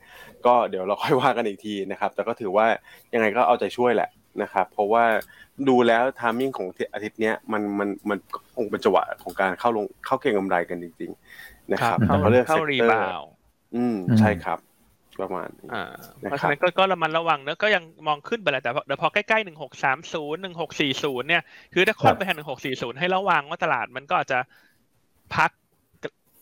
[0.46, 2.66] ก็เดี๋ยวเราค่อยว่ากันอีกทีนะครับ แต่ก็ถือว่า
[3.14, 4.10] ยังไงก็เอาใจช่วยแหละ
[4.42, 5.04] นะครับเพราะว่า
[5.68, 8.18] ดูแล้ว timing ของอาทิตย์เนี้ยมันมันมัน
[8.56, 11.10] คงเป็นจังหวะของการเข้าลงเข้าเก็งกำไรกันจริง
[11.40, 13.30] ๆ นะครับครับแต่ก็เลือกเข้า sector rebound
[13.76, 14.58] อืมอืมใช่ครับ
[15.20, 15.82] ประมาณนี้อ่า
[16.24, 21.42] นะครับเพราะฉะนั้นก็ก็ระมัดระวังเนอะก็ยังมองขึ้นไปแหละแต่พอเดี๋ยวพอใกล้ๆหนึ่งหกสามศูนย์หนึ่งหกสี่ศูนย์เนี่ย
[21.74, 24.38] คือถ้าขึ้นไปทางหนึ่งหกสี่ศูนย์ให้ระวังว่าตลาดมันก็อาจจะ
[25.36, 25.50] พัก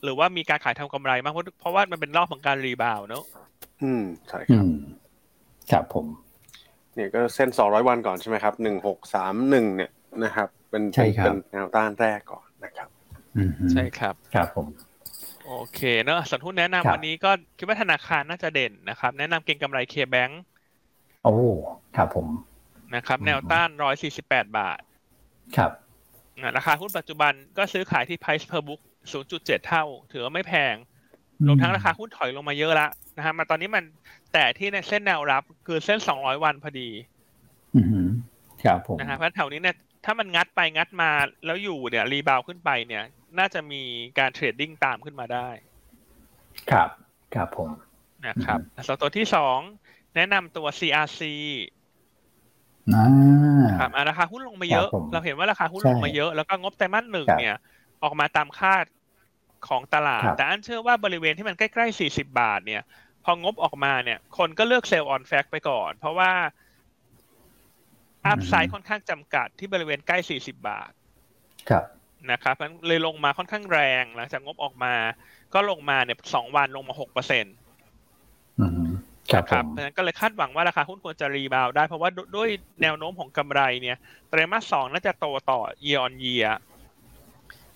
[0.04, 3.24] หรือว่ามีการขายทำกำไรมากเพราะเพราะว่ามันเป็นรอบของการ rebound เนอะ
[3.82, 4.72] อืมใช่อืมครับ
[5.70, 6.06] ครับผม
[6.94, 8.54] เนี่ยก็เส้น200วันก่อนใช่ไหมครับ
[9.00, 9.90] 1631เนี่ย
[10.24, 12.88] นะครับ เป็นใช่ครับเป็นแนวต้านแรกก่อนนะครับ
[13.36, 14.66] อืมใช่ครับครับผม
[15.46, 20.42] โอเคเนอะส่วนหุ้นแนะนำครับวันนี้ก็คิดว่าธนาคารน่าจะเด่นนะครับ แนะนำเก็งกำไร KBank
[21.24, 21.34] โอ้
[21.96, 22.26] ครับผม
[22.94, 24.80] นะครับอืมแนวต้านร้อยสี่สิบแปดบาท
[25.56, 25.70] ครับ
[26.40, 28.80] อะราคาหุ้นปัจจุบันก็ซื้อขายที่ price per book
[29.22, 30.74] 0.7 เท่า ถือว่าไม่แพง
[31.46, 33.84] รวมทั้งราคาหุ้นถอยลงมาเยอะละนะฮะมาตอนนี้มัน
[34.32, 36.90] แต่ที่ในเส้นแนวรับคือเส้น200วันพอดี
[37.76, 38.08] อืม
[38.64, 41.10] ครับผมนะฮะเพราะแถวนี้เนี่ยถ้ามันงัดไปงัดมา
[41.46, 43.04] แล้วอยู่เนี่ย rebound ขึ้นไปเนี่ย
[43.38, 43.82] น่าจะมี
[44.18, 45.48] การ trading ตามขึ้นมาได้
[46.70, 46.88] ครับ
[47.34, 47.70] ครับผม
[48.26, 49.58] นะครับส่วนตัวที่สอง
[50.16, 51.22] แนะนำตัว CRC
[53.78, 57.56] ครับราคาหุ้นลงมาเยอะ เราเห็นว่าราคาหุ้นลงมาเยอะ แล้วก็งบไตรมาสหนึ่งเนี่ย
[58.02, 58.84] ออกมาตามคาด
[59.68, 62.82] ของตลาด แต่อันเชื่อว่าบริเวณที่มันใกล้ๆ 40 บาทเนี่ย
[63.24, 66.32] พองบออกมาเนี่ย คนก็เลือกเซลล์ออนแฟกไปก่อน เพราะว่า
[68.26, 70.92] อัพไซด์ค่อนข้างจำกัดที่บริเวณใกล้ 40 บาท
[71.70, 71.84] ครับ
[72.30, 74.94] นะครับมันเลยลงมาค่อนข้างแรงหลังจากงบออกมา
[75.54, 77.54] ก็ลงมาเนี่ยสองวันลงมาหกเปอร์เซ็นต์
[79.32, 82.48] ครับเพราะฉะนั้นก็เลยคาดหวังว่าราคาหุ้นควรจะรีบาวได้ เพราะว่าด้วย
[82.82, 83.96] แนวโน้มของกำไรเนี่ย
[84.28, 86.48] ไตรมาสสองน่าจะโตต่อ year on year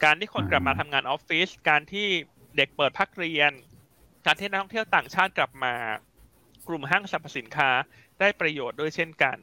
[0.05, 2.07] การที่คนกลับมาทำงานออฟฟิศการที่
[2.57, 3.53] เด็กเปิดพักเรียน
[4.27, 5.75] การที่นักท่องเที่ยวต่างชาติกลับมา
[6.69, 7.71] กลุ่มห้างสรรพสินค้า
[8.21, 9.37] ได้ประโยชน์ด้วยเช่นกัน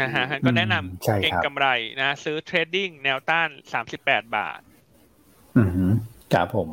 [0.00, 1.66] นะฮะก็แนะนำเก่งกำไร
[2.00, 4.60] นะ ซื้อเทรดดิ้งแนวต้านสามสิบแปดบาท
[5.56, 5.90] อืม
[6.32, 6.68] ครับผม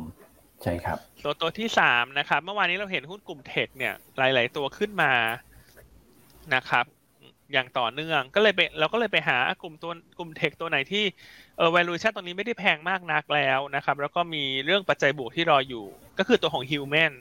[0.62, 5.12] ใช่ครับ ตัวตัวที่สามนะครับ เมื่อวานนี้เราเห็นหุ้นกลุ่มเทคเนี่ย หลาย ๆ ตัวขึ้นมา
[6.54, 6.84] นะครับ
[7.52, 11.04] อย่างต่อเนื่อง ก็เลยไปเราก็เลยไปหากลุ่มตัวกลุ่มเทคตัวไหนที่
[11.56, 15.84] เออ valuation ตรงนี้ไม่ได้แพงมากนักแล้วนะครับ แล้วก็มีเรื่องปัจจัยบวกที่รออยู่
[16.18, 17.12] ก็คือตัวของ Human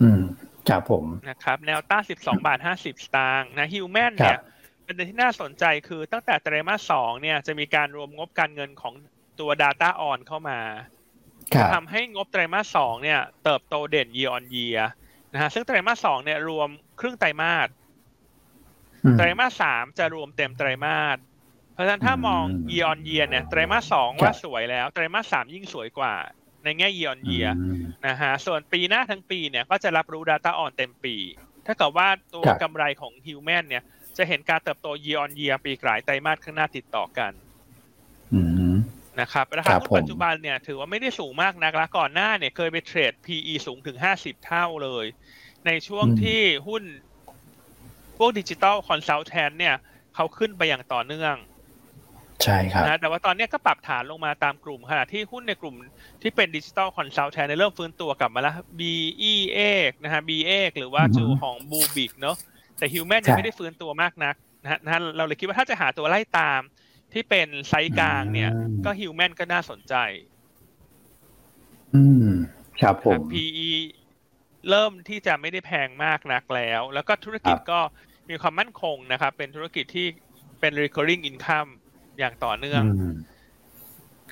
[0.00, 0.22] อืม
[0.68, 4.40] ครับผมนะครับ แนวต้าน12บาท50สตางค์นะฮิวแมนเนี่ย
[4.86, 8.94] ประเด็นที่น่าสนใจคือตั้งแต่ไตรมาสสองเนี่ยจะมีการรวมงบการเงินของ
[9.40, 10.58] ตัว Data On เข้ามา
[11.74, 14.80] ทำให้งบไตรมาสสองเนี่ย เติบโตเด่น year on year
[15.32, 16.68] นะฮะซึ่งไตรมาสสองเนี่ยรวม
[17.00, 17.68] ครึ่งไตรมาส
[19.18, 21.18] ไตรมาสสามจะรวมเต็มไตรมาส
[21.74, 26.14] เพราะฉะนั้นถ้ามอง year on year เนี่ยไตรมาสสองว่าสวยแล้วไตรมาสสามยิ่งสวยกว่า
[26.64, 27.50] ในแง่ year on year
[28.06, 31.16] นะฮะส่วนปีหน้าทั้งปีเนี่ยก็จะรับรู้ DataOn เต็มปี
[31.66, 33.82] ถ้าเกิดว่าตัวกำไรของ Human เนี่ย
[34.16, 37.32] จะเห็นการเติบโต year on year อีกหลายไตรมาสข้างหน้าติดต่อกัน
[39.20, 45.06] นะครับราคาหุ้นปัจจุบันเนี่ยถือว่าไม่ได้สูงมากนักแล้วก่อนหน้าเนี่ยเคยไปเทรด PE สูงถึงห้าสิบเท่าเลย
[45.66, 46.82] ในช่วงที่หุ้น
[48.18, 49.74] พวก digital consultant เนี่ย
[50.14, 51.36] เขาขึ้นไปอย่างต่อเนื่อง
[52.44, 55.74] ใช่ครับนะแต่ว่าตอนนี้ก็ปรับฐานลงมาตามกลุ่มขณะที่หุ้นในกลุ่ม
[56.22, 62.36] ที่เป็น digital consultant เนี่ยเริ่มฟื้นตัวกลับมาแล้ว BE เอกนะฮะ B เอกหรือว่าจูของบูบิกเนาะ
[62.78, 66.60] แต่ฮิวแมนยังไม่ได้ฟื้นตัวมากนักนะฮะเราเลยคิดว่าถ้าจะหาตัวไล่ตาม
[67.12, 68.50] ที่เป็นไซส์กลางเนี่ย
[68.84, 69.94] ก็ Human ก็น่าสนใจ
[71.94, 72.30] อืม
[72.80, 73.70] ครับผม PE
[74.70, 77.80] เริ่มที่จะไม่ได้แพงมากนักแล้ว แล้วก็ธุรกิจก็
[78.30, 80.06] มีความมั่นคงนะครับ เป็นธุรกิจที่
[80.60, 81.70] เป็น recurring income
[82.18, 82.82] อย่างต่อเนื่อง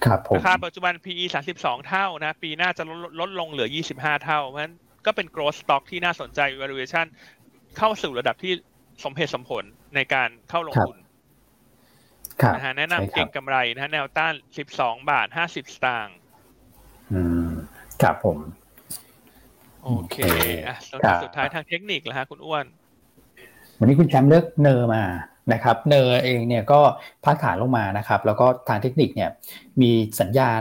[0.04, 4.74] ครับผมราคาปัจจุบัน PE สามสิบสองเท่านะ ปีหน้าจะลดลดลงเหลือยี่สิบห้าเท่า เพราะฉะนั้น
[5.06, 7.06] ก็เป็น growth stock ที่น่าสนใจ valuation
[7.78, 8.52] เข้าสู่ระดับที่
[9.04, 9.64] สมเหตุสมผล
[9.94, 10.96] ในการเข้าลงทุน
[12.54, 16.16] นะฮะแนะนำเก่งกำไรนะแนวต้านสิบสองบาทห้าสิบสตางค์
[17.12, 17.50] อืม
[18.02, 18.38] ครับผม
[19.84, 20.16] โอเค
[20.66, 20.76] อะ
[21.22, 22.64] สุดท้ายทางเทคนิคแล้วฮะคุณอ้วน
[23.78, 25.02] วันนี้คุณแชมป์เลือก NER มา
[25.52, 26.80] นะครับ NER เองเนี่ยก็
[27.24, 29.30] พักฐานลงมานะครับ แล้วก็ทางเทคนิคเนี่ย
[29.82, 30.60] มีสัญญาณ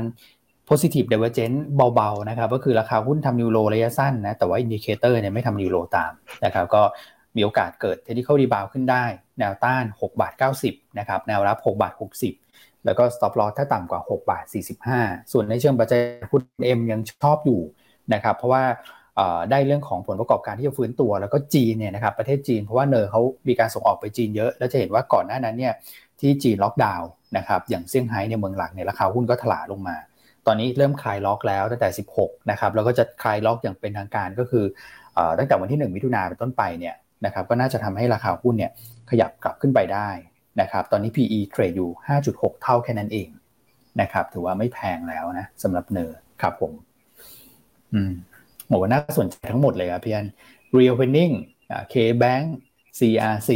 [0.70, 1.60] positive divergence
[1.96, 6.12] เบาๆนะครับก็คือราคาหุ้นทำ new low ระยะสั้นนะแต่ว่า indicator เนี่ยไม่ทำ new low ตาม
[6.46, 6.84] นะครับก็
[7.36, 9.04] มีโอกาสเกิด technical rebound ขึ้นได้
[9.40, 10.34] แนวต้าน6บาท
[10.66, 11.94] 90นะครับแนวรับ6บาท
[12.40, 14.46] 60 แล้วก็ stop loss ถ้าต่ำกว่า6บาท
[14.90, 16.02] 45 ส่วนในเชิงปัจจัย
[16.32, 16.42] หุ้น
[16.78, 17.62] M ยังชอบอยู่
[18.14, 18.64] นะครับเพราะว่า
[19.52, 25.74] ได้เรื่องของผลประกอบการที่จะฟื้นตัว แล้วก็จีนเนี่ยนะครับประเทศจีนเพราะว่า NER เขามีการส่งออกไปจีนเยอะ แล้วจะเห็นว่าก่อนหน้านั้นเนี่ย
[26.20, 29.96] ที่จีนล็อกดาวน์นะครับอย่างเซี่ยงไฮ้ในเมืองหลักเนี่ยราคาหุ้นก็ถลาลงมา
[30.48, 31.90] ตอนนี้เริ่มคลายล็อกแล้วตั้งแต่
[32.20, 34.66] 16นะครับแล้วก็จะคลายล็อกอย่างเป็นทางการก็คือ
[35.38, 36.96] ตั้งแต่วันที่ 1 มิถุนาเป็นต้นไปเนี่ย
[37.26, 38.72] นะครับก็น่าจะทำให้ราคาหุ้นเนี่ย
[39.10, 40.10] ขยับกลับขึ้นไปได้
[40.62, 41.90] นะครับตอนนี้ PE trade อยู่
[42.26, 43.30] 5.6 เท่าแค่นั้นเอง
[44.02, 46.74] นะครับถือว่าไม่แพงแล้วนะสำหรับ NER ครับผม
[47.94, 48.14] อืม
[48.74, 50.28] โหน่าสนใจทั้งหมดเลยครับพี่อัน
[50.78, 51.34] Reopening
[51.94, 52.46] KBank
[53.00, 53.52] CRC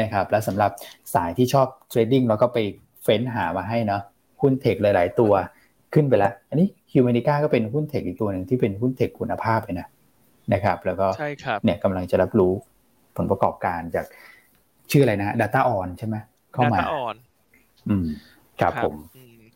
[0.00, 0.70] นะครับและสำหรับ
[1.14, 2.58] สายที่ชอบ trading เราก็ไป
[3.02, 4.02] เฟ้นหามาให้เนาะ
[4.40, 5.32] หุ้น tech หลาย ๆ ตัว
[5.94, 9.88] ขึ้นไปแล้ว อันนี้ Humanica ก็เป็นหุ้น tech อีกตัวหนึ่งที่เป็นหุ้น tech คุณภาพเลยนะ
[10.52, 11.06] นะครับ แล้วก็
[11.64, 12.52] เนี่ยกำลังจะรับรู้
[13.16, 14.06] ผลประกอบการจาก
[14.90, 16.16] ชื่ออะไรนะ Data On ใช่ไหม
[16.52, 17.16] เข้ามา Data On
[17.88, 18.06] อืม
[18.60, 18.94] ครับผม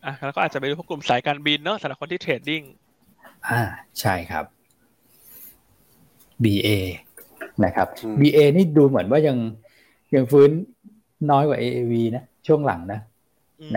[0.05, 2.61] อะแล้วก็อาจจะไปดูพวกกลุ่มสายการบินเนาะสำหรับคนที่เทรดดิ้ง
[3.49, 3.61] อ่า
[3.99, 4.45] ใช่ครับ
[6.43, 6.69] BA
[7.65, 7.87] นะครับ
[8.21, 9.37] BA นี่ดูเหมือนว่ายัง
[10.15, 10.49] ยังฟื้น
[11.31, 12.99] น้อยกว่า AAV นะช่วงหลังนะ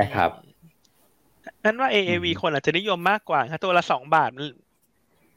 [0.00, 0.30] นะครับ
[1.64, 4.46] นั้นว่า AAV คนอาจจะนิยมมากกว่าถ้าตัวละสองบาทมัน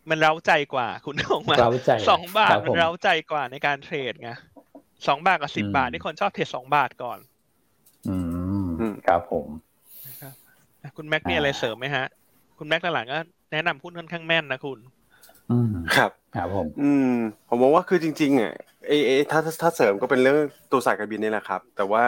[0.09, 4.31] มันเร้าใจกว่า คุณออกมาเร้าใจสองบาทครับมันผมเร้าใจกว่าในการเทรดไง
[5.07, 7.19] สองบาทกับสิบอืมบาทนี่คนชอบเทรดสองบาทก่อน
[8.09, 8.17] อื
[8.65, 9.47] มอืมครับผม
[10.97, 12.05] คุณแม็กมีอ่าอะไรเสริมไหมฮะ
[12.57, 13.19] คุณแม็กหลังๆก็
[13.51, 14.94] แนะนำหุ้นค่อนข้างแม่นนะคุณอืม
[15.95, 17.13] ครับครับผม อืม
[17.49, 18.53] ผมมองว่าคือจริง ๆอะ
[18.87, 20.37] เอเอถ้าถ้าถ้าเสริมก็เป็นเรื่อง
[20.71, 22.03] ตัวสายการบินนี่แหละครับ แต่ว่า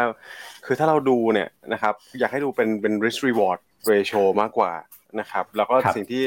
[0.66, 3.60] คือถ้าเราดูเนี่ยนะครับ อยากให้ดูเป็นเป็น risk reward
[3.92, 4.74] ratio มากกว่า
[5.20, 6.24] นะครับ แล้วก็ครับสิ่งที่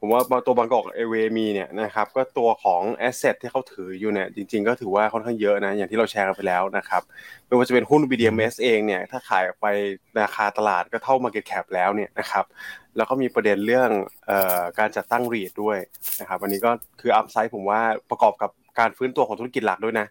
[0.00, 7.02] ผมว่าตัวบางกอกเอเวมีเนี่ยนะครับก็ตัวของ asset ที่เขาถืออยู่เนี่ยจริงๆก็ถือว่าค่อนข้างเยอะนะอย่างที่เราแชร์กันไปแล้วนะครับ
[7.46, 9.66] ไม่ว่าจะเป็นหุ้น BDMs เองเนี่ยถ้าขายออกไป
[10.22, 12.44] ราคาตลาดก็เท่า market cap แล้วเนี่ยนะครับ
[12.96, 13.90] แล้วก็มีประเด็นเรื่อง
[14.26, 15.78] เอ่อการจัดตั้งรีดด้วย
[16.20, 16.70] นะครับวันนี้ก็
[17.00, 17.80] คืออัพไซด์ผมว่า
[18.10, 20.06] ประกอบกับการฟื้นตัวของธุรกิจหลักด้วยนะ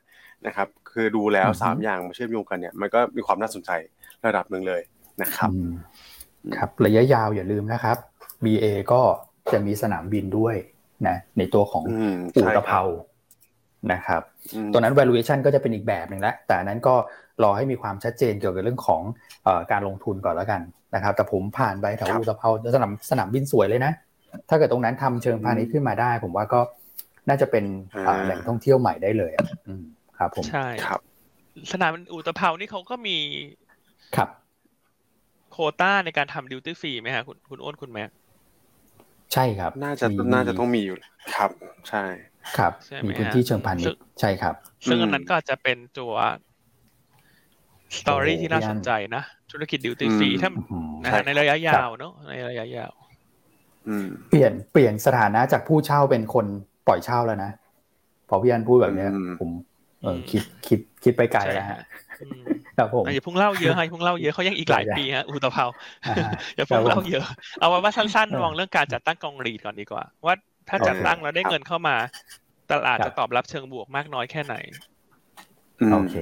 [0.47, 3.71] นะครับคือดูแล้วอือฮึ3อย่างมาเชื่อมโยงกันเนี่ยมันก็มีความน่าสนใจ
[4.25, 4.81] ระดับหนึ่งเลย
[5.21, 5.71] นะครับอืม
[6.57, 7.97] ครับระยะยาวอย่าลืมนะครับ
[8.43, 9.01] BA ก็
[9.53, 10.55] จะมีสนามบินด้วย
[11.07, 12.87] นะในตัวของอืมอู่ใช่ตะครัเภาบ
[13.91, 14.21] นะครับ
[14.55, 16.95] อืมตัวนั้น valuation ก็จะเป็นอีกแบบหนึ่งแล้วแต่อันนั้นก็
[17.43, 19.01] รอให้มีความชัดเจนเกี่ยวกับเรื่องของ
[19.43, 20.61] เออการลงทุนก่อนแล้วกัน
[20.95, 23.91] นะครับ แต่ผมผ่านไปแถวครับอู่ตะเภาสนามสนามบินสวยเลยนะ
[24.49, 26.59] ถ้าเกิดตรงนั้นทำเชิงพาณิชย์ขึ้นมาได้ ผมว่าก็
[27.29, 27.65] น่าจะเป็น
[28.07, 29.83] อ่าแหล่งท่องเที่ยวใหม่ได้เลยอะอืม
[30.17, 30.99] ครับ ผมใช่ครับ
[31.71, 33.17] สนามบินอู่ตะเภานี่เขาก็มี
[34.15, 34.29] ครับ
[35.51, 38.09] โควต้าในการทำ duty free ไหมฮะคุณคุณอ้นคุณแม็ก
[39.33, 40.97] ใช่ครับ น่าจะมีน่าจะต้องมีอยู่
[41.35, 41.51] ครับ
[41.89, 42.03] ใช่
[42.57, 44.55] ครับใช่ไหมมีพื้นฮะที่เชิงพาณิชซึ่งใช่ครับ
[44.87, 46.13] ซึ่งอืมอันนั้นก็อาจจะเป็นตัว
[47.99, 52.93] story โอ้โหที่น่าสนใจนะ ธุรกิจ duty free อืมถ้าอื้อหือนะใช่ฮะในระยะยาวเนอะในระยะยาว
[53.87, 56.45] อืมเปลี่ยนเปลี่ยนสถานะจากผู้เช่าเป็นคน
[56.87, 57.51] ปล่อยเช่าแล้วนะ
[58.29, 59.49] พอพี่อันพูดแบบเนี้ยอืมผม
[60.01, 62.04] เออคิดคิดคิดไปไกลแล้วฮะอืม
[62.77, 65.65] ครับผมอะอย่าเพิ่งเล่าเยอะฮะอย่าเพิ่งเล่าเยอะเขายังอีกหลายปีฮะอุตภเปา
[66.07, 67.25] อ่าฮะอย่าเพิ่งครับผมเล่าเยอะ
[67.59, 70.35] เอาไว้ว่าสั้นเออๆมองเรื่องการจัดตั้งกองรีดก่อนดีกว่า ว่า
[70.69, 71.95] ถ้าโอเคจัดตั้งแล้วได้เงินเข้ามา
[72.71, 74.55] ตลาดครับจะตอบรับเชิงบวกมากน้อยแค่ไหน
[75.81, 76.15] อืมโอเค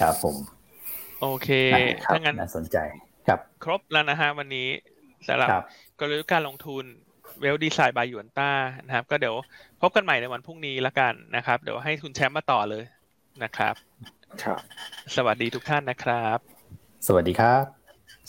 [0.00, 0.36] ครับผม
[1.20, 1.48] โอเค
[2.04, 2.76] ครับถ้างั้นน่าสนใจ
[3.26, 4.68] ครับ ครบแล้วนะฮะวันนี้
[5.26, 5.64] สำหรับครับ
[5.98, 6.84] กลยุทธ์การลงทุน
[7.40, 8.50] เวลดีไซน์บายหยวนต้า
[8.86, 9.34] นะครับ ก็เดี๋ยว
[9.80, 12.84] พบกันใหม่ในวันพรุ่งนี้ละกันนะครับ เดี๋ยวให้คุณแชมป์มาต่อเลย
[13.42, 13.74] นะครับ
[14.42, 14.60] ครับ
[15.16, 16.38] สวัสดีทุกท่านนะครับ
[17.06, 17.64] สวัสดีครับ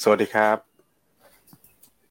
[0.03, 0.74] สวัสดีครับ